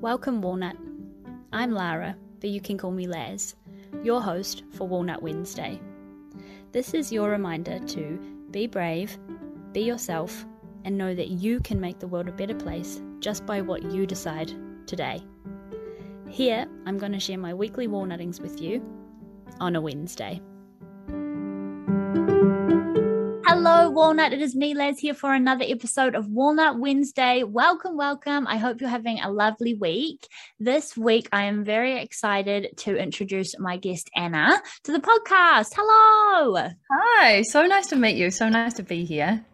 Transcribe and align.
Welcome, 0.00 0.40
Walnut. 0.40 0.78
I'm 1.52 1.72
Lara, 1.72 2.16
but 2.40 2.48
you 2.48 2.62
can 2.62 2.78
call 2.78 2.90
me 2.90 3.06
Laz, 3.06 3.54
your 4.02 4.22
host 4.22 4.62
for 4.72 4.88
Walnut 4.88 5.22
Wednesday. 5.22 5.78
This 6.72 6.94
is 6.94 7.12
your 7.12 7.28
reminder 7.28 7.78
to 7.80 8.18
be 8.50 8.66
brave, 8.66 9.18
be 9.72 9.82
yourself, 9.82 10.46
and 10.86 10.96
know 10.96 11.14
that 11.14 11.28
you 11.28 11.60
can 11.60 11.78
make 11.78 11.98
the 11.98 12.08
world 12.08 12.28
a 12.28 12.32
better 12.32 12.54
place 12.54 13.02
just 13.18 13.44
by 13.44 13.60
what 13.60 13.92
you 13.92 14.06
decide 14.06 14.50
today. 14.86 15.22
Here, 16.30 16.66
I'm 16.86 16.96
going 16.96 17.12
to 17.12 17.20
share 17.20 17.36
my 17.36 17.52
weekly 17.52 17.86
walnuttings 17.86 18.40
with 18.40 18.58
you 18.58 18.82
on 19.60 19.76
a 19.76 19.82
Wednesday. 19.82 20.40
Walnut. 23.90 24.32
It 24.32 24.40
is 24.40 24.54
me, 24.54 24.72
Laz, 24.72 25.00
here 25.00 25.14
for 25.14 25.34
another 25.34 25.64
episode 25.66 26.14
of 26.14 26.28
Walnut 26.28 26.78
Wednesday. 26.78 27.42
Welcome, 27.42 27.96
welcome. 27.96 28.46
I 28.46 28.56
hope 28.56 28.80
you're 28.80 28.88
having 28.88 29.18
a 29.20 29.30
lovely 29.30 29.74
week. 29.74 30.28
This 30.60 30.96
week, 30.96 31.28
I 31.32 31.44
am 31.44 31.64
very 31.64 31.98
excited 31.98 32.68
to 32.78 32.96
introduce 32.96 33.58
my 33.58 33.78
guest, 33.78 34.08
Anna, 34.14 34.62
to 34.84 34.92
the 34.92 35.00
podcast. 35.00 35.72
Hello. 35.74 36.68
Hi. 36.92 37.42
So 37.42 37.66
nice 37.66 37.88
to 37.88 37.96
meet 37.96 38.16
you. 38.16 38.30
So 38.30 38.48
nice 38.48 38.74
to 38.74 38.84
be 38.84 39.04
here. 39.04 39.44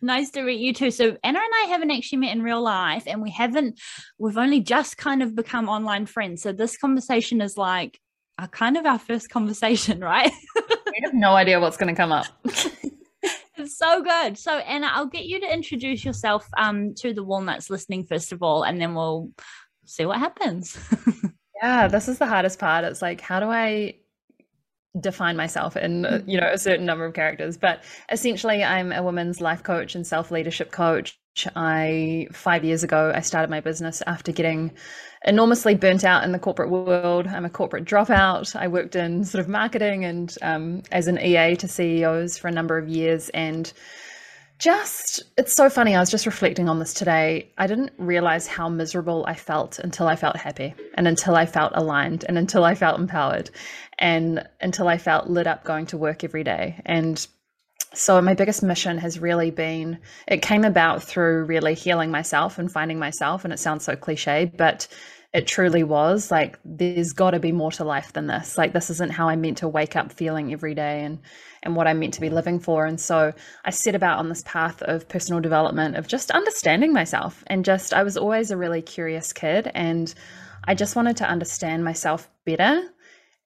Nice 0.00 0.30
to 0.30 0.42
meet 0.42 0.60
you 0.60 0.72
too. 0.72 0.90
So 0.90 1.18
Anna 1.22 1.38
and 1.38 1.54
I 1.64 1.66
haven't 1.68 1.90
actually 1.90 2.18
met 2.18 2.34
in 2.34 2.42
real 2.42 2.62
life 2.62 3.02
and 3.06 3.20
we 3.20 3.30
haven't 3.30 3.78
we've 4.18 4.38
only 4.38 4.60
just 4.60 4.96
kind 4.96 5.22
of 5.22 5.34
become 5.34 5.68
online 5.68 6.06
friends. 6.06 6.42
So 6.42 6.52
this 6.52 6.78
conversation 6.78 7.42
is 7.42 7.58
like 7.58 8.00
a 8.38 8.48
kind 8.48 8.78
of 8.78 8.86
our 8.86 8.98
first 8.98 9.28
conversation, 9.28 10.00
right? 10.04 10.32
we 10.54 11.00
have 11.04 11.12
no 11.12 11.34
idea 11.34 11.60
what's 11.60 11.76
going 11.76 11.94
to 11.94 12.00
come 12.00 12.12
up. 12.12 12.26
It's 13.58 13.78
so 13.78 14.02
good. 14.02 14.36
So 14.36 14.58
Anna, 14.58 14.90
I'll 14.92 15.06
get 15.06 15.24
you 15.24 15.40
to 15.40 15.52
introduce 15.52 16.04
yourself 16.04 16.46
um 16.58 16.94
to 16.96 17.14
the 17.14 17.24
walnuts 17.24 17.70
listening 17.70 18.04
first 18.04 18.32
of 18.32 18.42
all 18.42 18.64
and 18.64 18.80
then 18.80 18.94
we'll 18.94 19.30
see 19.86 20.04
what 20.04 20.18
happens. 20.18 20.78
yeah, 21.62 21.88
this 21.88 22.08
is 22.08 22.18
the 22.18 22.26
hardest 22.26 22.58
part. 22.58 22.84
It's 22.84 23.00
like 23.00 23.20
how 23.20 23.40
do 23.40 23.46
I 23.46 23.94
define 25.00 25.36
myself 25.36 25.76
in 25.76 26.02
mm-hmm. 26.02 26.28
you 26.28 26.40
know 26.40 26.50
a 26.52 26.58
certain 26.58 26.86
number 26.86 27.04
of 27.04 27.12
characters 27.12 27.56
but 27.56 27.84
essentially 28.10 28.64
i'm 28.64 28.92
a 28.92 29.02
women's 29.02 29.40
life 29.42 29.62
coach 29.62 29.94
and 29.94 30.06
self-leadership 30.06 30.72
coach 30.72 31.18
i 31.56 32.26
five 32.32 32.64
years 32.64 32.84
ago 32.84 33.12
i 33.14 33.20
started 33.20 33.50
my 33.50 33.60
business 33.60 34.02
after 34.06 34.32
getting 34.32 34.70
enormously 35.26 35.74
burnt 35.74 36.04
out 36.04 36.24
in 36.24 36.32
the 36.32 36.38
corporate 36.38 36.70
world. 36.70 37.26
I'm 37.26 37.44
a 37.44 37.50
corporate 37.50 37.84
dropout. 37.84 38.54
I 38.54 38.68
worked 38.68 38.96
in 38.96 39.24
sort 39.24 39.40
of 39.40 39.48
marketing 39.48 40.04
and 40.04 40.34
um, 40.40 40.82
as 40.92 41.08
an 41.08 41.18
ea 41.18 41.56
to 41.56 41.68
ceos 41.68 42.38
for 42.38 42.48
a 42.48 42.52
number 42.52 42.78
of 42.78 42.88
years. 42.88 43.28
And 43.30 43.72
just 44.58 45.22
it's 45.36 45.52
so 45.52 45.68
funny 45.68 45.94
i 45.94 46.00
was 46.00 46.10
just 46.10 46.24
reflecting 46.24 46.66
on 46.66 46.78
this 46.78 46.94
today. 46.94 47.52
I 47.58 47.66
didn't 47.66 47.92
realize 47.98 48.46
how 48.46 48.70
miserable 48.70 49.24
i 49.28 49.34
felt 49.34 49.78
until 49.78 50.06
i 50.06 50.16
felt 50.16 50.36
happy 50.36 50.74
and 50.94 51.06
until 51.06 51.36
i 51.36 51.44
felt 51.44 51.72
aligned 51.74 52.24
and 52.26 52.38
until 52.38 52.64
i 52.64 52.74
felt 52.74 52.98
empowered 52.98 53.50
and 53.98 54.48
until 54.62 54.88
i 54.88 54.96
felt 54.96 55.28
lit 55.28 55.46
up 55.46 55.64
going 55.64 55.84
to 55.86 55.98
work 55.98 56.24
every 56.24 56.44
day. 56.44 56.80
And 56.86 57.26
so 57.94 58.20
my 58.20 58.34
biggest 58.34 58.62
mission 58.62 58.98
has 58.98 59.18
really 59.18 59.50
been 59.50 59.98
it 60.26 60.42
came 60.42 60.64
about 60.64 61.02
through 61.02 61.44
really 61.44 61.74
healing 61.74 62.10
myself 62.10 62.58
and 62.58 62.70
finding 62.70 62.98
myself 62.98 63.44
and 63.44 63.52
it 63.52 63.58
sounds 63.58 63.84
so 63.84 63.96
cliche 63.96 64.50
but 64.56 64.88
it 65.36 65.46
truly 65.46 65.82
was 65.82 66.30
like 66.30 66.58
there's 66.64 67.12
got 67.12 67.32
to 67.32 67.38
be 67.38 67.52
more 67.52 67.70
to 67.72 67.84
life 67.84 68.14
than 68.14 68.26
this. 68.26 68.56
Like 68.56 68.72
this 68.72 68.88
isn't 68.88 69.12
how 69.12 69.28
i 69.28 69.36
meant 69.36 69.58
to 69.58 69.68
wake 69.68 69.94
up 69.94 70.10
feeling 70.10 70.50
every 70.50 70.74
day 70.74 71.04
and 71.04 71.18
and 71.62 71.76
what 71.76 71.86
i'm 71.86 71.98
meant 71.98 72.14
to 72.14 72.22
be 72.22 72.30
living 72.30 72.58
for. 72.58 72.86
And 72.86 72.98
so 72.98 73.34
i 73.64 73.70
set 73.70 73.94
about 73.94 74.18
on 74.18 74.30
this 74.30 74.42
path 74.46 74.80
of 74.82 75.08
personal 75.08 75.42
development 75.42 75.96
of 75.96 76.06
just 76.06 76.30
understanding 76.30 76.94
myself. 76.94 77.44
And 77.48 77.66
just 77.66 77.92
i 77.92 78.02
was 78.02 78.16
always 78.16 78.50
a 78.50 78.56
really 78.56 78.80
curious 78.80 79.34
kid 79.34 79.70
and 79.74 80.14
i 80.64 80.74
just 80.74 80.96
wanted 80.96 81.18
to 81.18 81.28
understand 81.28 81.84
myself 81.84 82.30
better 82.46 82.82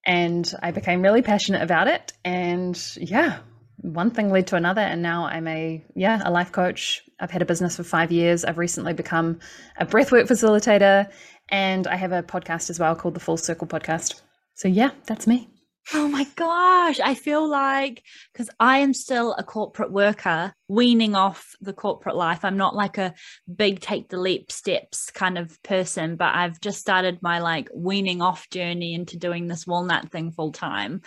and 0.06 0.54
i 0.62 0.70
became 0.70 1.02
really 1.02 1.22
passionate 1.22 1.62
about 1.62 1.88
it. 1.88 2.12
And 2.24 2.80
yeah 2.96 3.40
one 3.82 4.10
thing 4.10 4.30
led 4.30 4.46
to 4.46 4.56
another 4.56 4.80
and 4.80 5.02
now 5.02 5.26
i'm 5.26 5.48
a 5.48 5.82
yeah 5.94 6.20
a 6.24 6.30
life 6.30 6.52
coach 6.52 7.02
i've 7.18 7.30
had 7.30 7.42
a 7.42 7.46
business 7.46 7.76
for 7.76 7.82
five 7.82 8.12
years 8.12 8.44
i've 8.44 8.58
recently 8.58 8.92
become 8.92 9.38
a 9.78 9.86
breathwork 9.86 10.26
facilitator 10.26 11.10
and 11.50 11.86
I 11.86 11.96
have 11.96 12.12
a 12.12 12.22
podcast 12.22 12.70
as 12.70 12.78
well 12.78 12.94
called 12.94 13.14
the 13.14 13.20
Full 13.20 13.36
Circle 13.36 13.66
Podcast. 13.66 14.20
So, 14.54 14.68
yeah, 14.68 14.90
that's 15.06 15.26
me. 15.26 15.48
Oh 15.94 16.06
my 16.06 16.24
gosh. 16.36 17.00
I 17.00 17.14
feel 17.14 17.48
like 17.48 18.04
because 18.32 18.50
I 18.60 18.78
am 18.78 18.94
still 18.94 19.34
a 19.38 19.42
corporate 19.42 19.90
worker, 19.90 20.52
weaning 20.68 21.16
off 21.16 21.56
the 21.60 21.72
corporate 21.72 22.14
life. 22.14 22.44
I'm 22.44 22.58
not 22.58 22.76
like 22.76 22.98
a 22.98 23.14
big 23.52 23.80
take 23.80 24.08
the 24.08 24.20
leap 24.20 24.52
steps 24.52 25.10
kind 25.10 25.38
of 25.38 25.60
person, 25.62 26.16
but 26.16 26.34
I've 26.34 26.60
just 26.60 26.80
started 26.80 27.18
my 27.22 27.40
like 27.40 27.70
weaning 27.74 28.22
off 28.22 28.48
journey 28.50 28.94
into 28.94 29.16
doing 29.16 29.48
this 29.48 29.66
walnut 29.66 30.12
thing 30.12 30.30
full 30.30 30.52
time. 30.52 31.00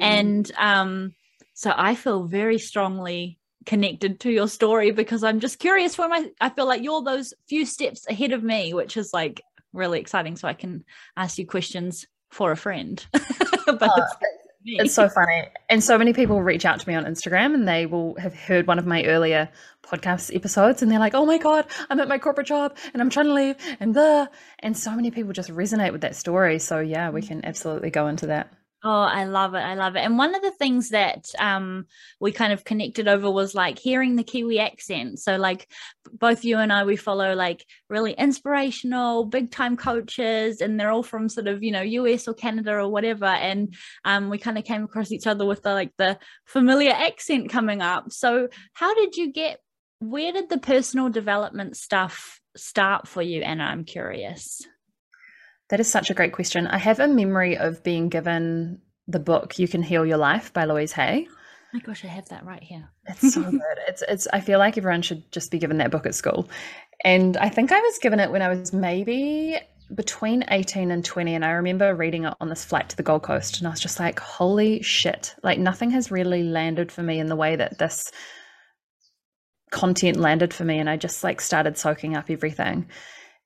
Mm. 0.00 0.02
And 0.02 0.52
um, 0.56 1.14
so 1.58 1.74
I 1.76 1.96
feel 1.96 2.22
very 2.22 2.60
strongly 2.60 3.36
connected 3.66 4.20
to 4.20 4.30
your 4.30 4.46
story 4.46 4.92
because 4.92 5.24
I'm 5.24 5.40
just 5.40 5.58
curious 5.58 5.98
where 5.98 6.08
my 6.08 6.30
I 6.40 6.50
feel 6.50 6.66
like 6.66 6.84
you're 6.84 7.02
those 7.02 7.34
few 7.48 7.66
steps 7.66 8.06
ahead 8.08 8.30
of 8.30 8.44
me, 8.44 8.74
which 8.74 8.96
is 8.96 9.12
like 9.12 9.42
really 9.72 9.98
exciting 9.98 10.36
so 10.36 10.46
I 10.46 10.54
can 10.54 10.84
ask 11.16 11.36
you 11.36 11.48
questions 11.48 12.06
for 12.30 12.52
a 12.52 12.56
friend. 12.56 13.04
but 13.12 13.82
oh, 13.82 14.06
it's, 14.64 14.84
it's 14.84 14.94
so 14.94 15.08
funny. 15.08 15.48
And 15.68 15.82
so 15.82 15.98
many 15.98 16.12
people 16.12 16.40
reach 16.44 16.64
out 16.64 16.78
to 16.78 16.88
me 16.88 16.94
on 16.94 17.04
Instagram 17.04 17.54
and 17.54 17.66
they 17.66 17.86
will 17.86 18.14
have 18.20 18.34
heard 18.34 18.68
one 18.68 18.78
of 18.78 18.86
my 18.86 19.02
earlier 19.06 19.48
podcast 19.82 20.32
episodes 20.32 20.80
and 20.80 20.92
they're 20.92 21.00
like, 21.00 21.14
oh 21.14 21.26
my 21.26 21.38
God, 21.38 21.66
I'm 21.90 21.98
at 21.98 22.06
my 22.06 22.18
corporate 22.18 22.46
job 22.46 22.76
and 22.92 23.02
I'm 23.02 23.10
trying 23.10 23.26
to 23.26 23.34
leave 23.34 23.56
and 23.80 23.94
the 23.94 24.30
and 24.60 24.78
so 24.78 24.94
many 24.94 25.10
people 25.10 25.32
just 25.32 25.50
resonate 25.50 25.90
with 25.90 26.02
that 26.02 26.14
story. 26.14 26.60
So 26.60 26.78
yeah, 26.78 27.10
we 27.10 27.20
mm. 27.20 27.26
can 27.26 27.44
absolutely 27.44 27.90
go 27.90 28.06
into 28.06 28.28
that. 28.28 28.52
Oh, 28.84 28.90
I 28.90 29.24
love 29.24 29.54
it. 29.54 29.58
I 29.58 29.74
love 29.74 29.96
it. 29.96 30.00
And 30.00 30.16
one 30.16 30.36
of 30.36 30.42
the 30.42 30.52
things 30.52 30.90
that 30.90 31.32
um, 31.40 31.86
we 32.20 32.30
kind 32.30 32.52
of 32.52 32.64
connected 32.64 33.08
over 33.08 33.28
was 33.28 33.52
like 33.52 33.76
hearing 33.76 34.14
the 34.14 34.22
Kiwi 34.22 34.60
accent. 34.60 35.18
So, 35.18 35.36
like, 35.36 35.68
both 36.12 36.44
you 36.44 36.58
and 36.58 36.72
I, 36.72 36.84
we 36.84 36.94
follow 36.94 37.34
like 37.34 37.66
really 37.90 38.12
inspirational, 38.12 39.24
big 39.24 39.50
time 39.50 39.76
coaches, 39.76 40.60
and 40.60 40.78
they're 40.78 40.92
all 40.92 41.02
from 41.02 41.28
sort 41.28 41.48
of, 41.48 41.64
you 41.64 41.72
know, 41.72 41.80
US 41.82 42.28
or 42.28 42.34
Canada 42.34 42.74
or 42.74 42.88
whatever. 42.88 43.26
And 43.26 43.74
um, 44.04 44.30
we 44.30 44.38
kind 44.38 44.58
of 44.58 44.64
came 44.64 44.84
across 44.84 45.10
each 45.10 45.26
other 45.26 45.44
with 45.44 45.62
the 45.62 45.72
like 45.72 45.92
the 45.98 46.16
familiar 46.44 46.92
accent 46.92 47.50
coming 47.50 47.82
up. 47.82 48.12
So, 48.12 48.48
how 48.74 48.94
did 48.94 49.16
you 49.16 49.32
get, 49.32 49.58
where 49.98 50.32
did 50.32 50.50
the 50.50 50.58
personal 50.58 51.08
development 51.08 51.76
stuff 51.76 52.40
start 52.56 53.08
for 53.08 53.22
you, 53.22 53.42
Anna? 53.42 53.64
I'm 53.64 53.84
curious. 53.84 54.64
That 55.70 55.80
is 55.80 55.90
such 55.90 56.10
a 56.10 56.14
great 56.14 56.32
question. 56.32 56.66
I 56.66 56.78
have 56.78 57.00
a 57.00 57.08
memory 57.08 57.58
of 57.58 57.82
being 57.82 58.08
given 58.08 58.80
the 59.06 59.20
book 59.20 59.58
"You 59.58 59.68
Can 59.68 59.82
Heal 59.82 60.06
Your 60.06 60.16
Life" 60.16 60.52
by 60.52 60.64
Louise 60.64 60.92
Hay. 60.92 61.26
Oh 61.28 61.34
my 61.74 61.80
gosh, 61.80 62.04
I 62.04 62.08
have 62.08 62.28
that 62.30 62.44
right 62.44 62.62
here. 62.62 62.88
It's 63.06 63.34
so 63.34 63.42
good. 63.50 63.78
It's 63.86 64.02
it's. 64.08 64.26
I 64.32 64.40
feel 64.40 64.58
like 64.58 64.78
everyone 64.78 65.02
should 65.02 65.30
just 65.30 65.50
be 65.50 65.58
given 65.58 65.78
that 65.78 65.90
book 65.90 66.06
at 66.06 66.14
school, 66.14 66.48
and 67.04 67.36
I 67.36 67.48
think 67.48 67.72
I 67.72 67.80
was 67.80 67.98
given 67.98 68.20
it 68.20 68.30
when 68.30 68.42
I 68.42 68.48
was 68.48 68.72
maybe 68.72 69.58
between 69.94 70.44
18 70.48 70.90
and 70.90 71.04
20 71.04 71.34
and 71.34 71.44
i 71.44 71.50
remember 71.50 71.94
reading 71.94 72.24
it 72.24 72.34
on 72.40 72.48
this 72.48 72.64
flight 72.64 72.88
to 72.90 72.96
the 72.96 73.02
gold 73.02 73.22
coast 73.22 73.58
and 73.58 73.66
i 73.66 73.70
was 73.70 73.80
just 73.80 73.98
like 73.98 74.18
holy 74.20 74.82
shit 74.82 75.34
like 75.42 75.58
nothing 75.58 75.90
has 75.90 76.10
really 76.10 76.42
landed 76.42 76.92
for 76.92 77.02
me 77.02 77.18
in 77.18 77.28
the 77.28 77.36
way 77.36 77.56
that 77.56 77.78
this 77.78 78.12
content 79.70 80.18
landed 80.18 80.52
for 80.52 80.64
me 80.64 80.78
and 80.78 80.90
i 80.90 80.96
just 80.96 81.24
like 81.24 81.40
started 81.40 81.78
soaking 81.78 82.16
up 82.16 82.28
everything 82.28 82.86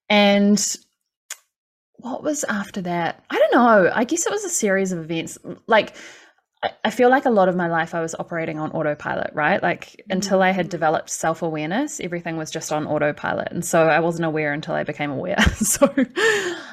and 0.08 0.76
what 2.02 2.22
was 2.22 2.44
after 2.44 2.82
that? 2.82 3.24
I 3.30 3.38
don't 3.38 3.54
know. 3.54 3.90
I 3.94 4.04
guess 4.04 4.26
it 4.26 4.32
was 4.32 4.44
a 4.44 4.50
series 4.50 4.92
of 4.92 4.98
events. 4.98 5.38
Like, 5.66 5.94
I 6.84 6.90
feel 6.90 7.10
like 7.10 7.24
a 7.24 7.30
lot 7.30 7.48
of 7.48 7.56
my 7.56 7.66
life 7.66 7.94
I 7.94 8.00
was 8.00 8.14
operating 8.16 8.58
on 8.58 8.70
autopilot, 8.70 9.32
right? 9.34 9.60
Like, 9.60 9.86
mm-hmm. 9.86 10.12
until 10.12 10.42
I 10.42 10.50
had 10.50 10.68
developed 10.68 11.10
self 11.10 11.42
awareness, 11.42 12.00
everything 12.00 12.36
was 12.36 12.50
just 12.50 12.72
on 12.72 12.86
autopilot. 12.86 13.48
And 13.50 13.64
so 13.64 13.82
I 13.82 14.00
wasn't 14.00 14.26
aware 14.26 14.52
until 14.52 14.74
I 14.74 14.84
became 14.84 15.10
aware. 15.10 15.40
so 15.56 15.92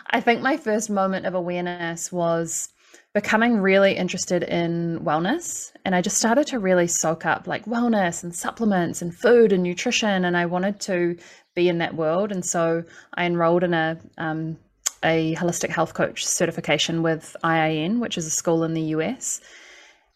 I 0.09 0.21
think 0.21 0.41
my 0.41 0.57
first 0.57 0.89
moment 0.89 1.25
of 1.25 1.33
awareness 1.33 2.11
was 2.11 2.69
becoming 3.13 3.57
really 3.57 3.93
interested 3.95 4.43
in 4.43 4.99
wellness. 4.99 5.71
And 5.83 5.95
I 5.95 6.01
just 6.01 6.17
started 6.17 6.45
to 6.47 6.59
really 6.59 6.87
soak 6.87 7.25
up 7.25 7.47
like 7.47 7.65
wellness 7.65 8.23
and 8.23 8.35
supplements 8.35 9.01
and 9.01 9.15
food 9.15 9.51
and 9.51 9.63
nutrition. 9.63 10.25
And 10.25 10.37
I 10.37 10.45
wanted 10.45 10.79
to 10.81 11.17
be 11.55 11.67
in 11.67 11.79
that 11.79 11.95
world. 11.95 12.31
And 12.31 12.45
so 12.45 12.83
I 13.15 13.25
enrolled 13.25 13.63
in 13.63 13.73
a, 13.73 13.99
um, 14.19 14.57
a 15.03 15.35
holistic 15.35 15.69
health 15.69 15.93
coach 15.93 16.25
certification 16.25 17.03
with 17.03 17.35
IIN, 17.43 17.99
which 17.99 18.17
is 18.17 18.25
a 18.25 18.31
school 18.31 18.63
in 18.63 18.73
the 18.73 18.81
US. 18.81 19.41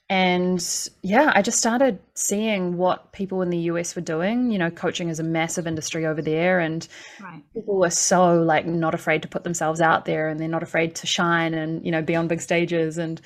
And 0.09 0.89
yeah, 1.01 1.31
I 1.33 1.41
just 1.41 1.57
started 1.57 1.97
seeing 2.13 2.77
what 2.77 3.13
people 3.13 3.41
in 3.41 3.49
the 3.49 3.57
US 3.69 3.95
were 3.95 4.01
doing. 4.01 4.51
You 4.51 4.59
know, 4.59 4.69
coaching 4.69 5.09
is 5.09 5.19
a 5.19 5.23
massive 5.23 5.65
industry 5.65 6.05
over 6.05 6.21
there, 6.21 6.59
and 6.59 6.87
right. 7.21 7.41
people 7.53 7.79
were 7.79 7.89
so 7.89 8.41
like 8.41 8.65
not 8.65 8.93
afraid 8.93 9.21
to 9.21 9.27
put 9.27 9.43
themselves 9.43 9.81
out 9.81 10.05
there 10.05 10.27
and 10.27 10.39
they're 10.39 10.47
not 10.47 10.63
afraid 10.63 10.95
to 10.95 11.07
shine 11.07 11.53
and, 11.53 11.83
you 11.85 11.91
know, 11.91 12.01
be 12.01 12.15
on 12.15 12.27
big 12.27 12.41
stages. 12.41 12.97
And 12.97 13.21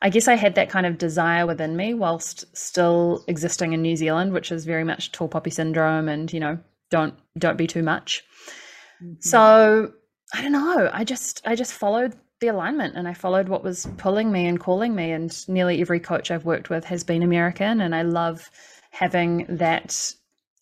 I 0.00 0.10
guess 0.10 0.28
I 0.28 0.34
had 0.34 0.54
that 0.54 0.70
kind 0.70 0.86
of 0.86 0.98
desire 0.98 1.46
within 1.46 1.76
me 1.76 1.94
whilst 1.94 2.44
still 2.56 3.24
existing 3.26 3.72
in 3.72 3.82
New 3.82 3.96
Zealand, 3.96 4.32
which 4.32 4.52
is 4.52 4.64
very 4.64 4.84
much 4.84 5.10
tall 5.12 5.28
poppy 5.28 5.50
syndrome 5.50 6.08
and, 6.08 6.32
you 6.32 6.40
know, 6.40 6.58
don't 6.90 7.14
don't 7.36 7.58
be 7.58 7.66
too 7.66 7.82
much. 7.82 8.22
Mm-hmm. 9.02 9.14
So 9.20 9.92
I 10.34 10.42
don't 10.42 10.52
know. 10.52 10.90
I 10.92 11.04
just 11.04 11.42
I 11.46 11.54
just 11.54 11.72
followed 11.72 12.14
the 12.40 12.48
alignment 12.48 12.96
and 12.96 13.08
I 13.08 13.14
followed 13.14 13.48
what 13.48 13.64
was 13.64 13.86
pulling 13.96 14.30
me 14.30 14.46
and 14.46 14.60
calling 14.60 14.94
me. 14.94 15.10
And 15.10 15.48
nearly 15.48 15.80
every 15.80 16.00
coach 16.00 16.30
I've 16.30 16.44
worked 16.44 16.70
with 16.70 16.84
has 16.84 17.04
been 17.04 17.22
American, 17.22 17.80
and 17.80 17.94
I 17.94 18.02
love 18.02 18.50
having 18.90 19.46
that 19.48 20.14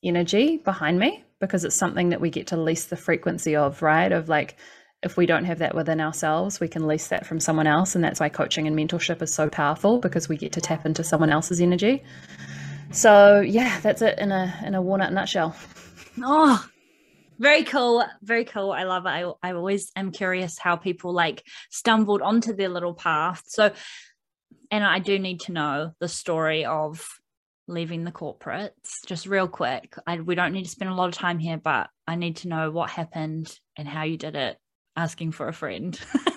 energy 0.05 0.59
behind 0.59 0.99
me 0.99 1.25
because 1.41 1.65
it's 1.65 1.77
something 1.77 2.11
that 2.11 2.21
we 2.21 2.31
get 2.31 2.47
to 2.49 2.57
lease 2.57 2.87
the 2.87 2.97
frequency 2.97 3.57
of, 3.57 3.83
right? 3.83 4.13
Of 4.13 4.29
like 4.29 4.57
if 5.03 5.17
we 5.17 5.27
don't 5.27 5.45
have 5.45 5.59
that 5.59 5.75
within 5.75 6.01
ourselves, 6.01 6.59
we 6.59 6.69
can 6.69 6.87
lease 6.87 7.09
that 7.09 7.27
from 7.27 7.39
someone 7.39 7.67
else. 7.67 7.95
And 7.95 8.03
that's 8.03 8.21
why 8.21 8.29
coaching 8.29 8.67
and 8.67 8.77
mentorship 8.77 9.21
is 9.23 9.33
so 9.33 9.49
powerful 9.49 9.99
because 9.99 10.29
we 10.29 10.37
get 10.37 10.53
to 10.53 10.61
tap 10.61 10.87
into 10.87 11.05
someone 11.05 11.31
else's 11.31 11.61
energy. 11.61 12.03
So 12.93 13.41
yeah, 13.41 13.81
that's 13.81 14.03
it 14.03 14.19
in 14.19 14.33
a 14.33 14.59
in 14.65 14.75
a 14.75 14.83
walnut 14.83 15.13
nutshell. 15.13 15.55
Oh, 16.23 16.67
very 17.39 17.65
cool. 17.65 18.05
Very 18.23 18.45
cool. 18.45 18.73
I 18.73 18.85
love 18.85 19.07
it. 19.07 19.11
I, 19.11 19.33
I 19.43 19.53
always 19.53 19.91
am 19.97 20.11
curious 20.11 20.59
how 20.59 20.77
people 20.77 21.13
like 21.13 21.43
stumbled 21.71 22.23
onto 22.23 22.55
their 22.55 22.69
little 22.69 22.95
path. 22.95 23.43
So 23.47 23.73
and 24.71 24.85
I 24.85 24.99
do 24.99 25.19
need 25.19 25.41
to 25.41 25.53
know 25.53 25.93
the 26.01 26.09
story 26.09 26.65
of 26.65 27.07
leaving 27.69 28.05
the 28.05 28.13
corporates 28.13 29.05
just 29.07 29.27
real 29.27 29.49
quick. 29.49 29.97
I, 30.07 30.21
we 30.21 30.35
don't 30.35 30.53
need 30.53 30.65
to 30.65 30.71
spend 30.71 30.91
a 30.91 30.95
lot 30.95 31.09
of 31.09 31.15
time 31.15 31.39
here, 31.39 31.57
but 31.57 31.89
I 32.07 32.17
need 32.17 32.37
to 32.39 32.49
know 32.49 32.71
what 32.71 32.91
happened 32.91 33.53
and 33.77 33.89
how 33.89 34.05
you 34.05 34.17
did 34.17 34.37
it 34.37 34.57
asking 34.97 35.33
for 35.33 35.49
a 35.49 35.53
friend. 35.53 35.99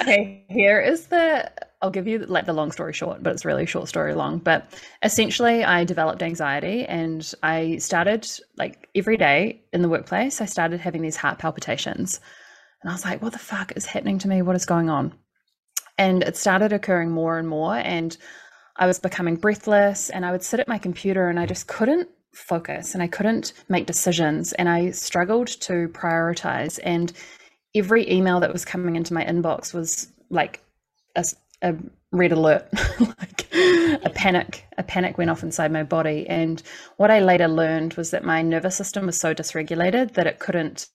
okay, 0.00 0.46
here 0.48 0.80
is 0.80 1.06
the 1.06 1.50
I'll 1.80 1.90
give 1.90 2.08
you 2.08 2.18
like 2.18 2.46
the 2.46 2.52
long 2.52 2.72
story 2.72 2.92
short, 2.92 3.22
but 3.22 3.32
it's 3.32 3.44
really 3.44 3.66
short 3.66 3.88
story 3.88 4.14
long. 4.14 4.38
But 4.38 4.72
essentially, 5.02 5.62
I 5.62 5.84
developed 5.84 6.22
anxiety 6.22 6.84
and 6.84 7.32
I 7.42 7.76
started 7.76 8.28
like 8.56 8.88
every 8.94 9.16
day 9.16 9.62
in 9.72 9.82
the 9.82 9.88
workplace, 9.88 10.40
I 10.40 10.46
started 10.46 10.80
having 10.80 11.02
these 11.02 11.16
heart 11.16 11.38
palpitations. 11.38 12.20
And 12.82 12.90
I 12.90 12.94
was 12.94 13.04
like, 13.04 13.22
what 13.22 13.32
the 13.32 13.38
fuck 13.38 13.72
is 13.76 13.86
happening 13.86 14.18
to 14.20 14.28
me? 14.28 14.42
What 14.42 14.56
is 14.56 14.66
going 14.66 14.90
on? 14.90 15.12
And 15.98 16.22
it 16.22 16.36
started 16.36 16.72
occurring 16.72 17.10
more 17.10 17.38
and 17.38 17.48
more. 17.48 17.76
And 17.76 18.16
I 18.76 18.86
was 18.86 18.98
becoming 18.98 19.36
breathless 19.36 20.10
and 20.10 20.24
I 20.24 20.32
would 20.32 20.42
sit 20.42 20.60
at 20.60 20.68
my 20.68 20.78
computer 20.78 21.28
and 21.28 21.38
I 21.38 21.46
just 21.46 21.68
couldn't 21.68 22.08
focus 22.34 22.94
and 22.94 23.02
I 23.02 23.08
couldn't 23.08 23.52
make 23.68 23.86
decisions 23.86 24.52
and 24.52 24.68
I 24.68 24.90
struggled 24.90 25.48
to 25.62 25.88
prioritize. 25.88 26.78
And 26.82 27.12
every 27.74 28.10
email 28.10 28.40
that 28.40 28.52
was 28.52 28.64
coming 28.64 28.96
into 28.96 29.14
my 29.14 29.24
inbox 29.24 29.74
was 29.74 30.12
like 30.30 30.62
a, 31.16 31.24
a 31.62 31.74
red 32.12 32.32
alert, 32.32 32.68
like 33.00 33.46
a 33.52 34.10
panic. 34.14 34.64
A 34.78 34.82
panic 34.82 35.18
went 35.18 35.30
off 35.30 35.42
inside 35.42 35.72
my 35.72 35.82
body. 35.82 36.26
And 36.28 36.62
what 36.96 37.10
I 37.10 37.20
later 37.20 37.48
learned 37.48 37.94
was 37.94 38.10
that 38.10 38.24
my 38.24 38.42
nervous 38.42 38.76
system 38.76 39.06
was 39.06 39.18
so 39.18 39.34
dysregulated 39.34 40.14
that 40.14 40.26
it 40.26 40.38
couldn't 40.38 40.88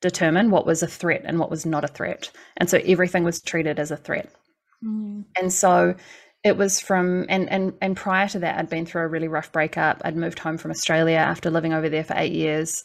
determine 0.00 0.50
what 0.50 0.66
was 0.66 0.82
a 0.82 0.86
threat 0.86 1.22
and 1.24 1.38
what 1.38 1.50
was 1.50 1.64
not 1.64 1.84
a 1.84 1.88
threat. 1.88 2.30
And 2.56 2.68
so 2.68 2.78
everything 2.84 3.24
was 3.24 3.40
treated 3.40 3.78
as 3.78 3.90
a 3.90 3.96
threat. 3.96 4.30
Mm. 4.84 5.24
And 5.38 5.52
so 5.52 5.94
it 6.46 6.56
was 6.56 6.80
from 6.80 7.26
and 7.28 7.50
and 7.50 7.72
and 7.80 7.96
prior 7.96 8.28
to 8.28 8.38
that 8.38 8.56
i'd 8.56 8.70
been 8.70 8.86
through 8.86 9.02
a 9.02 9.08
really 9.08 9.26
rough 9.26 9.50
breakup 9.50 10.00
i'd 10.04 10.16
moved 10.16 10.38
home 10.38 10.56
from 10.56 10.70
australia 10.70 11.16
after 11.16 11.50
living 11.50 11.72
over 11.72 11.88
there 11.88 12.04
for 12.04 12.14
eight 12.16 12.32
years 12.32 12.84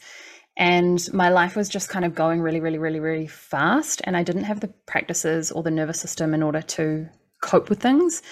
and 0.56 1.08
my 1.12 1.28
life 1.28 1.54
was 1.54 1.68
just 1.68 1.88
kind 1.88 2.04
of 2.04 2.12
going 2.12 2.40
really 2.40 2.58
really 2.58 2.78
really 2.78 2.98
really 2.98 3.28
fast 3.28 4.02
and 4.02 4.16
i 4.16 4.22
didn't 4.24 4.44
have 4.44 4.58
the 4.58 4.72
practices 4.86 5.52
or 5.52 5.62
the 5.62 5.70
nervous 5.70 6.00
system 6.00 6.34
in 6.34 6.42
order 6.42 6.60
to 6.60 7.08
cope 7.42 7.68
with 7.68 7.80
things. 7.80 8.22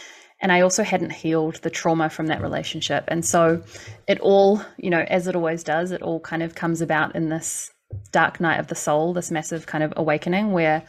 And 0.43 0.51
i 0.51 0.63
also 0.63 0.83
hadn't 0.83 1.13
healed 1.13 1.57
the 1.57 1.69
trauma 1.69 2.09
from 2.09 2.29
that 2.29 2.41
relationship. 2.41 3.05
And 3.09 3.25
so 3.25 3.63
it 4.07 4.19
all 4.21 4.63
you 4.79 4.89
know 4.89 5.05
as 5.09 5.27
it 5.27 5.37
always 5.37 5.63
does 5.63 5.93
it 5.93 6.01
all 6.01 6.21
kind 6.21 6.43
of 6.43 6.55
comes 6.55 6.81
about 6.81 7.15
in 7.15 7.29
this 7.29 7.71
dark 8.13 8.41
night 8.41 8.61
of 8.61 8.69
the 8.69 8.75
soul 8.75 9.13
this 9.13 9.31
massive 9.31 9.67
kind 9.67 9.85
of 9.85 9.93
awakening 9.97 10.53
where 10.53 10.83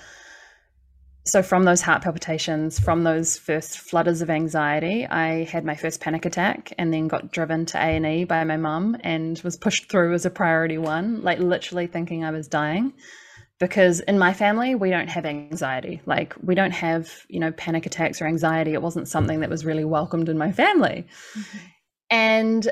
so 1.25 1.43
from 1.43 1.63
those 1.63 1.81
heart 1.81 2.01
palpitations 2.01 2.79
from 2.79 3.03
those 3.03 3.37
first 3.37 3.79
flutters 3.79 4.21
of 4.21 4.29
anxiety 4.29 5.05
i 5.07 5.43
had 5.45 5.65
my 5.65 5.75
first 5.75 5.99
panic 6.01 6.25
attack 6.25 6.73
and 6.77 6.93
then 6.93 7.07
got 7.07 7.31
driven 7.31 7.65
to 7.65 7.77
a&e 7.77 8.23
by 8.23 8.43
my 8.43 8.57
mum 8.57 8.97
and 9.01 9.39
was 9.43 9.57
pushed 9.57 9.89
through 9.89 10.13
as 10.13 10.25
a 10.25 10.29
priority 10.29 10.77
one 10.77 11.21
like 11.21 11.39
literally 11.39 11.87
thinking 11.87 12.23
i 12.23 12.31
was 12.31 12.47
dying 12.47 12.93
because 13.61 14.01
in 14.01 14.19
my 14.19 14.33
family 14.33 14.75
we 14.75 14.89
don't 14.89 15.07
have 15.07 15.25
anxiety 15.25 16.01
like 16.05 16.35
we 16.43 16.53
don't 16.53 16.71
have 16.71 17.09
you 17.29 17.39
know 17.39 17.51
panic 17.53 17.85
attacks 17.85 18.21
or 18.21 18.25
anxiety 18.25 18.73
it 18.73 18.81
wasn't 18.81 19.07
something 19.07 19.39
that 19.39 19.49
was 19.49 19.63
really 19.63 19.85
welcomed 19.85 20.27
in 20.27 20.37
my 20.37 20.51
family 20.51 21.07
mm-hmm. 21.37 21.57
and 22.09 22.67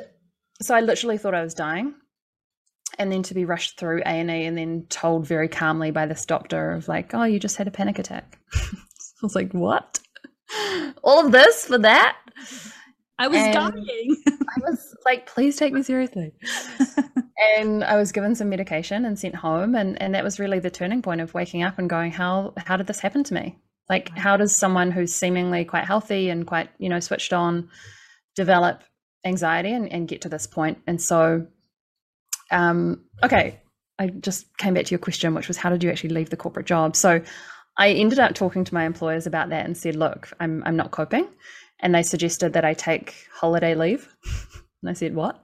so 0.61 0.75
i 0.75 0.81
literally 0.81 1.17
thought 1.17 1.33
i 1.33 1.41
was 1.41 1.53
dying 1.53 1.93
and 2.97 3.11
then 3.11 3.23
to 3.23 3.33
be 3.33 3.45
rushed 3.45 3.79
through 3.79 4.01
A&E 4.05 4.45
and 4.45 4.57
then 4.57 4.85
told 4.89 5.25
very 5.25 5.47
calmly 5.47 5.89
by 5.89 6.05
this 6.05 6.25
doctor 6.25 6.71
of 6.71 6.89
like, 6.89 7.13
oh, 7.13 7.23
you 7.23 7.39
just 7.39 7.55
had 7.55 7.67
a 7.67 7.71
panic 7.71 7.97
attack. 7.97 8.37
I 8.53 9.21
was 9.23 9.35
like, 9.35 9.53
what? 9.53 9.99
All 11.01 11.25
of 11.25 11.31
this 11.31 11.65
for 11.65 11.77
that? 11.77 12.17
I 13.19 13.27
was 13.27 13.37
and 13.37 13.53
dying. 13.53 14.23
I 14.27 14.69
was 14.69 14.95
like, 15.05 15.27
please 15.27 15.57
take 15.57 15.73
me 15.73 15.83
seriously. 15.83 16.33
and 17.57 17.83
I 17.83 17.95
was 17.97 18.11
given 18.11 18.33
some 18.33 18.49
medication 18.49 19.05
and 19.05 19.19
sent 19.19 19.35
home. 19.35 19.75
And, 19.75 20.01
and 20.01 20.15
that 20.15 20.23
was 20.23 20.39
really 20.39 20.59
the 20.59 20.71
turning 20.71 21.01
point 21.01 21.21
of 21.21 21.33
waking 21.33 21.61
up 21.61 21.77
and 21.77 21.89
going, 21.89 22.11
how, 22.11 22.53
how 22.57 22.77
did 22.77 22.87
this 22.87 22.99
happen 22.99 23.23
to 23.25 23.33
me? 23.33 23.59
Like, 23.89 24.09
how 24.17 24.37
does 24.37 24.55
someone 24.55 24.91
who's 24.91 25.13
seemingly 25.13 25.65
quite 25.65 25.85
healthy 25.85 26.29
and 26.29 26.47
quite, 26.47 26.69
you 26.79 26.89
know, 26.89 26.99
switched 26.99 27.33
on 27.33 27.69
develop 28.35 28.83
anxiety 29.25 29.73
and, 29.73 29.91
and 29.91 30.07
get 30.07 30.21
to 30.21 30.29
this 30.29 30.47
point? 30.47 30.79
And 30.87 31.01
so 31.01 31.47
um, 32.51 33.03
okay, 33.23 33.61
I 33.97 34.07
just 34.07 34.57
came 34.57 34.73
back 34.73 34.85
to 34.85 34.91
your 34.91 34.99
question, 34.99 35.33
which 35.33 35.47
was 35.47 35.57
how 35.57 35.69
did 35.69 35.83
you 35.83 35.89
actually 35.89 36.11
leave 36.11 36.29
the 36.29 36.37
corporate 36.37 36.65
job? 36.65 36.95
So 36.95 37.21
I 37.77 37.89
ended 37.89 38.19
up 38.19 38.33
talking 38.33 38.63
to 38.63 38.73
my 38.73 38.85
employers 38.85 39.27
about 39.27 39.49
that 39.49 39.65
and 39.65 39.77
said, 39.77 39.95
look, 39.95 40.31
I'm, 40.39 40.63
I'm 40.65 40.75
not 40.75 40.91
coping. 40.91 41.27
And 41.81 41.95
they 41.95 42.03
suggested 42.03 42.53
that 42.53 42.65
I 42.65 42.73
take 42.73 43.27
holiday 43.33 43.75
leave. 43.75 44.13
and 44.81 44.89
I 44.89 44.93
said, 44.93 45.15
what? 45.15 45.43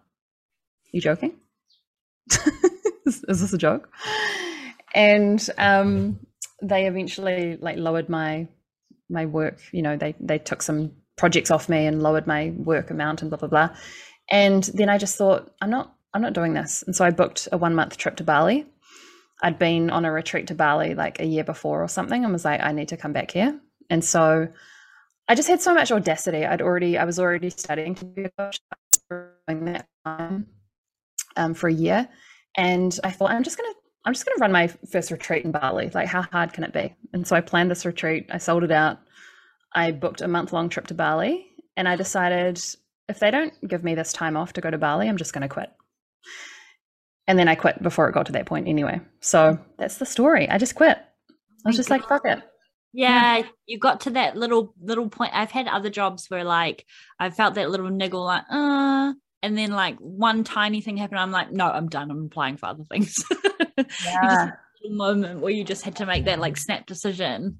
you 0.95 1.01
joking? 1.01 1.33
is, 3.05 3.23
is, 3.27 3.41
this 3.41 3.53
a 3.53 3.57
joke? 3.57 3.89
And 4.93 5.47
um, 5.57 6.25
they 6.61 6.87
eventually 6.87 7.57
like 7.57 7.77
lowered 7.77 8.07
my 8.07 8.47
my 9.09 9.25
work. 9.25 9.59
You 9.73 9.81
know, 9.81 9.97
they 9.97 10.15
they 10.21 10.39
took 10.39 10.61
some 10.61 10.93
projects 11.17 11.51
off 11.51 11.67
me 11.67 11.85
and 11.85 12.01
lowered 12.01 12.27
my 12.27 12.53
work 12.55 12.91
amount 12.91 13.21
and 13.21 13.29
blah 13.29 13.38
blah 13.38 13.49
blah. 13.49 13.75
And 14.29 14.63
then 14.73 14.89
I 14.89 14.97
just 14.97 15.17
thought, 15.17 15.53
I'm 15.61 15.69
not 15.69 15.93
I'm 16.13 16.21
not 16.21 16.33
doing 16.33 16.53
this. 16.53 16.81
And 16.83 16.95
so 16.95 17.03
I 17.03 17.11
booked 17.11 17.50
a 17.51 17.57
one 17.57 17.75
month 17.75 17.98
trip 17.98 18.15
to 18.17 18.24
Bali. 18.24 18.65
I'd 19.43 19.60
been 19.60 19.89
on 19.89 20.05
a 20.05 20.12
retreat 20.12 20.48
to 20.48 20.55
Bali 20.55 20.95
like 20.95 21.19
a 21.19 21.25
year 21.25 21.43
before 21.43 21.83
or 21.83 21.89
something 21.89 22.24
and 22.24 22.31
was 22.31 22.45
like, 22.45 22.62
I 22.62 22.71
need 22.71 22.88
to 22.88 22.98
come 22.98 23.12
back 23.12 23.31
here. 23.31 23.60
And 23.89 24.03
so 24.03 24.48
I 25.27 25.36
just 25.36 25.48
had 25.48 25.62
so 25.62 25.74
much 25.74 25.91
audacity. 25.91 26.46
I'd 26.46 26.62
already, 26.62 26.98
I 26.98 27.05
was 27.05 27.20
already 27.20 27.50
studying 27.50 27.96
to 27.96 28.05
be 28.05 28.25
a 28.25 28.32
coach 28.38 28.60
during 29.10 29.65
that 29.65 29.88
time 30.05 30.48
um, 31.36 31.53
for 31.53 31.67
a 31.67 31.74
year. 31.74 32.08
And 32.55 32.98
I 33.03 33.12
thought, 33.12 33.32
I'm 33.32 33.44
just 33.44 33.58
going 33.58 33.72
to, 33.74 33.79
I'm 34.05 34.13
just 34.13 34.25
going 34.25 34.38
to 34.38 34.41
run 34.41 34.51
my 34.51 34.67
first 34.91 35.10
retreat 35.12 35.46
in 35.46 35.51
Bali. 35.51 35.89
Like, 35.94 36.08
how 36.08 36.22
hard 36.22 36.53
can 36.53 36.63
it 36.63 36.74
be? 36.74 36.96
And 37.12 37.27
so 37.27 37.36
I 37.36 37.41
planned 37.41 37.72
this 37.72 37.86
retreat. 37.86 38.27
I 38.32 38.38
sold 38.38 38.63
it 38.63 38.72
out. 38.72 39.00
I 39.74 39.91
booked 39.91 40.22
a 40.22 40.27
month 40.27 40.53
long 40.53 40.70
trip 40.70 40.88
to 40.88 40.94
Bali. 40.94 41.48
And 41.75 41.88
I 41.89 41.96
decided 41.96 42.62
if 43.10 43.20
they 43.20 43.32
don't 43.32 43.53
give 43.67 43.84
me 43.84 43.96
this 43.96 44.13
time 44.13 44.38
off 44.38 44.53
to 44.53 44.62
go 44.62 44.70
to 44.70 44.77
Bali, 44.77 45.10
I'm 45.10 45.17
just 45.17 45.34
going 45.34 45.41
to 45.41 45.53
quit. 45.53 45.72
And 47.27 47.39
then 47.39 47.48
I 47.48 47.55
quit 47.55 47.82
before 47.82 48.08
it 48.08 48.13
got 48.13 48.27
to 48.27 48.32
that 48.34 48.46
point 48.46 48.67
anyway. 48.67 49.01
So 49.20 49.58
that's 49.79 49.98
the 49.98 50.05
story. 50.05 50.48
I 50.48 50.60
just 50.60 50.75
quit. 50.75 50.98
I 50.98 51.70
was 51.70 51.75
just 51.75 51.89
like, 51.89 52.08
fuck 52.08 52.25
it. 52.25 52.39
Yeah, 52.95 53.37
yeah, 53.37 53.45
you 53.65 53.77
got 53.77 54.01
to 54.01 54.11
that 54.11 54.37
little 54.37 54.73
little 54.81 55.09
point. 55.09 55.31
I've 55.33 55.51
had 55.51 55.67
other 55.67 55.89
jobs 55.89 56.27
where 56.29 56.45
like 56.45 56.85
I 57.19 57.29
felt 57.29 57.55
that 57.55 57.69
little 57.69 57.89
niggle, 57.89 58.23
like, 58.23 58.43
uh, 58.49 59.13
and 59.43 59.57
then 59.57 59.71
like 59.71 59.97
one 59.99 60.45
tiny 60.45 60.79
thing 60.79 60.95
happened. 60.95 61.19
I'm 61.19 61.31
like, 61.31 61.51
no, 61.51 61.69
I'm 61.69 61.89
done. 61.89 62.09
I'm 62.09 62.25
applying 62.25 62.55
for 62.57 62.67
other 62.67 62.83
things. 62.85 63.23
Yeah. 64.03 64.51
moment 64.87 65.41
where 65.41 65.51
you 65.51 65.63
just 65.63 65.83
had 65.83 65.97
to 65.97 66.05
make 66.05 66.25
that 66.25 66.39
like 66.39 66.55
snap 66.55 66.85
decision. 66.85 67.59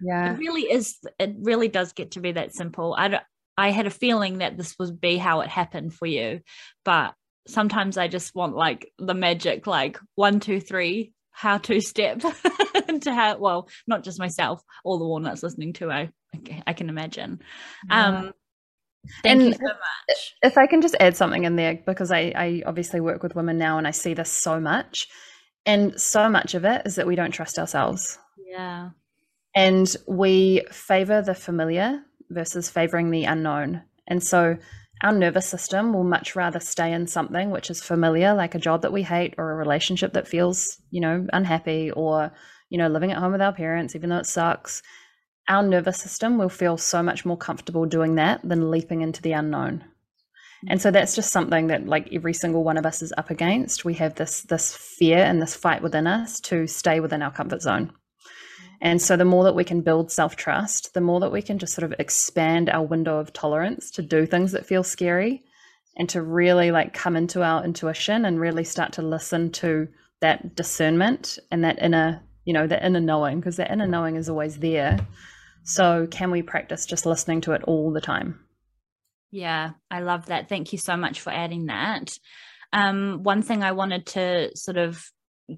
Yeah, 0.00 0.32
it 0.32 0.38
really 0.38 0.62
is. 0.62 0.98
It 1.18 1.34
really 1.40 1.68
does 1.68 1.92
get 1.92 2.12
to 2.12 2.20
be 2.20 2.32
that 2.32 2.54
simple. 2.54 2.94
I 2.96 3.08
don't, 3.08 3.22
I 3.56 3.70
had 3.70 3.86
a 3.86 3.90
feeling 3.90 4.38
that 4.38 4.56
this 4.56 4.76
would 4.78 5.00
be 5.00 5.16
how 5.16 5.40
it 5.40 5.48
happened 5.48 5.94
for 5.94 6.06
you, 6.06 6.40
but 6.84 7.14
sometimes 7.48 7.96
I 7.96 8.08
just 8.08 8.34
want 8.34 8.54
like 8.54 8.92
the 8.98 9.14
magic, 9.14 9.66
like 9.66 9.98
one, 10.14 10.40
two, 10.40 10.60
three, 10.60 11.12
how 11.32 11.58
to 11.58 11.80
step 11.80 12.20
to 13.00 13.14
how, 13.14 13.38
well, 13.38 13.68
not 13.86 14.04
just 14.04 14.18
myself, 14.18 14.62
all 14.84 14.98
the 14.98 15.06
walnuts 15.06 15.42
listening 15.42 15.72
to, 15.74 15.90
I, 15.90 16.10
I 16.66 16.72
can 16.72 16.88
imagine. 16.88 17.40
Yeah. 17.88 18.06
Um, 18.06 18.32
Thank 19.24 19.40
and 19.40 19.48
you 19.48 19.52
so 19.54 19.66
much. 19.66 20.34
If 20.42 20.56
I 20.56 20.66
can 20.66 20.80
just 20.80 20.94
add 21.00 21.16
something 21.16 21.44
in 21.44 21.56
there, 21.56 21.80
because 21.84 22.12
I, 22.12 22.32
I 22.36 22.62
obviously 22.64 23.00
work 23.00 23.22
with 23.22 23.34
women 23.34 23.58
now 23.58 23.78
and 23.78 23.86
I 23.86 23.90
see 23.90 24.14
this 24.14 24.30
so 24.30 24.60
much. 24.60 25.08
And 25.66 26.00
so 26.00 26.28
much 26.28 26.54
of 26.54 26.64
it 26.64 26.82
is 26.86 26.96
that 26.96 27.06
we 27.06 27.16
don't 27.16 27.32
trust 27.32 27.58
ourselves. 27.58 28.18
Yeah. 28.38 28.90
And 29.54 29.94
we 30.06 30.62
favor 30.70 31.22
the 31.22 31.34
familiar 31.34 32.02
versus 32.30 32.70
favoring 32.70 33.10
the 33.10 33.24
unknown. 33.24 33.82
And 34.06 34.22
so 34.22 34.56
our 35.02 35.12
nervous 35.12 35.48
system 35.48 35.92
will 35.92 36.04
much 36.04 36.36
rather 36.36 36.60
stay 36.60 36.92
in 36.92 37.06
something 37.06 37.50
which 37.50 37.70
is 37.70 37.82
familiar, 37.82 38.34
like 38.34 38.54
a 38.54 38.60
job 38.60 38.82
that 38.82 38.92
we 38.92 39.02
hate 39.02 39.34
or 39.38 39.50
a 39.50 39.56
relationship 39.56 40.12
that 40.12 40.28
feels, 40.28 40.80
you 40.90 41.00
know, 41.00 41.26
unhappy 41.32 41.90
or, 41.90 42.32
you 42.70 42.78
know, 42.78 42.88
living 42.88 43.10
at 43.10 43.18
home 43.18 43.32
with 43.32 43.42
our 43.42 43.52
parents, 43.52 43.96
even 43.96 44.10
though 44.10 44.18
it 44.18 44.26
sucks. 44.26 44.82
Our 45.48 45.62
nervous 45.62 45.98
system 45.98 46.38
will 46.38 46.48
feel 46.48 46.76
so 46.76 47.02
much 47.02 47.24
more 47.24 47.36
comfortable 47.36 47.84
doing 47.84 48.14
that 48.16 48.40
than 48.48 48.70
leaping 48.70 49.00
into 49.00 49.22
the 49.22 49.32
unknown. 49.32 49.84
And 50.68 50.80
so 50.80 50.92
that's 50.92 51.16
just 51.16 51.32
something 51.32 51.66
that 51.66 51.86
like 51.86 52.08
every 52.12 52.34
single 52.34 52.62
one 52.62 52.76
of 52.78 52.86
us 52.86 53.02
is 53.02 53.12
up 53.18 53.30
against. 53.30 53.84
We 53.84 53.94
have 53.94 54.14
this 54.14 54.42
this 54.42 54.74
fear 54.74 55.18
and 55.18 55.42
this 55.42 55.56
fight 55.56 55.82
within 55.82 56.06
us 56.06 56.38
to 56.42 56.68
stay 56.68 57.00
within 57.00 57.22
our 57.22 57.32
comfort 57.32 57.62
zone. 57.62 57.92
And 58.82 59.00
so 59.00 59.16
the 59.16 59.24
more 59.24 59.44
that 59.44 59.54
we 59.54 59.62
can 59.62 59.80
build 59.80 60.10
self 60.10 60.34
trust, 60.34 60.92
the 60.92 61.00
more 61.00 61.20
that 61.20 61.30
we 61.30 61.40
can 61.40 61.58
just 61.60 61.72
sort 61.72 61.90
of 61.90 61.98
expand 62.00 62.68
our 62.68 62.84
window 62.84 63.18
of 63.18 63.32
tolerance 63.32 63.92
to 63.92 64.02
do 64.02 64.26
things 64.26 64.50
that 64.52 64.66
feel 64.66 64.82
scary 64.82 65.44
and 65.96 66.08
to 66.08 66.20
really 66.20 66.72
like 66.72 66.92
come 66.92 67.14
into 67.14 67.44
our 67.44 67.64
intuition 67.64 68.24
and 68.24 68.40
really 68.40 68.64
start 68.64 68.92
to 68.94 69.02
listen 69.02 69.52
to 69.52 69.86
that 70.20 70.56
discernment 70.56 71.38
and 71.52 71.62
that 71.62 71.80
inner, 71.80 72.22
you 72.44 72.52
know, 72.52 72.66
the 72.66 72.84
inner 72.84 73.00
knowing, 73.00 73.38
because 73.38 73.56
that 73.56 73.70
inner 73.70 73.86
knowing 73.86 74.16
is 74.16 74.28
always 74.28 74.58
there. 74.58 74.98
So 75.62 76.08
can 76.10 76.32
we 76.32 76.42
practice 76.42 76.84
just 76.84 77.06
listening 77.06 77.40
to 77.42 77.52
it 77.52 77.62
all 77.64 77.92
the 77.92 78.00
time? 78.00 78.40
Yeah, 79.30 79.70
I 79.92 80.00
love 80.00 80.26
that. 80.26 80.48
Thank 80.48 80.72
you 80.72 80.78
so 80.78 80.96
much 80.96 81.20
for 81.20 81.30
adding 81.30 81.66
that. 81.66 82.10
Um, 82.72 83.22
one 83.22 83.42
thing 83.42 83.62
I 83.62 83.72
wanted 83.72 84.06
to 84.06 84.56
sort 84.56 84.76
of 84.76 85.08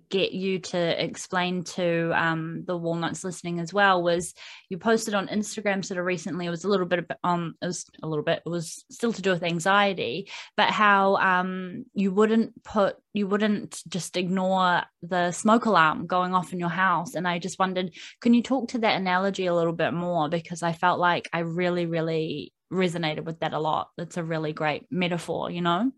get 0.08 0.32
you 0.32 0.58
to 0.58 1.04
explain 1.04 1.62
to 1.62 2.12
um, 2.14 2.64
the 2.66 2.76
walnuts 2.76 3.24
listening 3.24 3.60
as 3.60 3.72
well 3.72 4.02
was 4.02 4.34
you 4.68 4.78
posted 4.78 5.14
on 5.14 5.28
instagram 5.28 5.84
sort 5.84 5.98
of 5.98 6.06
recently 6.06 6.46
it 6.46 6.50
was 6.50 6.64
a 6.64 6.68
little 6.68 6.86
bit 6.86 7.04
um 7.22 7.54
it 7.62 7.66
was 7.66 7.86
a 8.02 8.08
little 8.08 8.24
bit 8.24 8.42
it 8.44 8.48
was 8.48 8.84
still 8.90 9.12
to 9.12 9.22
do 9.22 9.30
with 9.30 9.42
anxiety 9.42 10.28
but 10.56 10.70
how 10.70 11.16
um 11.16 11.84
you 11.94 12.12
wouldn't 12.12 12.62
put 12.64 12.96
you 13.14 13.28
wouldn't 13.28 13.80
just 13.88 14.16
ignore 14.16 14.82
the 15.02 15.30
smoke 15.30 15.64
alarm 15.66 16.06
going 16.06 16.34
off 16.34 16.52
in 16.52 16.58
your 16.58 16.68
house. 16.68 17.14
And 17.14 17.26
i 17.26 17.38
just 17.38 17.58
wondered 17.58 17.94
can 18.20 18.34
you 18.34 18.42
talk 18.42 18.68
to 18.68 18.78
that 18.78 19.00
analogy 19.00 19.46
a 19.46 19.54
little 19.54 19.72
bit 19.72 19.94
more? 19.94 20.28
Because 20.28 20.62
i 20.62 20.72
felt 20.72 20.98
like 20.98 21.28
i 21.32 21.38
really 21.40 21.86
really 21.86 22.52
resonated 22.72 23.24
with 23.24 23.38
that 23.40 23.52
a 23.52 23.58
lot. 23.60 23.90
It's 23.98 24.16
a 24.16 24.24
really 24.24 24.52
great 24.52 24.86
metaphor 24.90 25.50
you 25.50 25.62
know 25.62 25.92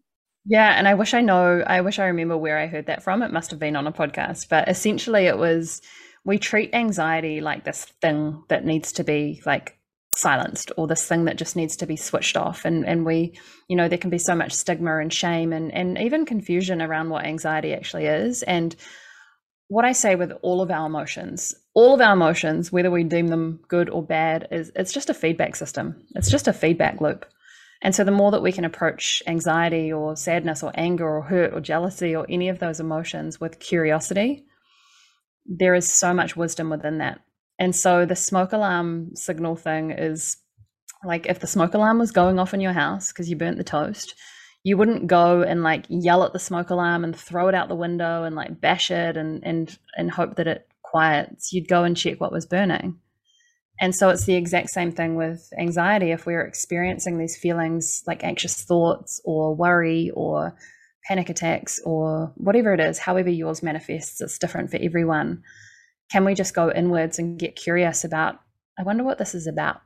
yeah, 0.48 0.74
and 0.78 0.86
I 0.86 0.94
wish 0.94 1.12
I 1.12 1.22
know, 1.22 1.62
I 1.66 1.80
wish 1.80 1.98
I 1.98 2.06
remember 2.06 2.36
where 2.36 2.58
I 2.58 2.68
heard 2.68 2.86
that 2.86 3.02
from. 3.02 3.22
It 3.22 3.32
must 3.32 3.50
have 3.50 3.58
been 3.58 3.74
on 3.74 3.88
a 3.88 3.92
podcast, 3.92 4.48
but 4.48 4.68
essentially 4.68 5.26
it 5.26 5.38
was 5.38 5.82
we 6.24 6.38
treat 6.38 6.74
anxiety 6.74 7.40
like 7.40 7.64
this 7.64 7.84
thing 8.00 8.44
that 8.48 8.64
needs 8.64 8.92
to 8.92 9.04
be 9.04 9.42
like 9.44 9.78
silenced 10.12 10.72
or 10.76 10.86
this 10.86 11.06
thing 11.06 11.24
that 11.24 11.36
just 11.36 11.56
needs 11.56 11.76
to 11.76 11.86
be 11.86 11.96
switched 11.96 12.36
off. 12.36 12.64
And 12.64 12.86
and 12.86 13.04
we 13.04 13.38
you 13.68 13.76
know 13.76 13.88
there 13.88 13.98
can 13.98 14.10
be 14.10 14.18
so 14.18 14.36
much 14.36 14.52
stigma 14.52 14.98
and 14.98 15.12
shame 15.12 15.52
and 15.52 15.72
and 15.72 15.98
even 15.98 16.24
confusion 16.24 16.80
around 16.80 17.10
what 17.10 17.24
anxiety 17.24 17.74
actually 17.74 18.06
is. 18.06 18.42
And 18.44 18.74
what 19.68 19.84
i 19.84 19.90
say 19.90 20.14
with 20.14 20.30
all 20.42 20.62
of 20.62 20.70
our 20.70 20.86
emotions 20.86 21.52
all 21.74 21.92
of 21.92 22.00
our 22.00 22.12
emotions 22.12 22.70
whether 22.70 22.88
we 22.88 23.02
deem 23.02 23.26
them 23.26 23.58
good 23.66 23.90
or 23.90 24.00
bad 24.00 24.46
is 24.52 24.70
it's 24.76 24.92
just 24.92 25.10
a 25.10 25.14
feedback 25.14 25.56
system. 25.56 26.06
It's 26.14 26.30
just 26.30 26.46
a 26.46 26.52
feedback 26.52 27.00
loop 27.00 27.26
and 27.82 27.94
so 27.94 28.04
the 28.04 28.10
more 28.10 28.30
that 28.30 28.42
we 28.42 28.52
can 28.52 28.64
approach 28.64 29.22
anxiety 29.26 29.92
or 29.92 30.16
sadness 30.16 30.62
or 30.62 30.72
anger 30.74 31.08
or 31.08 31.22
hurt 31.22 31.52
or 31.52 31.60
jealousy 31.60 32.16
or 32.16 32.26
any 32.28 32.48
of 32.48 32.58
those 32.58 32.80
emotions 32.80 33.40
with 33.40 33.60
curiosity, 33.60 34.44
there 35.44 35.74
is 35.74 35.90
so 35.90 36.14
much 36.14 36.36
wisdom 36.36 36.70
within 36.70 36.98
that. 36.98 37.20
And 37.58 37.74
so 37.74 38.04
the 38.04 38.16
smoke 38.16 38.52
alarm 38.52 39.14
signal 39.14 39.56
thing 39.56 39.90
is 39.90 40.36
like 41.04 41.26
if 41.26 41.40
the 41.40 41.46
smoke 41.46 41.74
alarm 41.74 41.98
was 41.98 42.12
going 42.12 42.38
off 42.38 42.54
in 42.54 42.60
your 42.60 42.72
house 42.72 43.12
because 43.12 43.28
you 43.28 43.36
burnt 43.36 43.58
the 43.58 43.64
toast, 43.64 44.14
you 44.64 44.76
wouldn't 44.76 45.06
go 45.06 45.42
and 45.42 45.62
like 45.62 45.84
yell 45.88 46.24
at 46.24 46.32
the 46.32 46.38
smoke 46.38 46.70
alarm 46.70 47.04
and 47.04 47.14
throw 47.14 47.48
it 47.48 47.54
out 47.54 47.68
the 47.68 47.74
window 47.74 48.24
and 48.24 48.34
like 48.34 48.60
bash 48.60 48.90
it 48.90 49.16
and 49.16 49.44
and 49.44 49.78
and 49.96 50.10
hope 50.10 50.36
that 50.36 50.48
it 50.48 50.68
quiets. 50.82 51.52
You'd 51.52 51.68
go 51.68 51.84
and 51.84 51.96
check 51.96 52.20
what 52.20 52.32
was 52.32 52.46
burning. 52.46 52.98
And 53.80 53.94
so 53.94 54.08
it's 54.08 54.24
the 54.24 54.36
exact 54.36 54.70
same 54.70 54.92
thing 54.92 55.16
with 55.16 55.50
anxiety. 55.58 56.10
If 56.10 56.24
we're 56.24 56.44
experiencing 56.44 57.18
these 57.18 57.36
feelings 57.36 58.02
like 58.06 58.24
anxious 58.24 58.62
thoughts 58.62 59.20
or 59.24 59.54
worry 59.54 60.10
or 60.14 60.56
panic 61.06 61.28
attacks 61.28 61.78
or 61.84 62.32
whatever 62.36 62.72
it 62.72 62.80
is, 62.80 62.98
however 62.98 63.28
yours 63.28 63.62
manifests, 63.62 64.20
it's 64.20 64.38
different 64.38 64.70
for 64.70 64.78
everyone. 64.80 65.42
Can 66.10 66.24
we 66.24 66.34
just 66.34 66.54
go 66.54 66.72
inwards 66.72 67.18
and 67.18 67.38
get 67.38 67.56
curious 67.56 68.04
about, 68.04 68.40
I 68.78 68.82
wonder 68.82 69.04
what 69.04 69.18
this 69.18 69.34
is 69.34 69.46
about? 69.46 69.80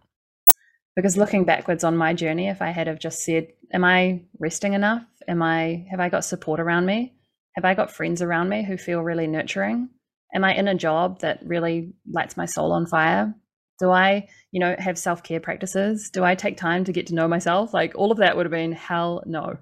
Because 0.95 1.17
looking 1.17 1.45
backwards 1.45 1.85
on 1.85 1.97
my 1.97 2.15
journey, 2.15 2.49
if 2.49 2.63
I 2.63 2.71
had 2.71 2.87
have 2.87 2.99
just 2.99 3.25
said, 3.25 3.49
Am 3.73 3.85
I 3.85 4.23
resting 4.39 4.75
enough? 4.75 5.05
Am 5.29 5.43
I 5.43 5.87
have 5.91 6.01
I 6.01 6.09
got 6.09 6.25
support 6.25 6.61
around 6.61 6.87
me? 6.87 7.15
Have 7.55 7.65
I 7.65 7.75
got 7.75 7.91
friends 7.91 8.23
around 8.23 8.49
me 8.49 8.65
who 8.65 8.77
feel 8.77 9.01
really 9.01 9.27
nurturing? 9.27 9.89
Am 10.35 10.45
I 10.45 10.55
in 10.55 10.69
a 10.69 10.75
job 10.75 11.21
that 11.21 11.41
really 11.45 11.93
lights 12.11 12.37
my 12.37 12.47
soul 12.47 12.73
on 12.73 12.87
fire? 12.87 13.35
Do 13.81 13.91
I, 13.91 14.29
you 14.53 14.61
know, 14.61 14.77
have 14.79 14.99
self 14.99 15.23
care 15.23 15.41
practices? 15.41 16.11
Do 16.11 16.23
I 16.23 16.35
take 16.35 16.57
time 16.57 16.85
to 16.85 16.93
get 16.93 17.07
to 17.09 17.15
know 17.15 17.27
myself? 17.27 17.75
Like 17.75 17.93
all 17.95 18.13
of 18.13 18.19
that 18.19 18.37
would 18.37 18.47
have 18.47 18.53
been 18.53 18.73
hell 18.73 19.23
no. 19.27 19.57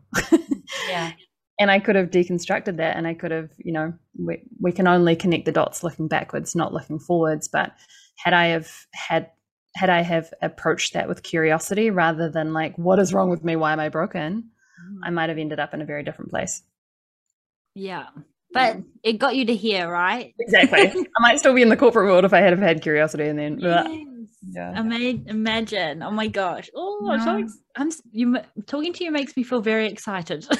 yeah. 0.88 1.12
And 1.60 1.72
I 1.72 1.80
could 1.80 1.96
have 1.96 2.12
deconstructed 2.12 2.76
that 2.76 2.96
and 2.96 3.04
I 3.04 3.14
could 3.14 3.32
have, 3.32 3.50
you 3.58 3.72
know, 3.72 3.92
we, 4.16 4.44
we 4.60 4.70
can 4.70 4.86
only 4.86 5.16
connect 5.16 5.44
the 5.44 5.50
dots 5.50 5.82
looking 5.82 6.06
backwards, 6.06 6.54
not 6.54 6.72
looking 6.72 7.00
forwards. 7.00 7.48
But 7.48 7.72
had 8.16 8.32
I 8.32 8.46
have 8.46 8.70
had 8.92 9.30
had 9.74 9.90
I 9.90 10.02
have 10.02 10.32
approached 10.40 10.94
that 10.94 11.08
with 11.08 11.24
curiosity 11.24 11.90
rather 11.90 12.30
than 12.30 12.52
like, 12.52 12.78
what 12.78 13.00
is 13.00 13.12
wrong 13.12 13.28
with 13.28 13.42
me? 13.42 13.56
Why 13.56 13.72
am 13.72 13.80
I 13.80 13.88
broken? 13.88 14.50
Mm. 14.80 14.98
I 15.04 15.10
might 15.10 15.30
have 15.30 15.38
ended 15.38 15.58
up 15.58 15.74
in 15.74 15.82
a 15.82 15.84
very 15.84 16.04
different 16.04 16.30
place. 16.30 16.62
Yeah. 17.74 18.06
But 18.52 18.78
it 19.02 19.14
got 19.14 19.36
you 19.36 19.44
to 19.46 19.54
here, 19.54 19.90
right? 19.90 20.34
Exactly. 20.38 20.80
I 21.18 21.20
might 21.20 21.38
still 21.38 21.54
be 21.54 21.62
in 21.62 21.68
the 21.68 21.76
corporate 21.76 22.06
world 22.06 22.24
if 22.24 22.32
I 22.32 22.40
had 22.40 22.50
have 22.50 22.60
had 22.60 22.82
curiosity 22.82 23.26
and 23.26 23.38
then 23.38 23.58
yes. 23.58 23.86
Yeah. 24.42 24.72
imagine. 24.80 26.02
Oh 26.02 26.10
my 26.10 26.28
gosh. 26.28 26.70
Oh, 26.74 26.98
no. 27.02 27.48
I'm 27.76 27.90
you 28.10 28.36
talking 28.66 28.92
to 28.92 29.04
you 29.04 29.10
makes 29.10 29.36
me 29.36 29.42
feel 29.42 29.60
very 29.60 29.88
excited. 29.90 30.46
I 30.50 30.56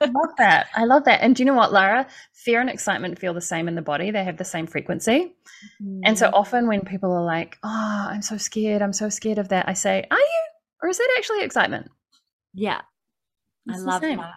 love 0.00 0.36
that. 0.38 0.68
I 0.74 0.84
love 0.84 1.04
that. 1.04 1.22
And 1.22 1.34
do 1.34 1.42
you 1.42 1.46
know 1.46 1.54
what, 1.54 1.72
Lara? 1.72 2.06
Fear 2.32 2.60
and 2.60 2.70
excitement 2.70 3.18
feel 3.18 3.34
the 3.34 3.40
same 3.40 3.68
in 3.68 3.74
the 3.74 3.82
body. 3.82 4.10
They 4.10 4.24
have 4.24 4.36
the 4.36 4.44
same 4.44 4.66
frequency. 4.66 5.34
Mm. 5.82 6.00
And 6.04 6.18
so 6.18 6.28
mm. 6.28 6.34
often 6.34 6.68
when 6.68 6.82
people 6.82 7.12
are 7.12 7.24
like, 7.24 7.58
"Oh, 7.62 8.06
I'm 8.10 8.22
so 8.22 8.36
scared. 8.36 8.82
I'm 8.82 8.92
so 8.92 9.08
scared 9.08 9.38
of 9.38 9.48
that." 9.48 9.68
I 9.68 9.72
say, 9.72 10.06
"Are 10.10 10.18
you? 10.18 10.42
Or 10.82 10.88
is 10.88 10.98
that 10.98 11.14
actually 11.18 11.42
excitement?" 11.42 11.90
Yeah. 12.54 12.82
It's 13.66 13.78
I 13.78 13.82
love 13.82 14.02
that. 14.02 14.34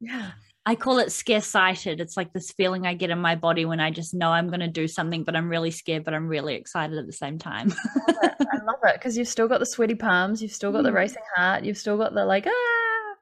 Yeah. 0.00 0.30
I 0.68 0.74
call 0.74 0.98
it 0.98 1.10
scare 1.12 1.40
sighted. 1.40 1.98
It's 1.98 2.14
like 2.14 2.34
this 2.34 2.52
feeling 2.52 2.86
I 2.86 2.92
get 2.92 3.08
in 3.08 3.18
my 3.18 3.36
body 3.36 3.64
when 3.64 3.80
I 3.80 3.90
just 3.90 4.12
know 4.12 4.28
I'm 4.28 4.48
going 4.48 4.60
to 4.60 4.68
do 4.68 4.86
something, 4.86 5.24
but 5.24 5.34
I'm 5.34 5.48
really 5.48 5.70
scared, 5.70 6.04
but 6.04 6.12
I'm 6.12 6.28
really 6.28 6.56
excited 6.56 6.98
at 6.98 7.06
the 7.06 7.12
same 7.12 7.38
time. 7.38 7.72
I 8.06 8.58
love 8.66 8.76
it 8.82 8.96
because 8.96 9.16
you've 9.16 9.28
still 9.28 9.48
got 9.48 9.60
the 9.60 9.66
sweaty 9.66 9.94
palms, 9.94 10.42
you've 10.42 10.52
still 10.52 10.70
got 10.70 10.82
the 10.82 10.90
mm. 10.90 10.96
racing 10.96 11.22
heart, 11.34 11.64
you've 11.64 11.78
still 11.78 11.96
got 11.96 12.12
the 12.12 12.22
like, 12.26 12.46
ah. 12.46 13.14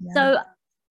Yeah. 0.00 0.12
So 0.14 0.38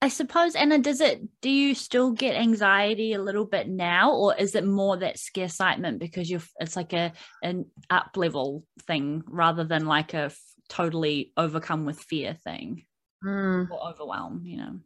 I 0.02 0.08
suppose, 0.08 0.56
Anna, 0.56 0.80
does 0.80 1.02
it, 1.02 1.22
do 1.42 1.50
you 1.50 1.76
still 1.76 2.12
get 2.14 2.38
anxiety 2.38 3.12
a 3.12 3.22
little 3.22 3.44
bit 3.44 3.68
now, 3.68 4.14
or 4.14 4.34
is 4.34 4.56
it 4.56 4.66
more 4.66 4.96
that 4.96 5.20
scare 5.20 5.44
excitement 5.44 6.00
because 6.00 6.32
you're, 6.32 6.42
it's 6.58 6.78
like 6.78 6.94
a, 6.94 7.12
an 7.44 7.66
up 7.90 8.12
level 8.16 8.64
thing 8.88 9.24
rather 9.28 9.66
than 9.66 9.88
like 9.88 10.14
a 10.14 10.28
f- 10.28 10.40
totally 10.70 11.34
overcome 11.36 11.84
with 11.84 12.00
fear 12.00 12.34
thing 12.34 12.86
mm. 13.22 13.70
or 13.70 13.90
overwhelm, 13.90 14.44
you 14.46 14.56
know? 14.56 14.80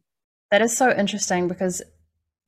That 0.52 0.62
is 0.62 0.76
so 0.76 0.92
interesting 0.92 1.48
because 1.48 1.82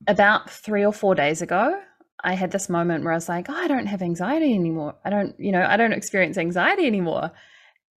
about 0.06 0.50
three 0.50 0.84
or 0.84 0.92
four 0.92 1.14
days 1.14 1.42
ago, 1.42 1.80
I 2.24 2.34
had 2.34 2.50
this 2.50 2.68
moment 2.68 3.04
where 3.04 3.12
I 3.12 3.16
was 3.16 3.28
like, 3.28 3.48
oh, 3.48 3.54
I 3.54 3.68
don't 3.68 3.86
have 3.86 4.02
anxiety 4.02 4.54
anymore. 4.54 4.94
I 5.04 5.10
don't, 5.10 5.34
you 5.38 5.52
know, 5.52 5.62
I 5.62 5.76
don't 5.76 5.92
experience 5.92 6.38
anxiety 6.38 6.86
anymore. 6.86 7.30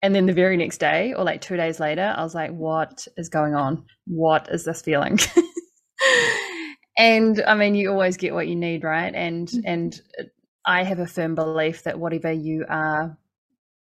And 0.02 0.14
then 0.14 0.26
the 0.26 0.34
very 0.34 0.58
next 0.58 0.80
day, 0.80 1.14
or 1.14 1.24
like 1.24 1.42
two 1.42 1.56
days 1.56 1.80
later, 1.80 2.14
I 2.16 2.24
was 2.24 2.36
like, 2.36 2.52
what 2.52 3.08
is 3.16 3.30
going 3.30 3.56
on? 3.56 3.86
What 4.06 4.50
is 4.52 4.66
this 4.66 4.82
feeling? 4.82 5.18
and 6.98 7.42
I 7.48 7.56
mean, 7.56 7.76
you 7.76 7.90
always 7.90 8.18
get 8.18 8.34
what 8.34 8.48
you 8.48 8.56
need, 8.56 8.84
right? 8.84 9.14
And 9.14 9.48
mm-hmm. 9.48 9.62
and 9.66 10.02
I 10.66 10.84
have 10.84 11.00
a 11.00 11.08
firm 11.08 11.36
belief 11.36 11.84
that 11.84 12.00
whatever 12.00 12.32
you 12.32 12.66
are, 12.68 13.18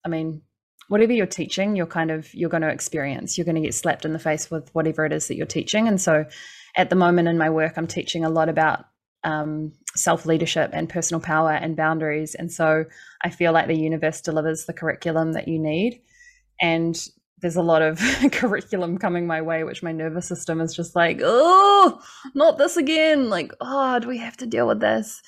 I 0.05 0.09
mean, 0.09 0.41
whatever 0.87 1.13
you're 1.13 1.25
teaching, 1.25 1.75
you're 1.75 1.85
kind 1.85 2.11
of 2.11 2.33
you're 2.33 2.49
going 2.49 2.63
to 2.63 2.69
experience. 2.69 3.37
You're 3.37 3.45
going 3.45 3.55
to 3.55 3.61
get 3.61 3.73
slapped 3.73 4.05
in 4.05 4.13
the 4.13 4.19
face 4.19 4.49
with 4.49 4.69
whatever 4.73 5.05
it 5.05 5.13
is 5.13 5.27
that 5.27 5.35
you're 5.35 5.45
teaching. 5.45 5.87
And 5.87 5.99
so, 5.99 6.25
at 6.75 6.89
the 6.89 6.95
moment 6.95 7.27
in 7.27 7.37
my 7.37 7.49
work, 7.49 7.73
I'm 7.77 7.87
teaching 7.87 8.23
a 8.23 8.29
lot 8.29 8.49
about 8.49 8.85
um, 9.23 9.73
self 9.95 10.25
leadership 10.25 10.71
and 10.73 10.89
personal 10.89 11.21
power 11.21 11.51
and 11.51 11.75
boundaries. 11.75 12.35
And 12.35 12.51
so, 12.51 12.85
I 13.23 13.29
feel 13.29 13.51
like 13.51 13.67
the 13.67 13.77
universe 13.77 14.21
delivers 14.21 14.65
the 14.65 14.73
curriculum 14.73 15.33
that 15.33 15.47
you 15.47 15.59
need. 15.59 16.01
And 16.59 16.97
there's 17.39 17.55
a 17.55 17.61
lot 17.61 17.81
of 17.81 17.99
curriculum 18.31 18.97
coming 18.97 19.27
my 19.27 19.41
way, 19.41 19.63
which 19.63 19.83
my 19.83 19.91
nervous 19.91 20.27
system 20.27 20.59
is 20.59 20.73
just 20.73 20.95
like, 20.95 21.19
oh, 21.23 22.01
not 22.33 22.57
this 22.57 22.77
again. 22.77 23.29
Like, 23.29 23.51
oh, 23.61 23.99
do 23.99 24.07
we 24.07 24.17
have 24.17 24.37
to 24.37 24.47
deal 24.47 24.67
with 24.67 24.79
this? 24.79 25.21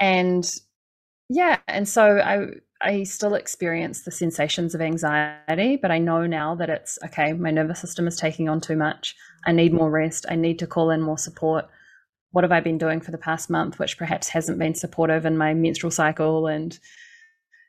And 0.00 0.50
yeah, 1.28 1.58
and 1.66 1.86
so 1.88 2.18
I 2.18 2.46
I 2.80 3.02
still 3.02 3.34
experience 3.34 4.02
the 4.02 4.10
sensations 4.10 4.74
of 4.74 4.80
anxiety, 4.80 5.76
but 5.76 5.90
I 5.90 5.98
know 5.98 6.26
now 6.26 6.54
that 6.54 6.70
it's 6.70 6.98
okay, 7.04 7.32
my 7.32 7.50
nervous 7.50 7.80
system 7.80 8.06
is 8.06 8.16
taking 8.16 8.48
on 8.48 8.60
too 8.60 8.76
much. 8.76 9.16
I 9.46 9.52
need 9.52 9.72
more 9.72 9.90
rest. 9.90 10.26
I 10.28 10.36
need 10.36 10.58
to 10.60 10.66
call 10.66 10.90
in 10.90 11.00
more 11.00 11.18
support. 11.18 11.66
What 12.30 12.44
have 12.44 12.52
I 12.52 12.60
been 12.60 12.78
doing 12.78 13.00
for 13.00 13.10
the 13.10 13.18
past 13.18 13.50
month, 13.50 13.78
which 13.78 13.98
perhaps 13.98 14.28
hasn't 14.28 14.58
been 14.58 14.74
supportive 14.74 15.26
in 15.26 15.36
my 15.36 15.54
menstrual 15.54 15.90
cycle? 15.90 16.46
And 16.46 16.78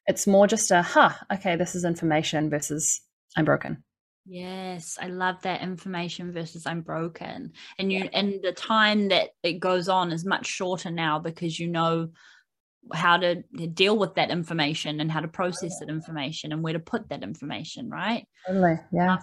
it's 0.05 0.27
more 0.27 0.45
just 0.45 0.69
a, 0.69 0.81
huh, 0.81 1.13
okay, 1.33 1.55
this 1.55 1.73
is 1.73 1.85
information 1.85 2.49
versus 2.49 3.01
I'm 3.35 3.45
broken. 3.45 3.83
Yes, 4.25 4.99
I 5.01 5.07
love 5.07 5.41
that 5.41 5.61
information 5.61 6.31
versus 6.31 6.67
I'm 6.67 6.81
broken. 6.81 7.53
And 7.79 7.91
you 7.91 8.09
and 8.13 8.39
the 8.43 8.51
time 8.51 9.07
that 9.07 9.29
it 9.41 9.53
goes 9.53 9.89
on 9.89 10.11
is 10.11 10.23
much 10.23 10.45
shorter 10.45 10.91
now 10.91 11.17
because 11.17 11.59
you 11.59 11.67
know 11.67 12.09
how 12.93 13.17
to 13.17 13.35
deal 13.73 13.97
with 13.97 14.15
that 14.15 14.31
information 14.31 14.99
and 14.99 15.11
how 15.11 15.19
to 15.19 15.27
process 15.27 15.79
that 15.79 15.89
information 15.89 16.51
and 16.51 16.63
where 16.63 16.73
to 16.73 16.79
put 16.79 17.09
that 17.09 17.23
information, 17.23 17.89
right? 17.89 18.27
Totally. 18.47 18.79
Yeah. 18.91 19.17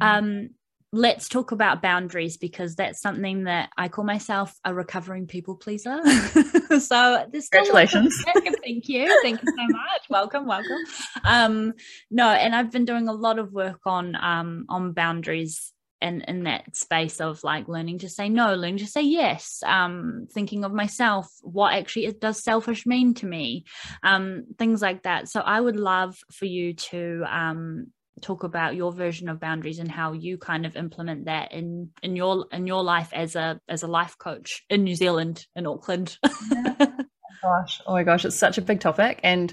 Um, 0.00 0.50
let's 0.92 1.28
talk 1.28 1.52
about 1.52 1.80
boundaries 1.80 2.36
because 2.36 2.76
that's 2.76 3.00
something 3.00 3.44
that 3.44 3.70
I 3.78 3.88
call 3.88 4.04
myself 4.04 4.54
a 4.64 4.74
recovering 4.74 5.26
people 5.26 5.56
pleaser. 5.56 6.00
so 6.80 7.26
this 7.32 7.48
congratulations. 7.48 8.14
Thank 8.62 8.88
you. 8.88 9.20
Thank 9.22 9.42
you 9.42 9.48
so 9.48 9.66
much. 9.68 10.02
welcome, 10.10 10.46
welcome. 10.46 10.78
Um, 11.24 11.72
no, 12.10 12.28
and 12.28 12.54
I've 12.54 12.70
been 12.70 12.84
doing 12.84 13.08
a 13.08 13.12
lot 13.12 13.38
of 13.38 13.52
work 13.52 13.80
on 13.86 14.14
um 14.16 14.66
on 14.68 14.92
boundaries 14.92 15.71
and 16.02 16.24
in 16.26 16.44
that 16.44 16.76
space 16.76 17.20
of 17.20 17.42
like 17.44 17.68
learning 17.68 18.00
to 18.00 18.08
say 18.08 18.28
no, 18.28 18.54
learning 18.54 18.78
to 18.78 18.86
say 18.86 19.02
yes, 19.02 19.62
um, 19.64 20.26
thinking 20.32 20.64
of 20.64 20.72
myself, 20.72 21.28
what 21.42 21.74
actually 21.74 22.12
does 22.12 22.42
selfish 22.42 22.84
mean 22.86 23.14
to 23.14 23.26
me, 23.26 23.64
um, 24.02 24.44
things 24.58 24.82
like 24.82 25.04
that. 25.04 25.28
So 25.28 25.40
I 25.40 25.60
would 25.60 25.76
love 25.76 26.18
for 26.30 26.46
you 26.46 26.74
to 26.74 27.24
um 27.28 27.86
talk 28.20 28.44
about 28.44 28.76
your 28.76 28.92
version 28.92 29.28
of 29.28 29.40
boundaries 29.40 29.78
and 29.78 29.90
how 29.90 30.12
you 30.12 30.38
kind 30.38 30.64
of 30.64 30.76
implement 30.76 31.24
that 31.26 31.52
in 31.52 31.90
in 32.02 32.16
your 32.16 32.46
in 32.52 32.66
your 32.66 32.82
life 32.82 33.10
as 33.12 33.34
a 33.36 33.60
as 33.68 33.82
a 33.82 33.88
life 33.88 34.16
coach 34.18 34.64
in 34.70 34.84
New 34.84 34.94
Zealand 34.94 35.46
in 35.56 35.66
Auckland. 35.66 36.18
oh 36.24 36.86
gosh, 37.42 37.80
oh 37.86 37.92
my 37.92 38.02
gosh, 38.04 38.24
it's 38.24 38.36
such 38.36 38.58
a 38.58 38.62
big 38.62 38.80
topic, 38.80 39.20
and 39.22 39.52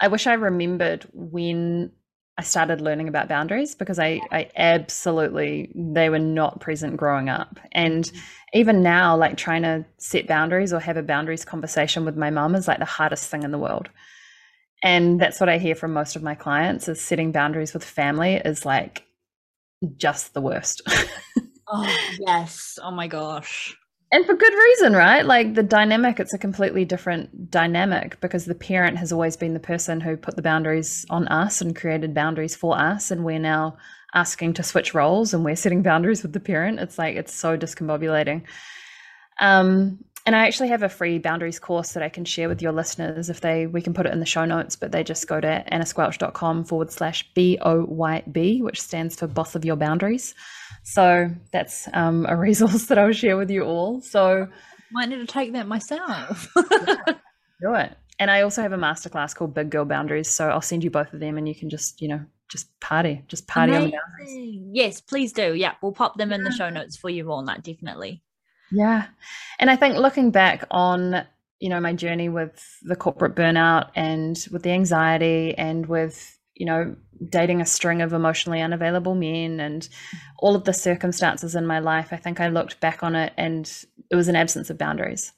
I 0.00 0.08
wish 0.08 0.26
I 0.26 0.34
remembered 0.34 1.06
when 1.12 1.92
I 2.38 2.42
started 2.42 2.80
learning 2.80 3.08
about 3.08 3.28
boundaries 3.28 3.74
because 3.74 3.98
I 3.98 4.20
I 4.30 4.50
absolutely 4.56 5.70
they 5.74 6.08
were 6.08 6.18
not 6.18 6.60
present 6.60 6.96
growing 6.96 7.28
up, 7.28 7.58
and 7.72 8.04
mm-hmm. 8.04 8.18
even 8.54 8.82
now, 8.82 9.16
like 9.16 9.36
trying 9.36 9.62
to 9.62 9.84
set 9.98 10.26
boundaries 10.26 10.72
or 10.72 10.80
have 10.80 10.96
a 10.96 11.02
boundaries 11.02 11.44
conversation 11.44 12.04
with 12.04 12.16
my 12.16 12.30
mum 12.30 12.54
is 12.54 12.68
like 12.68 12.78
the 12.78 12.84
hardest 12.84 13.28
thing 13.28 13.42
in 13.42 13.50
the 13.50 13.58
world. 13.58 13.88
And 14.84 15.20
that's 15.20 15.38
what 15.38 15.48
i 15.48 15.58
hear 15.58 15.76
from 15.76 15.92
most 15.92 16.16
of 16.16 16.24
my 16.24 16.34
clients 16.34 16.88
is 16.88 17.00
setting 17.00 17.30
boundaries 17.30 17.72
with 17.72 17.84
family 17.84 18.34
is 18.34 18.66
like 18.66 19.04
just 19.96 20.34
the 20.34 20.40
worst. 20.40 20.82
Oh 21.74 21.96
yes. 22.18 22.78
Oh 22.82 22.90
my 22.90 23.06
gosh 23.06 23.74
and 24.12 24.26
for 24.26 24.34
good 24.34 24.52
reason 24.52 24.92
right? 24.92 25.24
Like 25.24 25.54
the 25.54 25.62
dynamic 25.62 26.20
it's 26.20 26.34
a 26.34 26.38
completely 26.38 26.84
different 26.84 27.50
dynamic 27.50 28.20
because 28.20 28.44
the 28.44 28.54
parent 28.54 28.98
has 28.98 29.12
always 29.12 29.36
been 29.36 29.54
the 29.54 29.60
person 29.60 30.00
who 30.00 30.16
put 30.16 30.36
the 30.36 30.42
boundaries 30.42 31.04
on 31.10 31.26
us 31.28 31.60
and 31.60 31.74
created 31.74 32.14
boundaries 32.14 32.54
for 32.54 32.78
us 32.78 33.10
and 33.10 33.24
we're 33.24 33.38
now 33.38 33.76
asking 34.14 34.52
to 34.54 34.62
switch 34.62 34.94
roles 34.94 35.32
and 35.32 35.44
we're 35.44 35.56
setting 35.56 35.82
boundaries 35.82 36.22
with 36.22 36.34
the 36.34 36.40
parent. 36.40 36.78
It's 36.78 36.98
like 36.98 37.16
it's 37.16 37.34
so 37.34 37.56
discombobulating. 37.56 38.42
Um 39.40 40.04
and 40.24 40.36
I 40.36 40.46
actually 40.46 40.68
have 40.68 40.82
a 40.82 40.88
free 40.88 41.18
boundaries 41.18 41.58
course 41.58 41.92
that 41.92 42.02
I 42.02 42.08
can 42.08 42.24
share 42.24 42.48
with 42.48 42.62
your 42.62 42.72
listeners 42.72 43.28
if 43.28 43.40
they 43.40 43.66
we 43.66 43.82
can 43.82 43.94
put 43.94 44.06
it 44.06 44.12
in 44.12 44.20
the 44.20 44.26
show 44.26 44.44
notes, 44.44 44.76
but 44.76 44.92
they 44.92 45.02
just 45.02 45.26
go 45.26 45.40
to 45.40 45.64
annasquelch.com 45.72 46.64
forward 46.64 46.92
slash 46.92 47.28
B 47.34 47.58
O 47.62 47.84
Y 47.84 48.22
B, 48.30 48.62
which 48.62 48.80
stands 48.80 49.16
for 49.16 49.26
boss 49.26 49.54
of 49.54 49.64
your 49.64 49.76
boundaries. 49.76 50.34
So 50.84 51.28
that's 51.52 51.88
um, 51.92 52.26
a 52.28 52.36
resource 52.48 52.86
that 52.86 52.98
I'll 52.98 53.12
share 53.12 53.36
with 53.36 53.50
you 53.50 53.62
all. 53.62 54.00
So 54.00 54.48
might 54.92 55.08
need 55.08 55.16
to 55.16 55.26
take 55.26 55.52
that 55.54 55.66
myself. 55.66 56.48
do 56.56 57.74
it. 57.74 57.96
And 58.18 58.30
I 58.30 58.42
also 58.42 58.62
have 58.62 58.72
a 58.72 58.76
masterclass 58.76 59.34
called 59.34 59.54
Big 59.54 59.70
Girl 59.70 59.84
Boundaries. 59.84 60.30
So 60.30 60.48
I'll 60.48 60.60
send 60.60 60.84
you 60.84 60.90
both 60.90 61.12
of 61.12 61.20
them 61.20 61.38
and 61.38 61.48
you 61.48 61.54
can 61.54 61.70
just, 61.70 62.00
you 62.00 62.08
know, 62.08 62.20
just 62.48 62.68
party, 62.80 63.24
just 63.26 63.48
party 63.48 63.72
Amazing. 63.72 63.84
on 63.84 63.90
the 63.90 64.24
boundaries. 64.24 64.60
Yes, 64.72 65.00
please 65.00 65.32
do. 65.32 65.54
Yeah, 65.54 65.72
we'll 65.82 65.92
pop 65.92 66.16
them 66.16 66.32
in 66.32 66.44
the 66.44 66.52
show 66.52 66.68
notes 66.70 66.96
for 66.96 67.08
you 67.08 67.32
all. 67.32 67.44
That 67.44 67.64
definitely. 67.64 68.22
Yeah. 68.72 69.06
And 69.58 69.70
I 69.70 69.76
think 69.76 69.96
looking 69.96 70.30
back 70.30 70.64
on, 70.70 71.24
you 71.60 71.68
know, 71.68 71.80
my 71.80 71.92
journey 71.92 72.28
with 72.28 72.78
the 72.82 72.96
corporate 72.96 73.34
burnout 73.34 73.90
and 73.94 74.38
with 74.50 74.62
the 74.62 74.70
anxiety 74.72 75.54
and 75.56 75.86
with, 75.86 76.38
you 76.54 76.66
know, 76.66 76.96
dating 77.28 77.60
a 77.60 77.66
string 77.66 78.02
of 78.02 78.12
emotionally 78.12 78.60
unavailable 78.60 79.14
men 79.14 79.60
and 79.60 79.88
all 80.38 80.56
of 80.56 80.64
the 80.64 80.72
circumstances 80.74 81.54
in 81.54 81.66
my 81.66 81.78
life, 81.78 82.08
I 82.12 82.16
think 82.16 82.40
I 82.40 82.48
looked 82.48 82.80
back 82.80 83.02
on 83.02 83.14
it 83.14 83.32
and 83.36 83.70
it 84.10 84.16
was 84.16 84.28
an 84.28 84.36
absence 84.36 84.70
of 84.70 84.78
boundaries. 84.78 85.32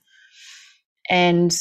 And 1.11 1.55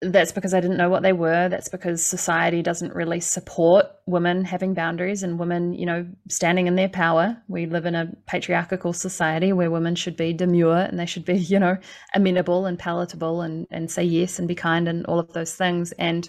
that's 0.00 0.30
because 0.30 0.54
I 0.54 0.60
didn't 0.60 0.76
know 0.76 0.88
what 0.88 1.02
they 1.02 1.12
were. 1.12 1.48
That's 1.48 1.68
because 1.68 2.04
society 2.04 2.62
doesn't 2.62 2.94
really 2.94 3.18
support 3.18 3.86
women 4.06 4.44
having 4.44 4.72
boundaries 4.72 5.24
and 5.24 5.40
women, 5.40 5.72
you 5.72 5.86
know, 5.86 6.06
standing 6.28 6.68
in 6.68 6.76
their 6.76 6.88
power. 6.88 7.36
We 7.48 7.66
live 7.66 7.84
in 7.84 7.96
a 7.96 8.12
patriarchal 8.26 8.92
society 8.92 9.52
where 9.52 9.72
women 9.72 9.96
should 9.96 10.16
be 10.16 10.32
demure 10.32 10.78
and 10.78 11.00
they 11.00 11.06
should 11.06 11.24
be, 11.24 11.34
you 11.38 11.58
know, 11.58 11.78
amenable 12.14 12.66
and 12.66 12.78
palatable 12.78 13.42
and, 13.42 13.66
and 13.70 13.90
say 13.90 14.04
yes 14.04 14.38
and 14.38 14.46
be 14.46 14.54
kind 14.54 14.86
and 14.86 15.04
all 15.06 15.18
of 15.18 15.32
those 15.32 15.54
things. 15.54 15.90
And 15.92 16.28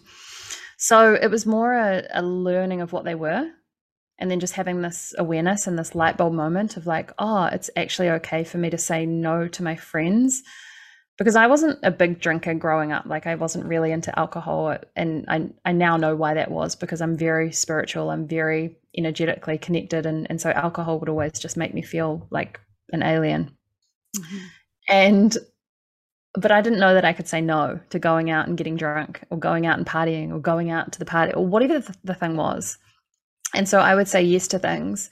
so 0.77 1.13
it 1.13 1.29
was 1.29 1.45
more 1.45 1.73
a, 1.73 2.08
a 2.12 2.23
learning 2.23 2.82
of 2.82 2.91
what 2.91 3.05
they 3.05 3.15
were 3.15 3.51
and 4.17 4.32
then 4.32 4.39
just 4.39 4.53
having 4.53 4.82
this 4.82 5.13
awareness 5.17 5.67
and 5.67 5.77
this 5.77 5.93
light 5.93 6.17
bulb 6.17 6.34
moment 6.34 6.75
of 6.75 6.88
like, 6.88 7.12
oh, 7.19 7.45
it's 7.45 7.69
actually 7.75 8.10
okay 8.10 8.43
for 8.43 8.58
me 8.58 8.71
to 8.71 8.77
say 8.79 9.05
no 9.05 9.47
to 9.47 9.63
my 9.63 9.75
friends 9.75 10.41
because 11.19 11.36
I 11.36 11.47
wasn't 11.47 11.77
a 11.84 11.91
big 11.91 12.21
drinker 12.21 12.53
growing 12.53 12.93
up. 12.93 13.05
Like 13.05 13.27
I 13.27 13.36
wasn't 13.36 13.65
really 13.65 13.91
into 13.91 14.17
alcohol, 14.17 14.77
and 14.95 15.25
I 15.27 15.49
I 15.65 15.73
now 15.73 15.97
know 15.97 16.15
why 16.15 16.34
that 16.34 16.49
was 16.49 16.75
because 16.75 17.01
I'm 17.01 17.17
very 17.17 17.51
spiritual. 17.51 18.10
I'm 18.10 18.25
very 18.25 18.77
energetically 18.97 19.58
connected, 19.58 20.05
and 20.05 20.25
and 20.29 20.39
so 20.41 20.51
alcohol 20.51 20.97
would 20.99 21.10
always 21.10 21.34
just 21.34 21.58
make 21.58 21.73
me 21.73 21.82
feel 21.82 22.25
like 22.32 22.60
an 22.93 23.03
alien. 23.03 23.51
Mm-hmm. 24.17 24.38
And 24.88 25.38
but 26.36 26.51
I 26.51 26.62
didn't 26.62 26.79
know 26.79 26.93
that 26.93 27.05
I 27.05 27.13
could 27.13 27.27
say 27.27 27.41
no 27.41 27.79
to 27.89 27.99
going 27.99 28.29
out 28.29 28.47
and 28.47 28.58
getting 28.58 28.77
drunk, 28.77 29.21
or 29.29 29.38
going 29.38 29.65
out 29.65 29.77
and 29.77 29.86
partying, 29.86 30.32
or 30.32 30.39
going 30.39 30.71
out 30.71 30.93
to 30.93 30.99
the 30.99 31.05
party, 31.05 31.34
or 31.34 31.45
whatever 31.45 31.79
the, 31.79 31.95
the 32.05 32.15
thing 32.15 32.38
was. 32.38 32.77
And 33.53 33.67
so 33.67 33.79
I 33.79 33.93
would 33.93 34.08
say 34.08 34.23
yes 34.23 34.47
to 34.49 34.60
things, 34.60 35.10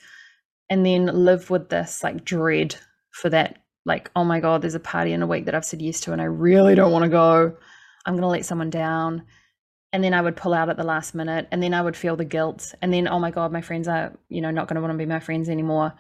and 0.70 0.86
then 0.86 1.08
live 1.08 1.50
with 1.50 1.68
this 1.68 2.02
like 2.02 2.24
dread 2.24 2.76
for 3.12 3.30
that 3.30 3.58
like, 3.88 4.12
oh 4.16 4.26
my 4.26 4.42
God, 4.42 4.62
there's 4.62 4.76
a 4.76 4.80
party 4.80 5.14
in 5.14 5.24
a 5.24 5.28
week 5.28 5.46
that 5.46 5.56
I've 5.56 5.66
said 5.66 5.82
yes 5.82 6.02
to 6.02 6.12
and 6.12 6.22
I 6.22 6.26
really 6.26 6.76
don't 6.76 6.92
want 6.92 7.04
to 7.04 7.10
go. 7.10 7.56
I'm 8.06 8.14
going 8.14 8.22
to 8.22 8.28
let 8.28 8.46
someone 8.46 8.70
down. 8.70 9.24
And 9.94 10.04
then 10.04 10.14
I 10.14 10.22
would 10.22 10.36
pull 10.36 10.54
out 10.54 10.70
at 10.70 10.76
the 10.76 10.84
last 10.84 11.16
minute 11.16 11.48
and 11.52 11.64
then 11.64 11.74
I 11.74 11.82
would 11.82 11.96
feel 11.96 12.18
the 12.18 12.26
guilt. 12.26 12.76
And 12.82 12.94
then, 12.94 13.08
oh 13.08 13.18
my 13.18 13.32
God, 13.32 13.54
my 13.54 13.62
friends 13.62 13.88
are, 13.88 14.14
you 14.28 14.42
know, 14.42 14.52
not 14.52 14.68
going 14.68 14.76
to 14.76 14.82
want 14.82 14.92
to 14.92 14.98
be 14.98 15.06
my 15.06 15.22
friends 15.22 15.48
anymore. 15.48 15.94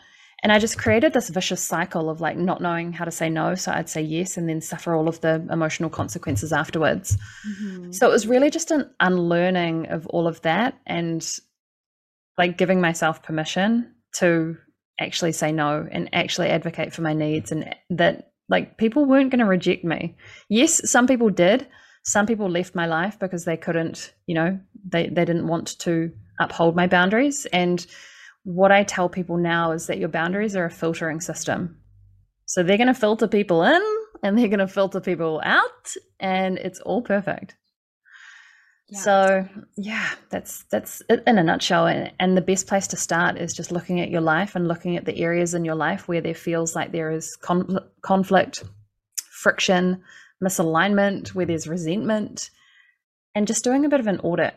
And 0.43 0.51
I 0.51 0.59
just 0.59 0.77
created 0.77 1.13
this 1.13 1.29
vicious 1.29 1.63
cycle 1.63 2.09
of 2.09 2.19
like 2.19 2.37
not 2.37 2.61
knowing 2.61 2.91
how 2.91 3.05
to 3.05 3.11
say 3.11 3.29
no. 3.29 3.55
So 3.55 3.71
I'd 3.71 3.89
say 3.89 4.01
yes 4.01 4.35
and 4.35 4.47
then 4.47 4.59
suffer 4.59 4.93
all 4.93 5.07
of 5.07 5.21
the 5.21 5.47
emotional 5.49 5.89
consequences 5.89 6.51
afterwards. 6.51 7.17
Mm-hmm. 7.47 7.93
So 7.93 8.07
it 8.07 8.11
was 8.11 8.27
really 8.27 8.49
just 8.49 8.69
an 8.69 8.91
unlearning 8.99 9.87
of 9.87 10.05
all 10.07 10.27
of 10.27 10.41
that 10.41 10.77
and 10.85 11.25
like 12.37 12.57
giving 12.57 12.81
myself 12.81 13.23
permission 13.23 13.95
to 14.17 14.57
actually 14.99 15.31
say 15.31 15.51
no 15.51 15.87
and 15.91 16.09
actually 16.13 16.49
advocate 16.49 16.93
for 16.93 17.01
my 17.01 17.13
needs 17.13 17.51
and 17.51 17.75
that 17.89 18.31
like 18.49 18.77
people 18.77 19.05
weren't 19.05 19.29
going 19.29 19.39
to 19.39 19.45
reject 19.45 19.83
me. 19.83 20.15
Yes, 20.49 20.89
some 20.89 21.07
people 21.07 21.29
did. 21.29 21.67
Some 22.03 22.25
people 22.25 22.49
left 22.49 22.75
my 22.75 22.85
life 22.85 23.19
because 23.19 23.45
they 23.45 23.57
couldn't, 23.57 24.13
you 24.25 24.35
know, 24.35 24.59
they, 24.87 25.07
they 25.07 25.25
didn't 25.25 25.47
want 25.47 25.77
to 25.79 26.11
uphold 26.39 26.75
my 26.75 26.87
boundaries. 26.87 27.45
And 27.51 27.85
what 28.43 28.71
I 28.71 28.83
tell 28.83 29.09
people 29.09 29.37
now 29.37 29.71
is 29.71 29.87
that 29.87 29.97
your 29.97 30.07
boundaries 30.07 30.55
are 30.55 30.65
a 30.65 30.71
filtering 30.71 31.19
system. 31.19 31.77
So 32.45 32.63
they're 32.63 32.77
going 32.77 32.87
to 32.87 32.93
filter 32.93 33.27
people 33.27 33.63
in 33.63 33.81
and 34.23 34.37
they're 34.37 34.47
going 34.47 34.59
to 34.59 34.67
filter 34.67 34.99
people 34.99 35.41
out, 35.43 35.93
and 36.19 36.57
it's 36.57 36.79
all 36.79 37.01
perfect. 37.01 37.55
So 38.93 39.45
yeah, 39.75 40.09
that's 40.29 40.63
that's 40.71 41.01
it 41.09 41.21
in 41.27 41.37
a 41.37 41.43
nutshell. 41.43 41.87
And, 41.87 42.13
and 42.19 42.37
the 42.37 42.41
best 42.41 42.67
place 42.67 42.87
to 42.87 42.97
start 42.97 43.37
is 43.37 43.53
just 43.53 43.71
looking 43.71 43.99
at 43.99 44.09
your 44.09 44.21
life 44.21 44.55
and 44.55 44.67
looking 44.67 44.95
at 44.95 45.03
the 45.03 45.17
areas 45.17 45.53
in 45.53 45.65
your 45.65 45.75
life 45.75 46.07
where 46.07 46.21
there 46.21 46.33
feels 46.33 46.73
like 46.73 46.93
there 46.93 47.11
is 47.11 47.35
con- 47.35 47.79
conflict, 48.01 48.63
friction, 49.29 50.03
misalignment, 50.41 51.29
where 51.29 51.45
there's 51.45 51.67
resentment, 51.67 52.49
and 53.35 53.45
just 53.45 53.63
doing 53.63 53.83
a 53.83 53.89
bit 53.89 53.99
of 53.99 54.07
an 54.07 54.21
audit. 54.21 54.55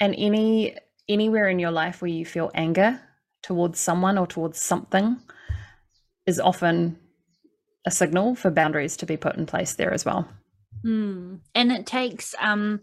And 0.00 0.14
any 0.16 0.76
anywhere 1.08 1.48
in 1.48 1.58
your 1.58 1.72
life 1.72 2.00
where 2.00 2.10
you 2.10 2.24
feel 2.24 2.52
anger 2.54 3.00
towards 3.42 3.80
someone 3.80 4.18
or 4.18 4.26
towards 4.28 4.60
something 4.60 5.20
is 6.26 6.38
often 6.38 6.96
a 7.84 7.90
signal 7.90 8.36
for 8.36 8.52
boundaries 8.52 8.96
to 8.98 9.06
be 9.06 9.16
put 9.16 9.34
in 9.34 9.46
place 9.46 9.74
there 9.74 9.92
as 9.92 10.04
well. 10.04 10.28
Mm. 10.84 11.40
And 11.54 11.72
it 11.72 11.86
takes 11.86 12.34
um 12.40 12.80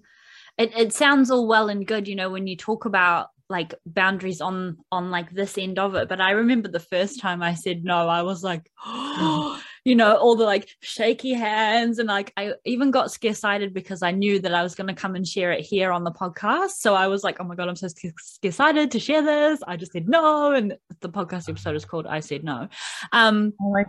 it, 0.57 0.77
it 0.77 0.93
sounds 0.93 1.31
all 1.31 1.47
well 1.47 1.69
and 1.69 1.87
good, 1.87 2.07
you 2.07 2.15
know, 2.15 2.29
when 2.29 2.47
you 2.47 2.57
talk 2.57 2.85
about 2.85 3.29
like 3.49 3.73
boundaries 3.85 4.41
on 4.41 4.77
on 4.91 5.09
like 5.09 5.31
this 5.31 5.57
end 5.57 5.79
of 5.79 5.95
it 5.95 6.07
but 6.07 6.21
i 6.21 6.31
remember 6.31 6.67
the 6.67 6.79
first 6.79 7.19
time 7.19 7.41
i 7.41 7.55
said 7.55 7.83
no 7.83 8.07
i 8.07 8.21
was 8.21 8.43
like 8.43 8.69
oh, 8.85 9.59
you 9.83 9.95
know 9.95 10.15
all 10.17 10.35
the 10.35 10.43
like 10.43 10.69
shaky 10.81 11.33
hands 11.33 11.97
and 11.97 12.07
like 12.07 12.31
i 12.37 12.53
even 12.63 12.91
got 12.91 13.07
scaresighted 13.07 13.73
because 13.73 14.03
i 14.03 14.11
knew 14.11 14.39
that 14.39 14.53
i 14.53 14.61
was 14.61 14.75
going 14.75 14.87
to 14.87 14.93
come 14.93 15.15
and 15.15 15.27
share 15.27 15.51
it 15.51 15.61
here 15.61 15.91
on 15.91 16.03
the 16.03 16.11
podcast. 16.11 16.77
So 16.77 16.93
i 16.93 17.07
was 17.07 17.23
like 17.23 17.37
oh 17.39 17.43
my 17.43 17.55
god 17.55 17.69
i'm 17.69 17.75
so 17.75 17.87
scaresighted 17.87 18.91
to 18.91 18.99
share 18.99 19.23
this. 19.23 19.61
I 19.67 19.77
just 19.77 19.93
said 19.93 20.07
no 20.07 20.51
and 20.51 20.77
the 20.99 21.09
podcast 21.09 21.49
episode 21.49 21.75
is 21.75 21.85
called 21.85 22.05
i 22.05 22.19
said 22.19 22.43
no. 22.43 22.67
Um 23.11 23.53
oh 23.59 23.83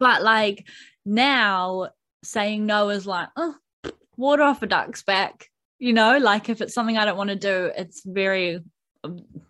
but 0.00 0.22
like 0.22 0.66
now 1.04 1.90
saying 2.24 2.66
no 2.66 2.90
is 2.90 3.06
like 3.06 3.28
oh 3.36 3.54
water 4.16 4.42
off 4.42 4.62
a 4.62 4.66
duck's 4.66 5.02
back 5.02 5.48
you 5.78 5.92
know 5.92 6.18
like 6.18 6.48
if 6.48 6.60
it's 6.60 6.74
something 6.74 6.96
i 6.96 7.04
don't 7.04 7.16
want 7.16 7.30
to 7.30 7.36
do 7.36 7.70
it's 7.76 8.02
very 8.04 8.60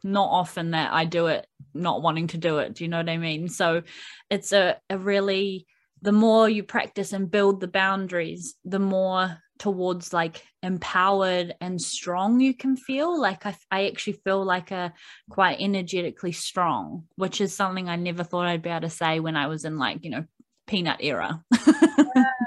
not 0.02 0.28
often 0.30 0.72
that 0.72 0.92
I 0.92 1.04
do 1.04 1.28
it 1.28 1.46
not 1.74 2.02
wanting 2.02 2.28
to 2.28 2.38
do 2.38 2.58
it. 2.58 2.74
Do 2.74 2.84
you 2.84 2.88
know 2.88 2.98
what 2.98 3.08
I 3.08 3.16
mean? 3.16 3.48
So 3.48 3.82
it's 4.30 4.52
a, 4.52 4.76
a 4.88 4.98
really, 4.98 5.66
the 6.02 6.12
more 6.12 6.48
you 6.48 6.62
practice 6.62 7.12
and 7.12 7.30
build 7.30 7.60
the 7.60 7.68
boundaries, 7.68 8.54
the 8.64 8.78
more 8.78 9.38
towards 9.58 10.12
like 10.12 10.42
empowered 10.62 11.54
and 11.60 11.80
strong 11.80 12.40
you 12.40 12.54
can 12.54 12.76
feel. 12.76 13.20
Like 13.20 13.46
I, 13.46 13.56
I 13.70 13.86
actually 13.88 14.20
feel 14.24 14.44
like 14.44 14.70
a 14.70 14.92
quite 15.30 15.60
energetically 15.60 16.32
strong, 16.32 17.04
which 17.16 17.40
is 17.40 17.54
something 17.54 17.88
I 17.88 17.96
never 17.96 18.24
thought 18.24 18.46
I'd 18.46 18.62
be 18.62 18.70
able 18.70 18.82
to 18.82 18.90
say 18.90 19.20
when 19.20 19.36
I 19.36 19.46
was 19.46 19.64
in 19.64 19.78
like, 19.78 20.04
you 20.04 20.10
know, 20.10 20.24
peanut 20.66 20.98
era. 21.00 21.42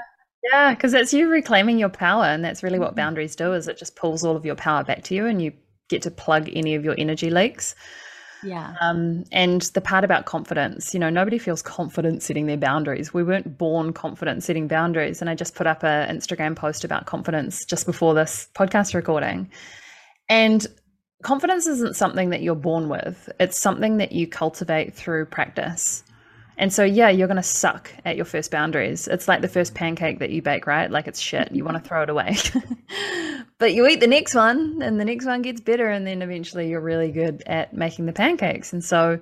because 0.70 0.94
it's 0.94 1.12
you 1.12 1.28
reclaiming 1.28 1.78
your 1.78 1.88
power. 1.88 2.24
And 2.24 2.44
that's 2.44 2.62
really 2.62 2.78
what 2.78 2.90
mm-hmm. 2.90 2.96
boundaries 2.96 3.36
do 3.36 3.52
is 3.54 3.68
it 3.68 3.78
just 3.78 3.96
pulls 3.96 4.24
all 4.24 4.36
of 4.36 4.44
your 4.44 4.56
power 4.56 4.84
back 4.84 5.02
to 5.04 5.14
you 5.14 5.26
and 5.26 5.40
you 5.42 5.52
get 5.88 6.02
to 6.02 6.10
plug 6.10 6.50
any 6.52 6.74
of 6.74 6.84
your 6.84 6.94
energy 6.98 7.30
leaks. 7.30 7.74
Yeah. 8.44 8.74
Um, 8.80 9.24
and 9.32 9.62
the 9.62 9.80
part 9.80 10.04
about 10.04 10.26
confidence, 10.26 10.94
you 10.94 11.00
know, 11.00 11.10
nobody 11.10 11.38
feels 11.38 11.60
confident 11.60 12.22
setting 12.22 12.46
their 12.46 12.56
boundaries. 12.56 13.12
We 13.12 13.24
weren't 13.24 13.58
born 13.58 13.92
confident 13.92 14.44
setting 14.44 14.68
boundaries. 14.68 15.20
And 15.20 15.28
I 15.28 15.34
just 15.34 15.54
put 15.54 15.66
up 15.66 15.82
an 15.82 16.16
Instagram 16.16 16.54
post 16.54 16.84
about 16.84 17.06
confidence 17.06 17.64
just 17.64 17.84
before 17.84 18.14
this 18.14 18.48
podcast 18.54 18.94
recording. 18.94 19.50
And 20.28 20.66
confidence 21.22 21.66
isn't 21.66 21.96
something 21.96 22.30
that 22.30 22.42
you're 22.42 22.54
born 22.54 22.88
with, 22.88 23.28
it's 23.40 23.60
something 23.60 23.96
that 23.96 24.12
you 24.12 24.26
cultivate 24.26 24.94
through 24.94 25.26
practice. 25.26 26.04
And 26.58 26.72
so, 26.72 26.82
yeah, 26.82 27.08
you're 27.08 27.28
going 27.28 27.36
to 27.36 27.42
suck 27.42 27.90
at 28.04 28.16
your 28.16 28.24
first 28.24 28.50
boundaries. 28.50 29.06
It's 29.06 29.28
like 29.28 29.42
the 29.42 29.48
first 29.48 29.74
pancake 29.74 30.18
that 30.18 30.30
you 30.30 30.42
bake, 30.42 30.66
right? 30.66 30.90
Like 30.90 31.06
it's 31.06 31.20
shit. 31.20 31.52
You 31.52 31.64
want 31.64 31.82
to 31.82 31.88
throw 31.88 32.02
it 32.02 32.10
away. 32.10 32.36
but 33.58 33.72
you 33.74 33.86
eat 33.86 34.00
the 34.00 34.08
next 34.08 34.34
one, 34.34 34.82
and 34.82 34.98
the 34.98 35.04
next 35.04 35.24
one 35.24 35.42
gets 35.42 35.60
better. 35.60 35.88
And 35.88 36.04
then 36.04 36.20
eventually 36.20 36.68
you're 36.68 36.80
really 36.80 37.12
good 37.12 37.44
at 37.46 37.72
making 37.72 38.06
the 38.06 38.12
pancakes. 38.12 38.72
And 38.72 38.82
so, 38.82 39.20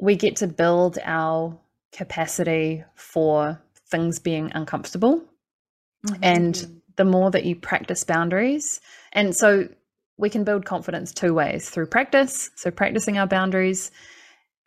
we 0.00 0.14
get 0.14 0.36
to 0.36 0.46
build 0.46 0.98
our 1.02 1.58
capacity 1.90 2.84
for 2.94 3.60
things 3.90 4.20
being 4.20 4.52
uncomfortable. 4.54 5.24
Mm-hmm. 6.06 6.22
And 6.22 6.82
the 6.94 7.04
more 7.04 7.32
that 7.32 7.44
you 7.44 7.56
practice 7.56 8.04
boundaries, 8.04 8.80
and 9.12 9.34
so 9.34 9.68
we 10.16 10.30
can 10.30 10.44
build 10.44 10.64
confidence 10.64 11.12
two 11.12 11.34
ways 11.34 11.68
through 11.68 11.86
practice. 11.86 12.50
So, 12.54 12.70
practicing 12.70 13.18
our 13.18 13.26
boundaries 13.26 13.90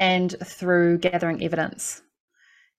and 0.02 0.36
through 0.44 0.98
gathering 0.98 1.44
evidence. 1.44 2.02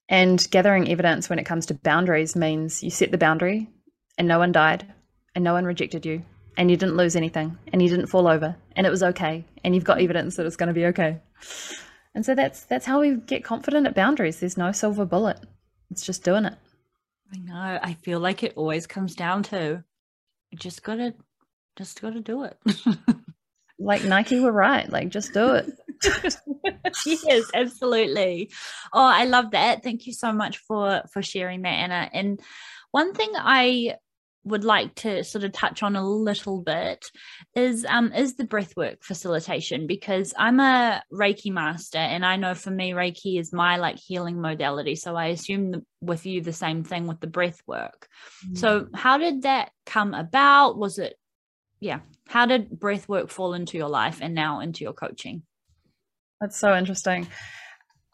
And 0.08 0.44
gathering 0.50 0.90
evidence 0.90 1.30
when 1.30 1.38
it 1.38 1.46
comes 1.46 1.66
to 1.66 1.74
boundaries 1.74 2.34
means 2.36 2.82
you 2.82 2.90
set 2.90 3.12
the 3.12 3.16
boundary 3.16 3.70
and 4.18 4.28
no 4.28 4.40
one 4.40 4.52
died 4.52 4.92
and 5.34 5.44
no 5.44 5.54
one 5.54 5.64
rejected 5.64 6.04
you 6.04 6.24
and 6.58 6.70
you 6.70 6.76
didn't 6.76 6.96
lose 6.96 7.16
anything 7.16 7.56
and 7.72 7.80
you 7.80 7.88
didn't 7.88 8.08
fall 8.08 8.26
over 8.26 8.56
and 8.76 8.86
it 8.86 8.90
was 8.90 9.04
okay 9.04 9.44
and 9.64 9.74
you've 9.74 9.84
got 9.84 10.02
evidence 10.02 10.36
that 10.36 10.44
it's 10.44 10.56
going 10.56 10.66
to 10.66 10.74
be 10.74 10.86
okay. 10.86 11.20
And 12.14 12.26
so 12.26 12.34
that's 12.34 12.64
that's 12.64 12.84
how 12.84 13.00
we 13.00 13.14
get 13.14 13.44
confident 13.44 13.86
at 13.86 13.94
boundaries. 13.94 14.40
There's 14.40 14.58
no 14.58 14.72
silver 14.72 15.06
bullet. 15.06 15.38
It's 15.90 16.04
just 16.04 16.24
doing 16.24 16.44
it. 16.44 16.58
I 17.32 17.38
know. 17.38 17.78
I 17.82 17.94
feel 17.94 18.18
like 18.18 18.42
it 18.42 18.54
always 18.56 18.86
comes 18.86 19.14
down 19.14 19.44
to 19.44 19.82
you 20.50 20.58
just 20.58 20.82
gotta 20.82 21.14
just 21.76 22.02
gotta 22.02 22.20
do 22.20 22.42
it. 22.42 22.58
like 23.78 24.04
Nike 24.04 24.40
were 24.40 24.52
right. 24.52 24.90
Like 24.90 25.08
just 25.08 25.32
do 25.32 25.54
it. 25.54 25.70
yes, 27.06 27.44
absolutely. 27.54 28.50
Oh, 28.92 29.04
I 29.04 29.24
love 29.24 29.52
that. 29.52 29.82
Thank 29.82 30.06
you 30.06 30.12
so 30.12 30.32
much 30.32 30.58
for 30.58 31.02
for 31.12 31.22
sharing 31.22 31.62
that, 31.62 31.68
Anna. 31.68 32.10
And 32.12 32.40
one 32.90 33.14
thing 33.14 33.30
I 33.34 33.96
would 34.44 34.64
like 34.64 34.94
to 34.96 35.22
sort 35.22 35.44
of 35.44 35.52
touch 35.52 35.82
on 35.82 35.94
a 35.94 36.04
little 36.04 36.60
bit 36.60 37.06
is 37.54 37.86
um 37.88 38.12
is 38.12 38.34
the 38.34 38.44
breathwork 38.44 39.02
facilitation 39.02 39.86
because 39.86 40.34
I'm 40.36 40.58
a 40.58 41.02
Reiki 41.12 41.52
master 41.52 41.98
and 41.98 42.26
I 42.26 42.36
know 42.36 42.54
for 42.54 42.70
me 42.70 42.90
Reiki 42.90 43.38
is 43.38 43.52
my 43.52 43.76
like 43.76 43.98
healing 43.98 44.40
modality 44.40 44.96
so 44.96 45.14
I 45.14 45.26
assume 45.26 45.70
the, 45.70 45.84
with 46.00 46.26
you 46.26 46.40
the 46.40 46.52
same 46.52 46.82
thing 46.82 47.06
with 47.06 47.20
the 47.20 47.28
breath 47.28 47.62
work. 47.66 48.08
Mm. 48.48 48.58
So 48.58 48.88
how 48.94 49.18
did 49.18 49.42
that 49.42 49.70
come 49.86 50.12
about? 50.12 50.76
Was 50.76 50.98
it 50.98 51.14
yeah, 51.78 52.00
how 52.28 52.46
did 52.46 52.78
breath 52.78 53.08
work 53.08 53.28
fall 53.28 53.54
into 53.54 53.76
your 53.76 53.88
life 53.88 54.18
and 54.22 54.34
now 54.34 54.60
into 54.60 54.84
your 54.84 54.92
coaching? 54.92 55.42
That's 56.42 56.58
so 56.58 56.76
interesting. 56.76 57.28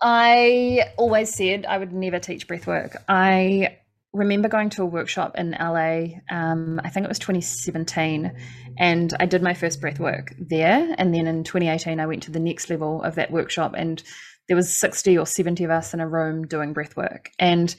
I 0.03 0.93
always 0.99 1.33
said 1.33 1.65
I 1.65 1.79
would 1.79 1.95
never 1.95 2.19
teach 2.19 2.47
breath 2.47 2.67
work. 2.67 3.03
I 3.09 3.79
remember 4.13 4.49
going 4.49 4.69
to 4.71 4.83
a 4.83 4.87
workshop 4.87 5.37
in 5.39 5.57
LA, 5.59 6.19
um, 6.31 6.79
I 6.85 6.91
think 6.91 7.05
it 7.05 7.09
was 7.09 7.19
2017, 7.19 8.31
and 8.79 9.15
I 9.19 9.25
did 9.25 9.43
my 9.43 9.55
first 9.55 9.81
breath 9.81 9.99
work 9.99 10.35
there. 10.39 10.95
And 10.99 11.15
then 11.15 11.27
in 11.27 11.43
2018, 11.43 12.01
I 12.01 12.07
went 12.07 12.23
to 12.25 12.31
the 12.31 12.39
next 12.39 12.69
level 12.69 13.03
of 13.03 13.15
that 13.15 13.31
workshop, 13.31 13.73
and 13.75 14.03
there 14.47 14.57
was 14.57 14.71
60 14.73 15.17
or 15.17 15.27
70 15.27 15.65
of 15.65 15.71
us 15.71 15.95
in 15.95 16.01
a 16.01 16.09
room 16.09 16.47
doing 16.47 16.75
breath 16.75 16.97
work. 16.97 17.31
And 17.39 17.75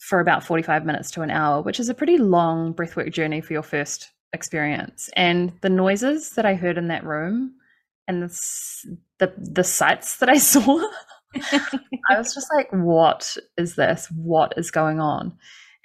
for 0.00 0.20
about 0.20 0.44
45 0.44 0.84
minutes 0.84 1.10
to 1.12 1.22
an 1.22 1.30
hour, 1.30 1.62
which 1.62 1.80
is 1.80 1.88
a 1.88 1.94
pretty 1.94 2.18
long 2.18 2.74
breathwork 2.74 3.10
journey 3.10 3.40
for 3.40 3.54
your 3.54 3.62
first 3.62 4.10
experience. 4.34 5.08
And 5.16 5.52
the 5.62 5.70
noises 5.70 6.30
that 6.32 6.44
I 6.44 6.54
heard 6.54 6.76
in 6.76 6.88
that 6.88 7.04
room 7.04 7.54
and 8.10 8.22
the 8.24 8.96
the, 9.18 9.32
the 9.38 9.64
sights 9.64 10.16
that 10.16 10.28
I 10.28 10.38
saw, 10.52 10.82
I 11.34 12.18
was 12.18 12.34
just 12.34 12.48
like, 12.54 12.68
what 12.72 13.36
is 13.56 13.76
this? 13.76 14.10
What 14.14 14.54
is 14.56 14.70
going 14.70 15.00
on? 15.00 15.38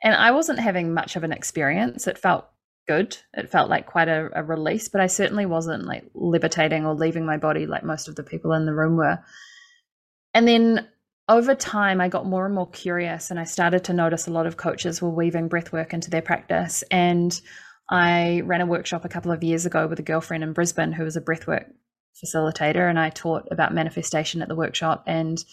And 0.03 0.15
I 0.15 0.31
wasn't 0.31 0.59
having 0.59 0.93
much 0.93 1.15
of 1.15 1.23
an 1.23 1.31
experience. 1.31 2.07
It 2.07 2.17
felt 2.17 2.45
good. 2.87 3.17
It 3.33 3.49
felt 3.49 3.69
like 3.69 3.85
quite 3.85 4.07
a, 4.07 4.29
a 4.33 4.43
release, 4.43 4.89
but 4.89 5.01
I 5.01 5.07
certainly 5.07 5.45
wasn't 5.45 5.85
like 5.85 6.05
levitating 6.13 6.85
or 6.85 6.93
leaving 6.93 7.25
my 7.25 7.37
body 7.37 7.65
like 7.65 7.83
most 7.83 8.07
of 8.07 8.15
the 8.15 8.23
people 8.23 8.53
in 8.53 8.65
the 8.65 8.73
room 8.73 8.97
were. 8.97 9.19
And 10.33 10.47
then 10.47 10.87
over 11.27 11.55
time, 11.55 12.01
I 12.01 12.09
got 12.09 12.27
more 12.27 12.45
and 12.45 12.53
more 12.53 12.69
curious, 12.69 13.31
and 13.31 13.39
I 13.39 13.45
started 13.45 13.85
to 13.85 13.93
notice 13.93 14.27
a 14.27 14.31
lot 14.31 14.45
of 14.45 14.57
coaches 14.57 15.01
were 15.01 15.09
weaving 15.09 15.47
breath 15.47 15.71
work 15.71 15.93
into 15.93 16.11
their 16.11 16.21
practice. 16.21 16.83
And 16.91 17.39
I 17.89 18.41
ran 18.45 18.61
a 18.61 18.67
workshop 18.67 19.05
a 19.05 19.09
couple 19.09 19.31
of 19.31 19.43
years 19.43 19.65
ago 19.65 19.87
with 19.87 19.99
a 19.99 20.03
girlfriend 20.03 20.43
in 20.43 20.53
Brisbane 20.53 20.91
who 20.91 21.03
was 21.03 21.15
a 21.15 21.21
breathwork 21.21 21.65
facilitator 22.23 22.89
and 22.89 22.99
I 22.99 23.09
taught 23.09 23.47
about 23.51 23.73
manifestation 23.73 24.41
at 24.41 24.47
the 24.47 24.55
workshop 24.55 25.03
and 25.07 25.43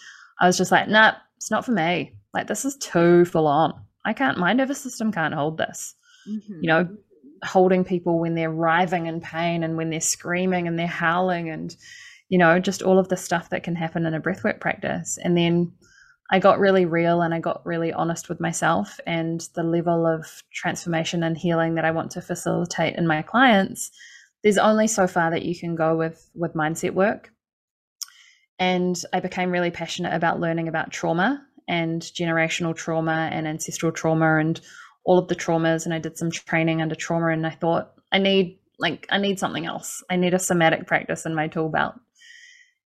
I 0.41 0.47
was 0.47 0.57
just 0.57 0.73
like, 0.73 0.89
nah, 0.89 1.15
it's 1.37 1.51
not 1.51 1.65
for 1.65 1.73
me. 1.73 2.15
Like 2.35 2.47
this 2.47 2.65
is 2.65 2.77
too 2.77 3.25
full 3.25 3.47
on. 3.47 3.75
I 4.05 4.13
can't 4.13 4.39
my 4.39 4.53
nervous 4.53 4.81
system 4.81 5.13
can't 5.13 5.35
hold 5.35 5.59
this. 5.59 5.95
Mm-hmm. 6.29 6.59
You 6.63 6.69
know, 6.69 6.89
holding 7.45 7.85
people 7.85 8.21
when 8.21 8.35
they're 8.35 8.51
writhing 8.51 9.07
in 9.07 9.21
pain 9.21 9.65
and 9.65 9.77
when 9.77 9.91
they're 9.91 10.01
screaming 10.01 10.69
and 10.69 10.79
they're 10.79 10.87
howling 10.87 11.51
and 11.51 11.75
you 12.29 12.39
know, 12.39 12.59
just 12.59 12.81
all 12.81 12.99
of 12.99 13.09
the 13.09 13.17
stuff 13.17 13.51
that 13.51 13.63
can 13.63 13.77
happen 13.77 14.07
in 14.07 14.15
a 14.15 14.21
breathwork 14.21 14.59
practice. 14.59 15.19
And 15.23 15.37
then 15.37 15.71
I 16.31 16.39
got 16.39 16.59
really 16.59 16.87
real 16.87 17.21
and 17.21 17.35
I 17.35 17.41
got 17.41 17.61
really 17.67 17.93
honest 17.93 18.31
with 18.31 18.41
myself 18.41 18.99
and 19.07 19.47
the 19.55 19.63
level 19.63 20.07
of 20.07 20.43
transformation 20.51 21.23
and 21.23 21.37
healing 21.37 21.75
that 21.75 21.85
I 21.85 21.91
want 21.91 22.11
to 22.13 22.23
facilitate 22.23 22.97
in 22.97 23.07
my 23.07 23.21
clients 23.21 23.91
there's 24.43 24.59
only 24.59 24.87
so 24.87 25.07
far 25.07 25.31
that 25.31 25.45
you 25.45 25.59
can 25.59 25.75
go 25.75 25.97
with 25.97 26.31
with 26.35 26.55
mindset 26.55 26.95
work. 26.95 27.31
And 28.59 29.01
i 29.13 29.21
became 29.21 29.51
really 29.51 29.71
passionate 29.71 30.15
about 30.15 30.41
learning 30.41 30.69
about 30.69 30.91
trauma 30.91 31.45
and 31.69 32.03
generational 32.03 32.75
trauma 32.75 33.29
and 33.33 33.47
ancestral 33.47 33.93
trauma 33.93 34.39
and 34.39 34.61
all 35.05 35.19
of 35.19 35.29
the 35.29 35.37
traumas. 35.37 35.85
And 35.85 35.95
i 35.95 35.99
did 35.99 36.19
some 36.19 36.31
training 36.31 36.83
under 36.83 36.95
trauma 36.95 37.29
and 37.29 37.47
i 37.47 37.51
thought 37.51 37.93
i 38.11 38.19
need 38.19 38.59
like 38.79 39.07
i 39.11 39.19
need 39.19 39.39
something 39.39 39.67
else. 39.67 40.03
I 40.11 40.17
need 40.17 40.35
a 40.35 40.39
somatic 40.39 40.87
practice 40.87 41.27
in 41.27 41.35
my 41.35 41.49
tool 41.49 41.69
belt. 41.69 41.95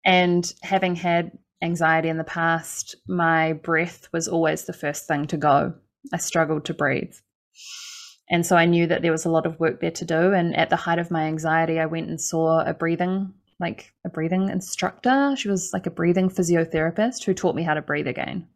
And 0.05 0.53
having 0.63 0.95
had 0.95 1.33
anxiety 1.63 2.09
in 2.09 2.19
the 2.19 2.25
past 2.25 2.97
my 3.09 3.55
breath 3.55 4.09
was 4.13 4.29
always 4.29 4.65
the 4.65 4.73
first 4.73 5.07
thing 5.09 5.27
to 5.29 5.37
go. 5.37 5.75
I 6.13 6.19
struggled 6.19 6.67
to 6.67 6.75
breathe 6.75 7.15
and 8.29 8.45
so 8.45 8.57
I 8.57 8.67
knew 8.67 8.87
that 8.89 9.03
there 9.03 9.13
was 9.13 9.25
a 9.25 9.31
lot 9.31 9.47
of 9.47 9.61
work 9.61 9.81
there 9.81 9.93
to 9.93 10.05
do. 10.05 10.33
And 10.33 10.57
at 10.57 10.69
the 10.69 10.77
height 10.77 10.99
of 10.99 11.11
my 11.11 11.25
anxiety, 11.25 11.79
I 11.79 11.87
went 11.87 12.09
and 12.09 12.21
saw 12.21 12.61
a 12.61 12.75
breathing, 12.75 13.35
like 13.61 13.93
a 14.05 14.09
breathing 14.09 14.49
instructor. 14.49 15.35
She 15.37 15.49
was 15.49 15.71
like 15.73 15.87
a 15.87 15.93
breathing 15.93 16.29
physiotherapist 16.29 17.25
who 17.25 17.35
taught 17.35 17.55
me 17.55 17.63
how 17.63 17.75
to 17.75 17.83
breathe 17.83 18.09
again. 18.09 18.49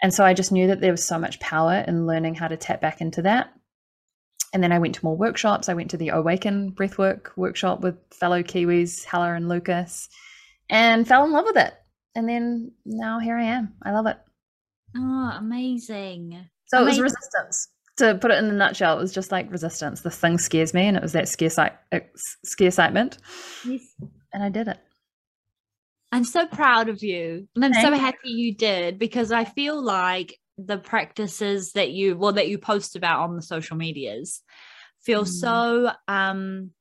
And 0.00 0.14
so 0.14 0.24
I 0.24 0.32
just 0.32 0.52
knew 0.52 0.68
that 0.68 0.80
there 0.80 0.92
was 0.92 1.04
so 1.04 1.18
much 1.18 1.40
power 1.40 1.84
in 1.86 2.06
learning 2.06 2.36
how 2.36 2.46
to 2.46 2.56
tap 2.56 2.80
back 2.80 3.00
into 3.00 3.22
that. 3.22 3.52
And 4.54 4.62
then 4.62 4.70
I 4.70 4.78
went 4.78 4.94
to 4.94 5.04
more 5.04 5.16
workshops. 5.16 5.68
I 5.68 5.74
went 5.74 5.90
to 5.90 5.96
the 5.96 6.10
Awaken 6.10 6.72
Breathwork 6.72 7.36
workshop 7.36 7.80
with 7.80 7.96
fellow 8.14 8.42
Kiwis, 8.44 9.04
Hella 9.04 9.34
and 9.34 9.48
Lucas, 9.48 10.08
and 10.70 11.06
fell 11.06 11.24
in 11.24 11.32
love 11.32 11.44
with 11.46 11.56
it. 11.56 11.74
And 12.14 12.28
then 12.28 12.72
now 12.86 13.18
here 13.18 13.36
I 13.36 13.44
am. 13.44 13.74
I 13.82 13.90
love 13.90 14.06
it. 14.06 14.16
Oh, 14.96 15.32
amazing. 15.36 16.48
So 16.66 16.78
amazing. 16.78 17.00
it 17.00 17.02
was 17.02 17.12
resistance. 17.12 17.68
To 17.98 18.14
put 18.16 18.30
it 18.30 18.38
in 18.38 18.50
a 18.50 18.52
nutshell, 18.52 18.96
it 18.96 19.02
was 19.02 19.12
just 19.12 19.32
like 19.32 19.50
resistance. 19.50 20.00
This 20.00 20.18
thing 20.18 20.38
scares 20.38 20.72
me, 20.72 20.86
and 20.86 20.96
it 20.96 21.02
was 21.02 21.12
that 21.12 21.28
scare, 21.28 21.50
scare 21.50 22.68
excitement. 22.68 23.18
Yes. 23.64 23.82
And 24.32 24.42
I 24.42 24.48
did 24.48 24.68
it. 24.68 24.78
I'm 26.12 26.24
so 26.24 26.46
proud 26.46 26.88
of 26.88 27.02
you. 27.02 27.48
And 27.54 27.64
I'm 27.64 27.72
Thank 27.72 27.86
so 27.86 27.94
happy 27.94 28.30
you 28.30 28.54
did 28.54 28.98
because 28.98 29.32
I 29.32 29.44
feel 29.44 29.82
like 29.82 30.38
the 30.58 30.78
practices 30.78 31.72
that 31.72 31.92
you 31.92 32.16
well 32.16 32.32
that 32.32 32.48
you 32.48 32.58
post 32.58 32.96
about 32.96 33.20
on 33.20 33.36
the 33.36 33.42
social 33.42 33.76
medias 33.76 34.42
feel 35.00 35.22
mm. 35.22 35.28
so 35.28 35.90
um 36.08 36.72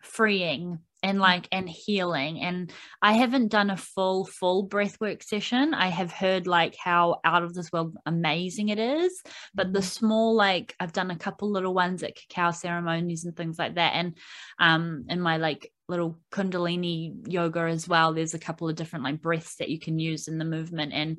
freeing 0.00 0.78
and 1.02 1.18
like 1.18 1.48
and 1.52 1.68
healing 1.68 2.40
and 2.40 2.72
i 3.00 3.12
haven't 3.12 3.48
done 3.48 3.70
a 3.70 3.76
full 3.76 4.24
full 4.24 4.68
breathwork 4.68 5.22
session 5.22 5.74
i 5.74 5.88
have 5.88 6.12
heard 6.12 6.46
like 6.46 6.76
how 6.76 7.20
out 7.24 7.42
of 7.42 7.54
this 7.54 7.70
world 7.72 7.96
amazing 8.06 8.68
it 8.68 8.78
is 8.78 9.22
but 9.54 9.72
the 9.72 9.78
mm-hmm. 9.78 9.86
small 9.86 10.34
like 10.34 10.74
i've 10.80 10.92
done 10.92 11.10
a 11.10 11.16
couple 11.16 11.50
little 11.50 11.74
ones 11.74 12.02
at 12.02 12.16
cacao 12.16 12.50
ceremonies 12.50 13.24
and 13.24 13.36
things 13.36 13.58
like 13.58 13.74
that 13.76 13.94
and 13.94 14.16
um 14.58 15.04
in 15.08 15.20
my 15.20 15.36
like 15.38 15.72
little 15.88 16.18
kundalini 16.30 17.14
yoga 17.26 17.60
as 17.60 17.88
well 17.88 18.12
there's 18.12 18.34
a 18.34 18.38
couple 18.38 18.68
of 18.68 18.76
different 18.76 19.04
like 19.04 19.20
breaths 19.20 19.56
that 19.56 19.70
you 19.70 19.78
can 19.78 19.98
use 19.98 20.28
in 20.28 20.38
the 20.38 20.44
movement 20.44 20.92
and 20.92 21.18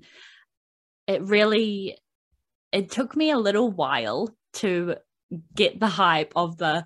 it 1.07 1.21
really 1.23 1.97
it 2.71 2.89
took 2.89 3.15
me 3.15 3.31
a 3.31 3.37
little 3.37 3.69
while 3.69 4.29
to 4.53 4.95
get 5.55 5.79
the 5.79 5.87
hype 5.87 6.33
of 6.35 6.57
the 6.57 6.85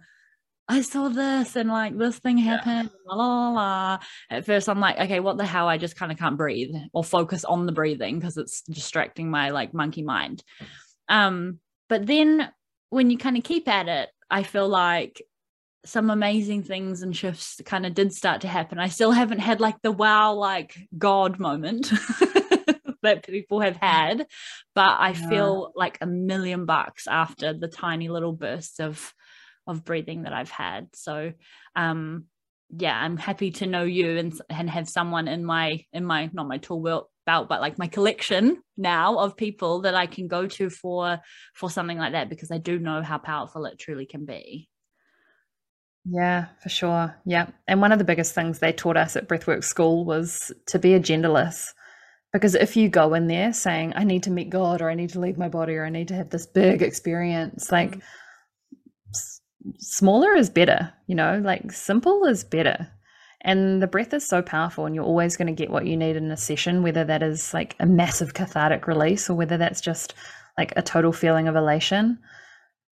I 0.68 0.82
saw 0.82 1.10
this 1.10 1.56
and 1.56 1.70
like 1.70 1.98
this 1.98 2.18
thing 2.18 2.38
happened, 2.40 2.90
yeah. 2.92 3.14
la, 3.14 3.16
la, 3.16 3.50
la, 3.50 4.00
At 4.32 4.46
first, 4.46 4.68
I'm 4.68 4.80
like, 4.80 4.98
okay, 4.98 5.20
what 5.20 5.38
the 5.38 5.46
hell? 5.46 5.68
I 5.68 5.78
just 5.78 5.96
kind 5.96 6.12
of 6.12 6.18
can't 6.18 6.38
breathe 6.38 6.74
or 6.92 7.04
focus 7.04 7.46
on 7.46 7.66
the 7.66 7.72
breathing 7.72 8.20
because 8.20 8.38
it's 8.38 8.62
distracting 8.62 9.30
my 9.30 9.52
like 9.52 9.74
monkey 9.74 10.02
mind. 10.02 10.44
Um, 11.08 11.60
but 11.88 12.08
then 12.08 12.50
when 12.90 13.12
you 13.12 13.18
kind 13.18 13.38
of 13.38 13.44
keep 13.44 13.68
at 13.68 13.88
it, 13.88 14.10
I 14.30 14.42
feel 14.42 14.68
like 14.68 15.22
some 15.86 16.10
amazing 16.10 16.64
things 16.64 17.04
and 17.04 17.16
shifts 17.16 17.62
kind 17.64 17.86
of 17.86 17.94
did 17.94 18.12
start 18.12 18.42
to 18.42 18.48
happen. 18.48 18.80
I 18.80 18.88
still 18.88 19.12
haven't 19.12 19.40
had 19.40 19.62
like 19.62 19.80
the 19.84 19.92
wow, 19.92 20.34
like 20.34 20.76
God 20.98 21.38
moment 21.40 21.92
that 23.04 23.28
people 23.28 23.60
have 23.62 23.78
had, 23.78 24.26
but 24.74 25.00
I 25.00 25.10
yeah. 25.12 25.30
feel 25.30 25.72
like 25.76 26.00
a 26.02 26.08
million 26.08 26.66
bucks 26.66 27.06
after 27.06 27.54
the 27.54 27.68
tiny 27.68 28.10
little 28.10 28.34
bursts 28.34 28.80
of 28.80 29.14
of 29.68 29.86
breathing 29.86 30.24
that 30.24 30.34
I've 30.34 30.52
had. 30.52 30.90
So 30.94 31.34
um 31.76 32.26
yeah, 32.76 33.00
I'm 33.00 33.18
happy 33.18 33.52
to 33.52 33.68
know 33.68 33.84
you 33.84 34.18
and 34.18 34.42
and 34.50 34.70
have 34.70 34.90
someone 34.90 35.28
in 35.28 35.46
my 35.46 35.84
in 35.94 36.06
my 36.06 36.30
not 36.34 36.48
my 36.48 36.58
tool 36.58 36.82
belt 36.82 37.10
belt 37.26 37.50
but 37.50 37.60
like 37.62 37.80
my 37.80 37.88
collection 37.88 38.62
now 38.78 39.18
of 39.18 39.36
people 39.36 39.82
that 39.82 39.96
I 39.96 40.06
can 40.06 40.28
go 40.28 40.48
to 40.48 40.70
for 40.70 41.20
for 41.54 41.70
something 41.70 41.98
like 41.98 42.12
that 42.14 42.30
because 42.30 42.52
I 42.52 42.60
do 42.60 42.80
know 42.80 43.02
how 43.02 43.18
powerful 43.18 43.66
it 43.66 43.80
truly 43.80 44.06
can 44.06 44.26
be. 44.26 44.70
Yeah, 46.08 46.48
for 46.62 46.70
sure. 46.70 47.16
Yeah. 47.26 47.48
And 47.68 47.82
one 47.82 47.92
of 47.92 47.98
the 47.98 48.06
biggest 48.06 48.36
things 48.36 48.60
they 48.60 48.72
taught 48.72 48.98
us 48.98 49.16
at 49.16 49.28
Breathwork 49.28 49.64
School 49.64 50.06
was 50.06 50.52
to 50.68 50.78
be 50.78 50.90
agendaless. 50.90 51.70
Because 52.32 52.54
if 52.54 52.76
you 52.76 52.90
go 52.90 53.14
in 53.14 53.28
there 53.28 53.54
saying, 53.54 53.94
I 53.96 54.04
need 54.04 54.24
to 54.24 54.32
meet 54.32 54.50
God 54.50 54.82
or 54.82 54.90
I 54.90 54.96
need 54.96 55.12
to 55.12 55.20
leave 55.20 55.38
my 55.38 55.50
body 55.50 55.76
or 55.76 55.86
I 55.86 55.90
need 55.90 56.10
to 56.10 56.16
have 56.16 56.30
this 56.30 56.46
big 56.46 56.82
experience, 56.82 57.72
like 57.72 57.96
mm. 57.96 58.02
Smaller 59.78 60.34
is 60.34 60.50
better, 60.50 60.94
you 61.08 61.16
know, 61.16 61.42
like 61.44 61.72
simple 61.72 62.26
is 62.26 62.44
better. 62.44 62.90
And 63.42 63.82
the 63.82 63.88
breath 63.88 64.14
is 64.14 64.28
so 64.28 64.42
powerful, 64.42 64.86
and 64.86 64.96
you're 64.96 65.04
always 65.04 65.38
going 65.38 65.48
to 65.48 65.54
get 65.54 65.70
what 65.70 65.86
you 65.86 65.96
need 65.96 66.16
in 66.16 66.32
a 66.32 66.38
session, 66.38 66.82
whether 66.82 67.04
that 67.04 67.22
is 67.22 67.54
like 67.54 67.76
a 67.80 67.86
massive 67.86 68.34
cathartic 68.34 68.88
release 68.88 69.30
or 69.30 69.36
whether 69.36 69.58
that's 69.58 69.82
just 69.82 70.16
like 70.58 70.74
a 70.76 70.82
total 70.82 71.14
feeling 71.14 71.48
of 71.48 71.56
elation. 71.56 72.18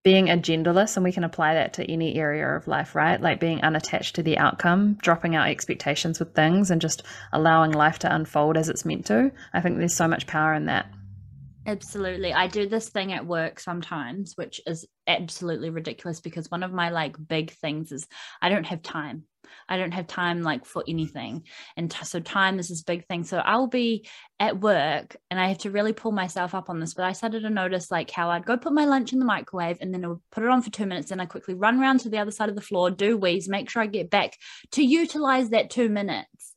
Being 0.03 0.27
agendaless 0.27 0.97
and 0.97 1.03
we 1.03 1.13
can 1.13 1.23
apply 1.23 1.53
that 1.53 1.73
to 1.75 1.89
any 1.89 2.15
area 2.15 2.45
of 2.45 2.67
life 2.67 2.93
right? 2.93 3.21
Like 3.21 3.39
being 3.39 3.61
unattached 3.61 4.15
to 4.15 4.23
the 4.23 4.37
outcome 4.37 4.95
dropping 5.01 5.37
our 5.37 5.47
expectations 5.47 6.19
with 6.19 6.35
things 6.35 6.69
and 6.69 6.81
just 6.81 7.03
allowing 7.31 7.71
life 7.71 7.99
to 7.99 8.13
unfold 8.13 8.57
as 8.57 8.67
it's 8.67 8.83
meant 8.83 9.05
to. 9.05 9.31
I 9.53 9.61
think 9.61 9.77
there's 9.77 9.95
so 9.95 10.09
much 10.09 10.27
power 10.27 10.53
in 10.53 10.65
that. 10.65 10.87
Absolutely. 11.65 12.33
I 12.33 12.47
do 12.47 12.67
this 12.67 12.89
thing 12.89 13.13
at 13.13 13.25
work 13.25 13.61
sometimes 13.61 14.33
which 14.35 14.59
is 14.67 14.85
absolutely 15.07 15.69
ridiculous 15.69 16.21
because 16.21 16.49
one 16.49 16.63
of 16.63 16.71
my 16.71 16.89
like 16.89 17.15
big 17.27 17.51
things 17.51 17.91
is 17.91 18.07
i 18.41 18.49
don't 18.49 18.65
have 18.65 18.81
time 18.81 19.25
I 19.67 19.77
don't 19.77 19.91
have 19.91 20.07
time 20.07 20.41
like 20.41 20.65
for 20.65 20.83
anything. 20.87 21.43
And 21.77 21.89
t- 21.89 22.05
so 22.05 22.19
time 22.19 22.59
is 22.59 22.69
this 22.69 22.83
big 22.83 23.05
thing. 23.07 23.23
So 23.23 23.37
I'll 23.37 23.67
be 23.67 24.07
at 24.39 24.59
work 24.59 25.15
and 25.29 25.39
I 25.39 25.47
have 25.47 25.59
to 25.59 25.71
really 25.71 25.93
pull 25.93 26.11
myself 26.11 26.53
up 26.53 26.69
on 26.69 26.79
this. 26.79 26.93
But 26.93 27.05
I 27.05 27.13
started 27.13 27.41
to 27.41 27.49
notice 27.49 27.91
like 27.91 28.11
how 28.11 28.29
I'd 28.29 28.45
go 28.45 28.57
put 28.57 28.73
my 28.73 28.85
lunch 28.85 29.13
in 29.13 29.19
the 29.19 29.25
microwave 29.25 29.77
and 29.81 29.93
then 29.93 30.03
I 30.03 30.09
would 30.09 30.19
put 30.31 30.43
it 30.43 30.49
on 30.49 30.61
for 30.61 30.69
two 30.69 30.85
minutes. 30.85 31.09
Then 31.09 31.19
I 31.19 31.25
quickly 31.25 31.53
run 31.53 31.79
around 31.79 32.01
to 32.01 32.09
the 32.09 32.17
other 32.17 32.31
side 32.31 32.49
of 32.49 32.55
the 32.55 32.61
floor, 32.61 32.91
do 32.91 33.17
wheeze, 33.17 33.47
make 33.47 33.69
sure 33.69 33.81
I 33.81 33.87
get 33.87 34.09
back 34.09 34.37
to 34.71 34.83
utilize 34.83 35.49
that 35.49 35.69
two 35.69 35.89
minutes, 35.89 36.53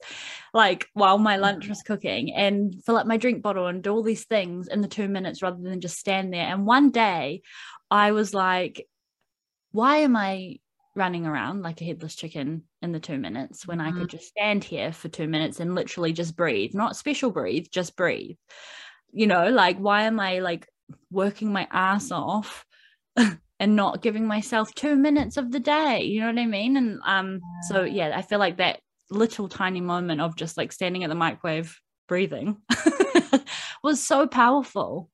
like 0.52 0.88
while 0.94 1.18
my 1.18 1.36
lunch 1.36 1.66
mm. 1.66 1.70
was 1.70 1.82
cooking 1.82 2.34
and 2.34 2.74
fill 2.84 2.96
up 2.96 3.06
my 3.06 3.16
drink 3.16 3.42
bottle 3.42 3.66
and 3.66 3.82
do 3.82 3.92
all 3.92 4.02
these 4.02 4.24
things 4.24 4.68
in 4.68 4.80
the 4.80 4.88
two 4.88 5.08
minutes 5.08 5.42
rather 5.42 5.62
than 5.62 5.80
just 5.80 5.98
stand 5.98 6.32
there. 6.32 6.46
And 6.46 6.66
one 6.66 6.90
day 6.90 7.42
I 7.90 8.12
was 8.12 8.34
like, 8.34 8.86
why 9.72 9.98
am 9.98 10.16
I 10.16 10.58
running 10.96 11.26
around 11.26 11.62
like 11.62 11.80
a 11.80 11.84
headless 11.84 12.16
chicken 12.16 12.62
in 12.82 12.90
the 12.90 12.98
two 12.98 13.18
minutes 13.18 13.66
when. 13.66 13.80
I 13.80 13.92
could 13.92 14.08
mm-hmm. 14.08 14.16
just 14.16 14.28
stand 14.28 14.64
here 14.64 14.92
for 14.92 15.08
two 15.08 15.28
minutes 15.28 15.60
and 15.60 15.74
literally 15.74 16.12
just 16.12 16.34
breathe, 16.34 16.74
not 16.74 16.96
special 16.96 17.30
breathe, 17.30 17.66
just 17.70 17.94
breathe. 17.94 18.36
You 19.12 19.26
know, 19.26 19.48
like, 19.48 19.78
why 19.78 20.02
am 20.02 20.18
I 20.18 20.40
like 20.40 20.66
working 21.10 21.52
my 21.52 21.68
ass 21.70 22.10
off 22.10 22.64
and 23.16 23.76
not 23.76 24.02
giving 24.02 24.26
myself 24.26 24.74
two 24.74 24.96
minutes 24.96 25.36
of 25.36 25.52
the 25.52 25.60
day? 25.60 26.04
You 26.04 26.20
know 26.20 26.28
what 26.28 26.38
I 26.38 26.46
mean? 26.46 26.76
And 26.76 26.98
um, 27.04 27.40
so 27.68 27.84
yeah, 27.84 28.12
I 28.16 28.22
feel 28.22 28.38
like 28.38 28.56
that 28.56 28.80
little 29.10 29.48
tiny 29.48 29.80
moment 29.80 30.20
of 30.20 30.34
just 30.34 30.56
like 30.56 30.72
standing 30.72 31.04
at 31.04 31.10
the 31.10 31.14
microwave 31.14 31.78
breathing 32.08 32.56
was 33.82 34.02
so 34.02 34.26
powerful. 34.26 35.10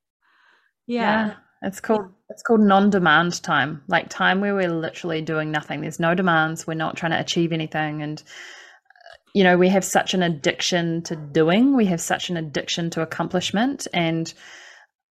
yeah. 0.87 1.27
yeah 1.27 1.35
it's 1.63 1.81
called 1.81 2.07
it's 2.29 2.43
called 2.43 2.61
non-demand 2.61 3.43
time, 3.43 3.83
like 3.89 4.09
time 4.09 4.41
where 4.41 4.55
we're 4.55 4.73
literally 4.73 5.21
doing 5.23 5.51
nothing. 5.51 5.81
There's 5.81 6.01
no 6.01 6.15
demands. 6.15 6.67
We're 6.67 6.75
not 6.75 6.97
trying 6.97 7.13
to 7.13 7.21
achieve 7.21 7.53
anything, 7.53 8.03
and 8.03 8.21
uh, 8.21 9.17
you 9.35 9.45
know 9.45 9.57
we 9.57 9.69
have 9.69 9.85
such 9.85 10.15
an 10.15 10.23
addiction 10.23 11.03
to 11.03 11.17
doing. 11.17 11.77
We 11.77 11.87
have 11.87 12.01
such 12.01 12.31
an 12.31 12.37
addiction 12.37 12.91
to 12.91 13.03
accomplishment, 13.03 13.87
and 13.93 14.33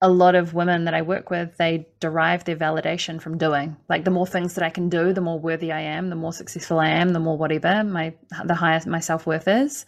a 0.01 0.09
lot 0.09 0.35
of 0.35 0.53
women 0.53 0.85
that 0.85 0.93
I 0.93 1.01
work 1.01 1.29
with, 1.29 1.57
they 1.57 1.87
derive 1.99 2.45
their 2.45 2.55
validation 2.55 3.21
from 3.21 3.37
doing. 3.37 3.75
Like 3.89 4.05
the 4.05 4.11
more 4.11 4.25
things 4.25 4.55
that 4.55 4.63
I 4.63 4.69
can 4.69 4.87
do, 4.87 5.11
the 5.11 5.21
more 5.21 5.37
worthy 5.37 5.73
I 5.73 5.81
am, 5.81 6.09
the 6.09 6.15
more 6.15 6.31
successful 6.31 6.79
I 6.79 6.89
am, 6.89 7.09
the 7.09 7.19
more 7.19 7.37
whatever 7.37 7.83
my 7.83 8.15
the 8.45 8.55
higher 8.55 8.81
my 8.87 8.99
self 8.99 9.27
worth 9.27 9.47
is, 9.47 9.85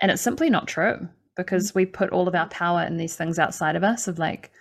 and 0.00 0.10
it's 0.10 0.22
simply 0.22 0.48
not 0.48 0.68
true 0.68 1.08
because 1.36 1.70
mm-hmm. 1.70 1.80
we 1.80 1.86
put 1.86 2.10
all 2.10 2.28
of 2.28 2.34
our 2.34 2.48
power 2.48 2.82
in 2.82 2.96
these 2.96 3.16
things 3.16 3.38
outside 3.38 3.76
of 3.76 3.84
us 3.84 4.08
of 4.08 4.18
like 4.18 4.52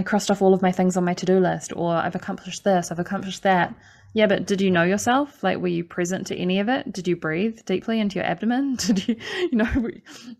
I 0.00 0.02
crossed 0.02 0.30
off 0.30 0.40
all 0.40 0.54
of 0.54 0.62
my 0.62 0.72
things 0.72 0.96
on 0.96 1.04
my 1.04 1.12
to 1.12 1.26
do 1.26 1.38
list, 1.38 1.74
or 1.76 1.92
I've 1.92 2.14
accomplished 2.14 2.64
this, 2.64 2.90
I've 2.90 2.98
accomplished 2.98 3.42
that. 3.42 3.74
Yeah, 4.14 4.28
but 4.28 4.46
did 4.46 4.62
you 4.62 4.70
know 4.70 4.82
yourself? 4.82 5.42
Like, 5.42 5.58
were 5.58 5.68
you 5.68 5.84
present 5.84 6.28
to 6.28 6.36
any 6.36 6.58
of 6.58 6.70
it? 6.70 6.90
Did 6.90 7.06
you 7.06 7.16
breathe 7.16 7.60
deeply 7.66 8.00
into 8.00 8.16
your 8.16 8.24
abdomen? 8.24 8.76
Did 8.76 9.06
you, 9.06 9.16
you 9.52 9.58
know, 9.58 9.90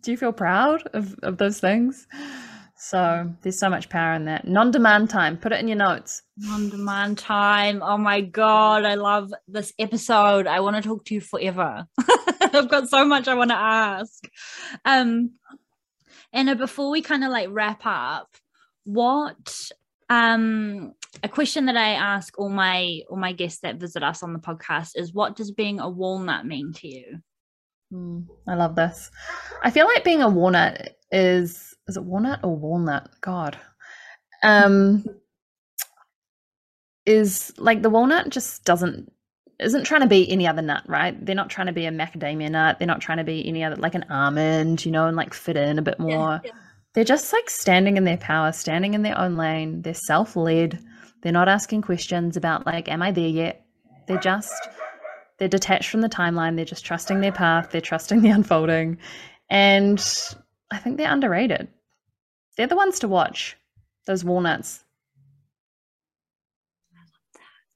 do 0.02 0.10
you 0.10 0.16
feel 0.16 0.32
proud 0.32 0.88
of, 0.94 1.14
of 1.22 1.36
those 1.36 1.60
things? 1.60 2.06
So 2.76 3.30
there's 3.42 3.58
so 3.58 3.68
much 3.68 3.90
power 3.90 4.14
in 4.14 4.24
that. 4.24 4.48
Non 4.48 4.70
demand 4.70 5.10
time, 5.10 5.36
put 5.36 5.52
it 5.52 5.60
in 5.60 5.68
your 5.68 5.76
notes. 5.76 6.22
Non 6.38 6.70
demand 6.70 7.18
time. 7.18 7.82
Oh 7.82 7.98
my 7.98 8.22
God, 8.22 8.86
I 8.86 8.94
love 8.94 9.30
this 9.46 9.74
episode. 9.78 10.46
I 10.46 10.60
want 10.60 10.76
to 10.76 10.82
talk 10.82 11.04
to 11.04 11.14
you 11.14 11.20
forever. 11.20 11.86
I've 12.40 12.70
got 12.70 12.88
so 12.88 13.04
much 13.04 13.28
I 13.28 13.34
want 13.34 13.50
to 13.50 13.56
ask. 13.58 14.24
Um, 14.86 15.32
and 16.32 16.58
before 16.58 16.90
we 16.90 17.02
kind 17.02 17.24
of 17.24 17.30
like 17.30 17.48
wrap 17.50 17.82
up, 17.84 18.28
what 18.84 19.70
um 20.08 20.92
a 21.22 21.28
question 21.28 21.66
that 21.66 21.76
I 21.76 21.90
ask 21.90 22.38
all 22.38 22.48
my 22.48 23.00
all 23.08 23.16
my 23.16 23.32
guests 23.32 23.60
that 23.60 23.76
visit 23.76 24.02
us 24.02 24.22
on 24.22 24.32
the 24.32 24.38
podcast 24.38 24.92
is 24.96 25.12
what 25.12 25.36
does 25.36 25.52
being 25.52 25.80
a 25.80 25.88
walnut 25.88 26.46
mean 26.46 26.72
to 26.74 26.88
you? 26.88 27.18
Mm, 27.92 28.26
I 28.48 28.54
love 28.54 28.76
this. 28.76 29.10
I 29.62 29.70
feel 29.70 29.86
like 29.86 30.04
being 30.04 30.22
a 30.22 30.28
walnut 30.28 30.96
is 31.10 31.74
is 31.88 31.96
it 31.96 32.04
walnut 32.04 32.40
or 32.42 32.56
walnut? 32.56 33.10
God. 33.20 33.58
Um 34.42 35.04
is 37.06 37.52
like 37.56 37.82
the 37.82 37.90
walnut 37.90 38.30
just 38.30 38.64
doesn't 38.64 39.12
isn't 39.58 39.84
trying 39.84 40.00
to 40.00 40.06
be 40.06 40.30
any 40.30 40.46
other 40.46 40.62
nut, 40.62 40.84
right? 40.86 41.14
They're 41.24 41.34
not 41.34 41.50
trying 41.50 41.66
to 41.66 41.72
be 41.72 41.84
a 41.84 41.90
macadamia 41.90 42.50
nut. 42.50 42.78
They're 42.78 42.86
not 42.86 43.02
trying 43.02 43.18
to 43.18 43.24
be 43.24 43.46
any 43.46 43.62
other 43.62 43.76
like 43.76 43.94
an 43.94 44.06
almond, 44.08 44.84
you 44.84 44.90
know, 44.90 45.06
and 45.06 45.16
like 45.16 45.34
fit 45.34 45.56
in 45.56 45.78
a 45.78 45.82
bit 45.82 45.98
more. 45.98 46.40
Yeah, 46.42 46.52
yeah 46.52 46.69
they're 46.94 47.04
just 47.04 47.32
like 47.32 47.48
standing 47.48 47.96
in 47.96 48.04
their 48.04 48.16
power, 48.16 48.52
standing 48.52 48.94
in 48.94 49.02
their 49.02 49.18
own 49.18 49.36
lane. 49.36 49.82
They're 49.82 49.94
self 49.94 50.36
led. 50.36 50.78
They're 51.22 51.32
not 51.32 51.48
asking 51.48 51.82
questions 51.82 52.36
about, 52.36 52.66
like, 52.66 52.88
am 52.88 53.02
I 53.02 53.12
there 53.12 53.28
yet? 53.28 53.64
They're 54.06 54.18
just, 54.18 54.68
they're 55.38 55.48
detached 55.48 55.90
from 55.90 56.00
the 56.00 56.08
timeline. 56.08 56.56
They're 56.56 56.64
just 56.64 56.84
trusting 56.84 57.20
their 57.20 57.32
path. 57.32 57.70
They're 57.70 57.80
trusting 57.80 58.22
the 58.22 58.30
unfolding. 58.30 58.98
And 59.48 60.00
I 60.70 60.78
think 60.78 60.96
they're 60.96 61.12
underrated. 61.12 61.68
They're 62.56 62.66
the 62.66 62.76
ones 62.76 62.98
to 63.00 63.08
watch, 63.08 63.56
those 64.06 64.24
walnuts. 64.24 64.84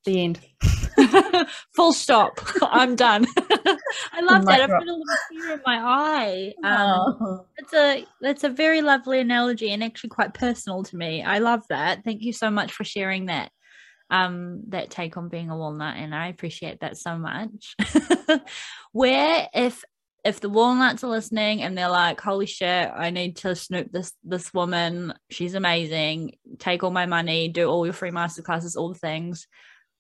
The 0.05 0.23
end. 0.23 0.41
Full 1.77 1.93
stop. 1.93 2.39
I'm 2.63 2.95
done. 2.95 3.27
I 4.13 4.21
love 4.21 4.45
that. 4.45 4.61
I've 4.61 4.69
got 4.69 4.83
a 4.83 4.85
little 4.85 5.03
tear 5.33 5.55
in 5.55 5.61
my 5.65 5.79
eye. 5.79 6.55
Um, 6.63 7.17
oh. 7.21 7.47
It's 7.57 7.73
a 7.73 8.07
that's 8.21 8.45
a 8.45 8.51
very 8.51 8.83
lovely 8.83 9.21
analogy 9.21 9.71
and 9.71 9.83
actually 9.83 10.11
quite 10.11 10.35
personal 10.35 10.83
to 10.85 10.97
me. 10.97 11.23
I 11.23 11.39
love 11.39 11.63
that. 11.71 12.05
Thank 12.05 12.23
you 12.23 12.33
so 12.33 12.51
much 12.51 12.73
for 12.73 12.85
sharing 12.85 13.27
that. 13.27 13.51
Um, 14.11 14.65
that 14.69 14.91
take 14.91 15.17
on 15.17 15.31
being 15.31 15.51
a 15.51 15.57
walnut, 15.57 15.97
and 15.97 16.15
I 16.15 16.29
appreciate 16.29 16.81
that 16.81 16.99
so 16.99 17.17
much. 17.17 17.75
Where 18.93 19.49
if 19.55 19.83
if 20.25 20.41
the 20.41 20.49
walnuts 20.51 21.03
are 21.03 21.11
listening 21.11 21.63
and 21.63 21.77
they're 21.77 21.89
like, 21.89 22.21
"Holy 22.21 22.47
shit, 22.47 22.91
I 22.95 23.11
need 23.11 23.37
to 23.39 23.57
snoop 23.57 23.91
this 23.91 24.13
this 24.23 24.53
woman. 24.53 25.15
She's 25.31 25.55
amazing. 25.55 26.37
Take 26.59 26.85
all 26.85 26.91
my 26.91 27.07
money, 27.07 27.49
do 27.49 27.67
all 27.69 27.87
your 27.87 27.95
free 27.95 28.11
masterclasses, 28.11 28.77
all 28.77 28.93
the 28.93 28.99
things." 28.99 29.47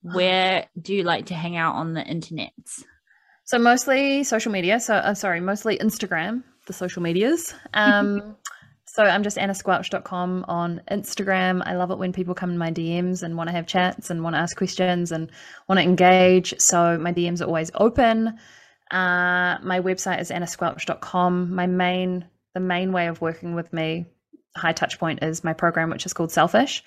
where 0.13 0.67
do 0.81 0.95
you 0.95 1.03
like 1.03 1.27
to 1.27 1.35
hang 1.35 1.57
out 1.57 1.75
on 1.75 1.95
the 1.95 2.05
internet? 2.05 2.53
So 3.45 3.59
mostly 3.59 4.25
social 4.25 4.53
media. 4.53 4.81
So 4.81 4.95
uh, 4.95 5.15
sorry, 5.15 5.41
mostly 5.41 5.79
Instagram, 5.79 6.43
the 6.67 6.73
social 6.73 7.03
medias. 7.03 7.55
Um, 7.75 8.37
so 8.87 9.03
I'm 9.03 9.25
just 9.25 9.39
annasquelch.com 9.39 10.45
on 10.47 10.81
Instagram. 10.89 11.63
I 11.67 11.75
love 11.75 11.91
it 11.91 11.99
when 11.99 12.13
people 12.13 12.33
come 12.33 12.51
in 12.51 12.59
my 12.59 12.71
DMs 12.71 13.25
and 13.25 13.37
want 13.37 13.49
to 13.49 13.53
have 13.57 13.67
chats 13.67 14.09
and 14.09 14.23
want 14.23 14.35
to 14.35 14.39
ask 14.39 14.57
questions 14.57 15.11
and 15.11 15.33
want 15.69 15.81
to 15.81 15.83
engage. 15.83 16.55
So 16.61 16.97
my 16.97 17.13
DMs 17.13 17.41
are 17.41 17.47
always 17.47 17.73
open. 17.75 18.39
Uh, 18.93 19.59
my 19.65 19.81
website 19.81 20.21
is 20.21 20.31
annasquelch.com. 20.31 21.53
My 21.53 21.67
main, 21.67 22.25
the 22.55 22.61
main 22.61 22.93
way 22.93 23.09
of 23.09 23.21
working 23.21 23.57
with 23.57 23.73
me, 23.73 24.07
high 24.57 24.73
touch 24.73 25.01
point, 25.01 25.25
is 25.25 25.43
my 25.43 25.55
program, 25.55 25.91
which 25.91 26.07
is 26.07 26.13
called 26.13 26.31
Selfish. 26.31 26.85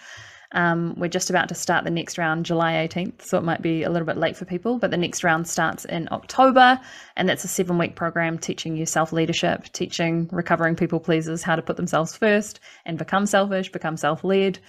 Um, 0.53 0.93
we're 0.97 1.09
just 1.09 1.29
about 1.29 1.49
to 1.49 1.55
start 1.55 1.83
the 1.83 1.91
next 1.91 2.17
round 2.17 2.45
July 2.45 2.73
18th, 2.73 3.21
so 3.21 3.37
it 3.37 3.43
might 3.43 3.61
be 3.61 3.83
a 3.83 3.89
little 3.89 4.05
bit 4.05 4.17
late 4.17 4.37
for 4.37 4.45
people, 4.45 4.77
but 4.77 4.91
the 4.91 4.97
next 4.97 5.23
round 5.23 5.47
starts 5.47 5.83
in 5.85 6.07
October, 6.11 6.79
and 7.17 7.27
that's 7.27 7.43
a 7.43 7.49
seven 7.49 7.77
week 7.77 7.95
program 7.95 8.37
teaching 8.37 8.77
you 8.77 8.85
self 8.85 9.11
leadership, 9.11 9.65
teaching 9.73 10.29
recovering 10.31 10.75
people 10.75 10.99
pleasers 10.99 11.43
how 11.43 11.55
to 11.55 11.61
put 11.61 11.75
themselves 11.75 12.15
first 12.15 12.59
and 12.85 12.97
become 12.97 13.25
selfish, 13.25 13.71
become 13.71 13.97
self 13.97 14.23
led, 14.23 14.59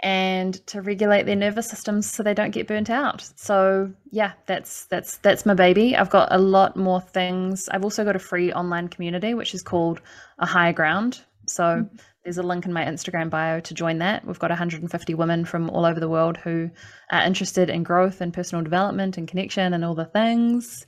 and 0.00 0.64
to 0.68 0.80
regulate 0.82 1.26
their 1.26 1.34
nervous 1.34 1.68
systems 1.68 2.08
so 2.08 2.22
they 2.22 2.34
don't 2.34 2.52
get 2.52 2.68
burnt 2.68 2.88
out. 2.88 3.28
So 3.34 3.92
yeah, 4.12 4.32
that's 4.46 4.86
that's 4.86 5.16
that's 5.18 5.44
my 5.44 5.54
baby. 5.54 5.96
I've 5.96 6.10
got 6.10 6.28
a 6.30 6.38
lot 6.38 6.76
more 6.76 7.00
things. 7.00 7.68
I've 7.68 7.82
also 7.82 8.04
got 8.04 8.14
a 8.14 8.20
free 8.20 8.52
online 8.52 8.86
community 8.88 9.34
which 9.34 9.52
is 9.52 9.62
called 9.62 10.00
A 10.38 10.46
Higher 10.46 10.72
Ground. 10.72 11.20
So 11.46 11.64
mm-hmm 11.64 11.96
there's 12.28 12.36
a 12.36 12.42
link 12.42 12.66
in 12.66 12.74
my 12.74 12.84
Instagram 12.84 13.30
bio 13.30 13.58
to 13.58 13.72
join 13.72 13.96
that. 14.00 14.22
We've 14.26 14.38
got 14.38 14.50
150 14.50 15.14
women 15.14 15.46
from 15.46 15.70
all 15.70 15.86
over 15.86 15.98
the 15.98 16.10
world 16.10 16.36
who 16.36 16.70
are 17.10 17.22
interested 17.22 17.70
in 17.70 17.84
growth 17.84 18.20
and 18.20 18.34
personal 18.34 18.62
development 18.62 19.16
and 19.16 19.26
connection 19.26 19.72
and 19.72 19.82
all 19.82 19.94
the 19.94 20.04
things. 20.04 20.84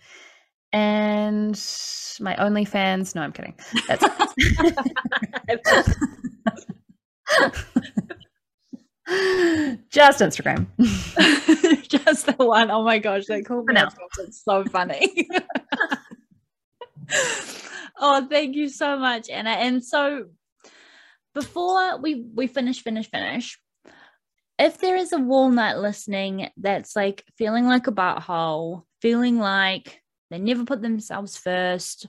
And 0.75 1.55
my 2.21 2.37
OnlyFans, 2.37 3.15
no, 3.15 3.23
I'm 3.23 3.33
kidding. 3.33 3.55
That's 3.89 4.03
just 9.89 10.21
Instagram. 10.21 10.67
just 11.89 12.27
the 12.27 12.35
one. 12.37 12.71
Oh 12.71 12.85
my 12.85 12.99
gosh, 12.99 13.25
they 13.25 13.41
called 13.41 13.65
me. 13.65 13.81
It's 14.19 14.45
so 14.45 14.63
funny. 14.65 15.27
oh, 17.99 18.27
thank 18.29 18.57
you 18.57 18.69
so 18.69 18.99
much, 18.99 19.31
Anna. 19.31 19.53
And 19.53 19.83
so 19.83 20.27
before 21.35 21.99
we 21.99 22.27
we 22.35 22.47
finish 22.47 22.83
finish 22.83 23.09
finish 23.11 23.59
if 24.59 24.79
there 24.79 24.97
is 24.97 25.13
a 25.13 25.19
walnut 25.19 25.79
listening 25.79 26.51
that's 26.57 26.95
like 26.95 27.25
feeling 27.37 27.67
like 27.67 27.87
a 27.87 27.93
butthole 27.93 28.83
feeling 29.01 29.39
like 29.39 30.01
they 30.31 30.39
never 30.39 30.65
put 30.65 30.83
themselves 30.83 31.37
first 31.37 32.09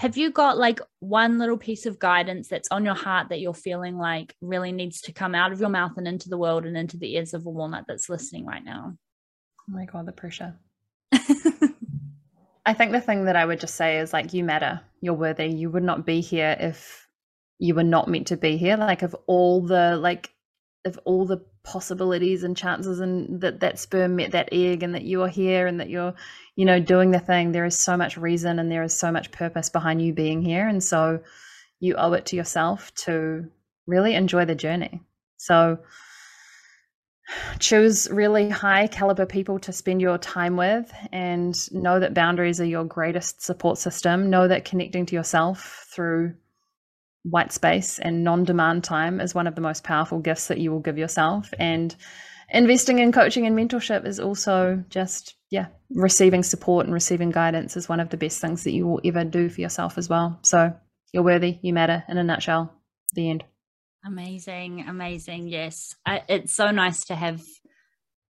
have 0.00 0.16
you 0.16 0.30
got 0.30 0.56
like 0.56 0.80
one 1.00 1.38
little 1.38 1.58
piece 1.58 1.84
of 1.84 1.98
guidance 1.98 2.48
that's 2.48 2.70
on 2.70 2.86
your 2.86 2.94
heart 2.94 3.28
that 3.28 3.40
you're 3.40 3.52
feeling 3.52 3.98
like 3.98 4.34
really 4.40 4.72
needs 4.72 5.02
to 5.02 5.12
come 5.12 5.34
out 5.34 5.52
of 5.52 5.60
your 5.60 5.68
mouth 5.68 5.92
and 5.98 6.08
into 6.08 6.30
the 6.30 6.38
world 6.38 6.64
and 6.64 6.74
into 6.74 6.96
the 6.96 7.14
ears 7.16 7.34
of 7.34 7.44
a 7.44 7.50
walnut 7.50 7.84
that's 7.86 8.08
listening 8.08 8.46
right 8.46 8.64
now? 8.64 8.96
Oh 8.96 9.72
my 9.72 9.84
god 9.84 10.06
the 10.06 10.12
pressure. 10.12 10.54
I 11.12 12.72
think 12.72 12.92
the 12.92 13.00
thing 13.00 13.26
that 13.26 13.36
i 13.36 13.44
would 13.44 13.60
just 13.60 13.74
say 13.74 13.98
is 13.98 14.12
like 14.12 14.32
you 14.32 14.42
matter. 14.42 14.80
You're 15.02 15.12
worthy. 15.12 15.48
You 15.48 15.68
would 15.70 15.82
not 15.82 16.06
be 16.06 16.22
here 16.22 16.56
if 16.58 17.06
you 17.60 17.74
were 17.74 17.84
not 17.84 18.08
meant 18.08 18.26
to 18.26 18.36
be 18.36 18.56
here 18.56 18.76
like 18.76 19.02
of 19.02 19.14
all 19.26 19.60
the 19.60 19.96
like 19.96 20.30
of 20.84 20.98
all 21.04 21.26
the 21.26 21.44
possibilities 21.62 22.42
and 22.42 22.56
chances 22.56 23.00
and 23.00 23.42
that 23.42 23.60
that 23.60 23.78
sperm 23.78 24.16
met 24.16 24.32
that 24.32 24.48
egg 24.50 24.82
and 24.82 24.94
that 24.94 25.02
you 25.02 25.22
are 25.22 25.28
here 25.28 25.66
and 25.66 25.78
that 25.78 25.90
you're 25.90 26.14
you 26.56 26.64
know 26.64 26.80
doing 26.80 27.10
the 27.10 27.20
thing 27.20 27.52
there 27.52 27.64
is 27.64 27.78
so 27.78 27.96
much 27.96 28.16
reason 28.16 28.58
and 28.58 28.70
there 28.70 28.82
is 28.82 28.94
so 28.94 29.12
much 29.12 29.30
purpose 29.30 29.68
behind 29.68 30.02
you 30.02 30.12
being 30.12 30.42
here. 30.42 30.66
And 30.66 30.82
so 30.82 31.20
you 31.80 31.94
owe 31.96 32.12
it 32.12 32.26
to 32.26 32.36
yourself 32.36 32.94
to 33.06 33.48
really 33.86 34.14
enjoy 34.14 34.44
the 34.44 34.54
journey. 34.54 35.00
So 35.36 35.78
choose 37.58 38.08
really 38.10 38.48
high 38.48 38.86
caliber 38.86 39.26
people 39.26 39.58
to 39.60 39.72
spend 39.72 40.00
your 40.00 40.18
time 40.18 40.56
with 40.56 40.92
and 41.12 41.56
know 41.72 42.00
that 42.00 42.14
boundaries 42.14 42.60
are 42.60 42.66
your 42.66 42.84
greatest 42.84 43.42
support 43.42 43.78
system. 43.78 44.28
Know 44.30 44.48
that 44.48 44.64
connecting 44.64 45.06
to 45.06 45.14
yourself 45.14 45.86
through 45.94 46.34
white 47.22 47.52
space 47.52 47.98
and 47.98 48.24
non 48.24 48.44
demand 48.44 48.84
time 48.84 49.20
is 49.20 49.34
one 49.34 49.46
of 49.46 49.54
the 49.54 49.60
most 49.60 49.84
powerful 49.84 50.18
gifts 50.18 50.48
that 50.48 50.58
you 50.58 50.70
will 50.70 50.80
give 50.80 50.98
yourself. 50.98 51.50
Mm-hmm. 51.50 51.62
And 51.62 51.96
investing 52.50 52.98
in 52.98 53.12
coaching 53.12 53.46
and 53.46 53.56
mentorship 53.56 54.06
is 54.06 54.20
also 54.20 54.82
just, 54.88 55.34
yeah, 55.50 55.66
receiving 55.90 56.42
support 56.42 56.86
and 56.86 56.94
receiving 56.94 57.30
guidance 57.30 57.76
is 57.76 57.88
one 57.88 58.00
of 58.00 58.10
the 58.10 58.16
best 58.16 58.40
things 58.40 58.64
that 58.64 58.72
you 58.72 58.86
will 58.86 59.00
ever 59.04 59.24
do 59.24 59.48
for 59.48 59.60
yourself 59.60 59.98
as 59.98 60.08
well. 60.08 60.38
So 60.42 60.74
you're 61.12 61.22
worthy, 61.22 61.58
you 61.62 61.72
matter 61.72 62.04
in 62.08 62.18
a 62.18 62.24
nutshell. 62.24 62.72
The 63.14 63.30
end. 63.30 63.44
Amazing, 64.04 64.84
amazing. 64.88 65.48
Yes. 65.48 65.94
I, 66.06 66.22
it's 66.28 66.54
so 66.54 66.70
nice 66.70 67.06
to 67.06 67.14
have 67.14 67.42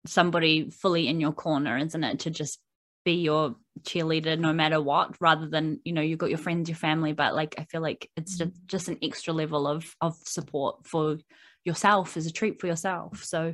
somebody 0.06 0.70
fully 0.70 1.08
in 1.08 1.20
your 1.20 1.32
corner, 1.32 1.78
isn't 1.78 2.04
it? 2.04 2.20
To 2.20 2.30
just 2.30 2.60
be 3.06 3.14
your 3.14 3.56
cheerleader 3.82 4.38
no 4.38 4.52
matter 4.52 4.82
what 4.82 5.16
rather 5.22 5.48
than 5.48 5.80
you 5.86 5.94
know 5.94 6.02
you've 6.02 6.20
got 6.20 6.30
your 6.30 6.40
friends 6.40 6.68
your 6.68 6.76
family 6.76 7.14
but 7.14 7.36
like 7.36 7.56
i 7.58 7.64
feel 7.66 7.82
like 7.82 8.10
it's 8.18 8.38
just, 8.38 8.52
mm. 8.52 8.66
just 8.66 8.88
an 8.90 8.98
extra 9.02 9.32
level 9.32 9.68
of 9.68 9.96
of 10.02 10.16
support 10.26 10.86
for 10.86 11.18
yourself 11.64 12.18
as 12.18 12.26
a 12.26 12.32
treat 12.32 12.60
for 12.60 12.68
yourself 12.68 13.24
so 13.24 13.54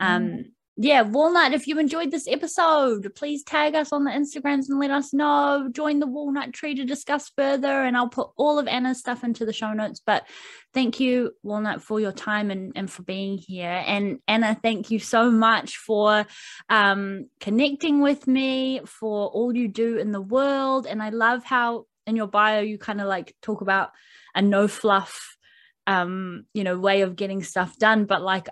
um 0.00 0.22
mm 0.22 0.44
yeah, 0.78 1.00
Walnut, 1.00 1.54
if 1.54 1.66
you 1.66 1.78
enjoyed 1.78 2.10
this 2.10 2.28
episode, 2.28 3.14
please 3.14 3.42
tag 3.42 3.74
us 3.74 3.92
on 3.92 4.04
the 4.04 4.10
Instagrams 4.10 4.68
and 4.68 4.78
let 4.78 4.90
us 4.90 5.14
know. 5.14 5.70
Join 5.72 6.00
the 6.00 6.06
Walnut 6.06 6.52
Tree 6.52 6.74
to 6.74 6.84
discuss 6.84 7.30
further, 7.34 7.84
and 7.84 7.96
I'll 7.96 8.10
put 8.10 8.28
all 8.36 8.58
of 8.58 8.68
Anna's 8.68 8.98
stuff 8.98 9.24
into 9.24 9.46
the 9.46 9.54
show 9.54 9.72
notes. 9.72 10.02
But 10.04 10.26
thank 10.74 11.00
you, 11.00 11.32
Walnut, 11.42 11.80
for 11.80 11.98
your 11.98 12.12
time 12.12 12.50
and, 12.50 12.72
and 12.76 12.90
for 12.90 13.02
being 13.04 13.38
here. 13.38 13.82
And 13.86 14.18
Anna, 14.28 14.58
thank 14.62 14.90
you 14.90 14.98
so 14.98 15.30
much 15.30 15.78
for 15.78 16.26
um, 16.68 17.30
connecting 17.40 18.02
with 18.02 18.26
me, 18.26 18.82
for 18.84 19.28
all 19.28 19.56
you 19.56 19.68
do 19.68 19.96
in 19.96 20.12
the 20.12 20.20
world. 20.20 20.86
And 20.86 21.02
I 21.02 21.08
love 21.08 21.42
how 21.42 21.86
in 22.06 22.16
your 22.16 22.28
bio 22.28 22.60
you 22.60 22.76
kind 22.76 23.00
of 23.00 23.06
like 23.06 23.34
talk 23.40 23.62
about 23.62 23.92
a 24.34 24.42
no 24.42 24.68
fluff 24.68 25.36
um 25.88 26.44
you 26.52 26.64
know 26.64 26.78
way 26.78 27.02
of 27.02 27.14
getting 27.14 27.44
stuff 27.44 27.76
done 27.78 28.06
but 28.06 28.20
like 28.20 28.48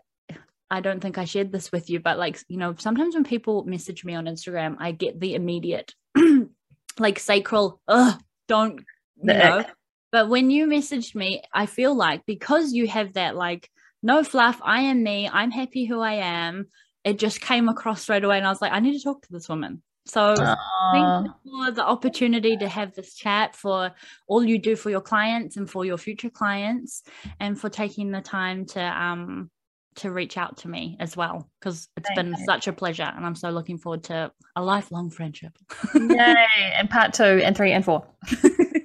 I 0.70 0.81
don't 0.81 1.00
think 1.00 1.18
I 1.18 1.24
shared 1.24 1.53
this 1.53 1.70
with 1.70 1.90
you, 1.90 2.00
but 2.00 2.18
like, 2.18 2.38
you 2.48 2.57
know, 2.57 2.74
sometimes 2.79 3.14
when 3.14 3.25
people 3.25 3.65
message 3.65 4.04
me 4.04 4.15
on 4.15 4.25
Instagram, 4.25 4.77
I 4.79 4.92
get 4.92 5.21
the 5.21 5.35
immediate 5.35 5.94
like 6.98 7.19
sacral, 7.19 7.81
ugh, 7.87 8.21
don't, 8.48 8.81
you 9.23 9.35
know. 9.35 9.65
But 10.10 10.29
when 10.29 10.50
you 10.50 10.67
messaged 10.67 11.15
me, 11.15 11.42
I 11.52 11.67
feel 11.67 11.94
like 11.94 12.25
because 12.27 12.73
you 12.73 12.87
have 12.87 13.15
that 13.15 13.37
like, 13.37 13.69
no 14.02 14.23
fluff, 14.23 14.60
I 14.62 14.83
am 14.83 15.02
me, 15.02 15.29
I'm 15.33 15.50
happy 15.50 15.87
who 15.87 16.00
I 16.00 16.15
am, 16.15 16.69
it 17.04 17.19
just 17.19 17.40
came 17.40 17.69
across 17.69 18.02
straight 18.02 18.25
away. 18.25 18.38
And 18.38 18.46
I 18.46 18.50
was 18.50 18.62
like, 18.62 18.73
I 18.73 18.81
need 18.81 18.96
to 18.96 19.04
talk 19.04 19.23
to 19.23 19.33
this 19.33 19.48
woman. 19.48 19.83
So 20.06 20.35
thank 20.37 21.27
you 21.27 21.35
for 21.44 21.71
the 21.71 21.85
opportunity 21.85 22.56
to 22.58 22.69
have 22.69 22.94
this 22.94 23.15
chat, 23.15 23.56
for 23.56 23.92
all 24.27 24.44
you 24.44 24.58
do 24.58 24.77
for 24.77 24.90
your 24.90 25.00
clients 25.00 25.56
and 25.56 25.69
for 25.69 25.85
your 25.85 25.96
future 25.96 26.31
clients, 26.31 27.02
and 27.40 27.58
for 27.58 27.71
taking 27.71 28.10
the 28.10 28.21
time 28.21 28.67
to 28.67 28.81
um 28.83 29.50
to 29.96 30.10
reach 30.10 30.36
out 30.36 30.56
to 30.58 30.68
me 30.68 30.96
as 31.00 31.16
well 31.16 31.48
because 31.60 31.88
it's 31.96 32.08
Thank 32.08 32.16
been 32.16 32.34
you. 32.38 32.44
such 32.46 32.66
a 32.68 32.72
pleasure 32.72 33.10
and 33.14 33.24
I'm 33.24 33.34
so 33.34 33.50
looking 33.50 33.78
forward 33.78 34.04
to 34.04 34.32
a 34.56 34.62
lifelong 34.62 35.10
friendship. 35.10 35.56
Yay! 35.94 36.46
And 36.76 36.90
part 36.90 37.14
two 37.14 37.24
and 37.24 37.56
three 37.56 37.72
and 37.72 37.84
four. 37.84 38.06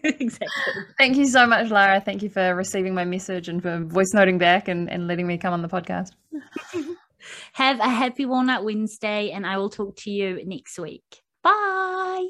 exactly. 0.03 0.73
Thank 0.97 1.17
you 1.17 1.25
so 1.25 1.45
much, 1.45 1.69
Lara. 1.69 2.01
Thank 2.01 2.23
you 2.23 2.29
for 2.29 2.55
receiving 2.55 2.93
my 2.93 3.05
message 3.05 3.47
and 3.47 3.61
for 3.61 3.79
voice 3.79 4.13
noting 4.13 4.37
back 4.37 4.67
and, 4.67 4.89
and 4.89 5.07
letting 5.07 5.27
me 5.27 5.37
come 5.37 5.53
on 5.53 5.61
the 5.61 5.69
podcast. 5.69 6.11
Have 7.53 7.79
a 7.79 7.89
happy 7.89 8.25
Walnut 8.25 8.63
Wednesday, 8.63 9.31
and 9.31 9.45
I 9.45 9.57
will 9.57 9.69
talk 9.69 9.97
to 9.97 10.09
you 10.09 10.41
next 10.45 10.79
week. 10.79 11.03
Bye. 11.43 12.27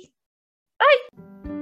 Bye. 0.79 1.58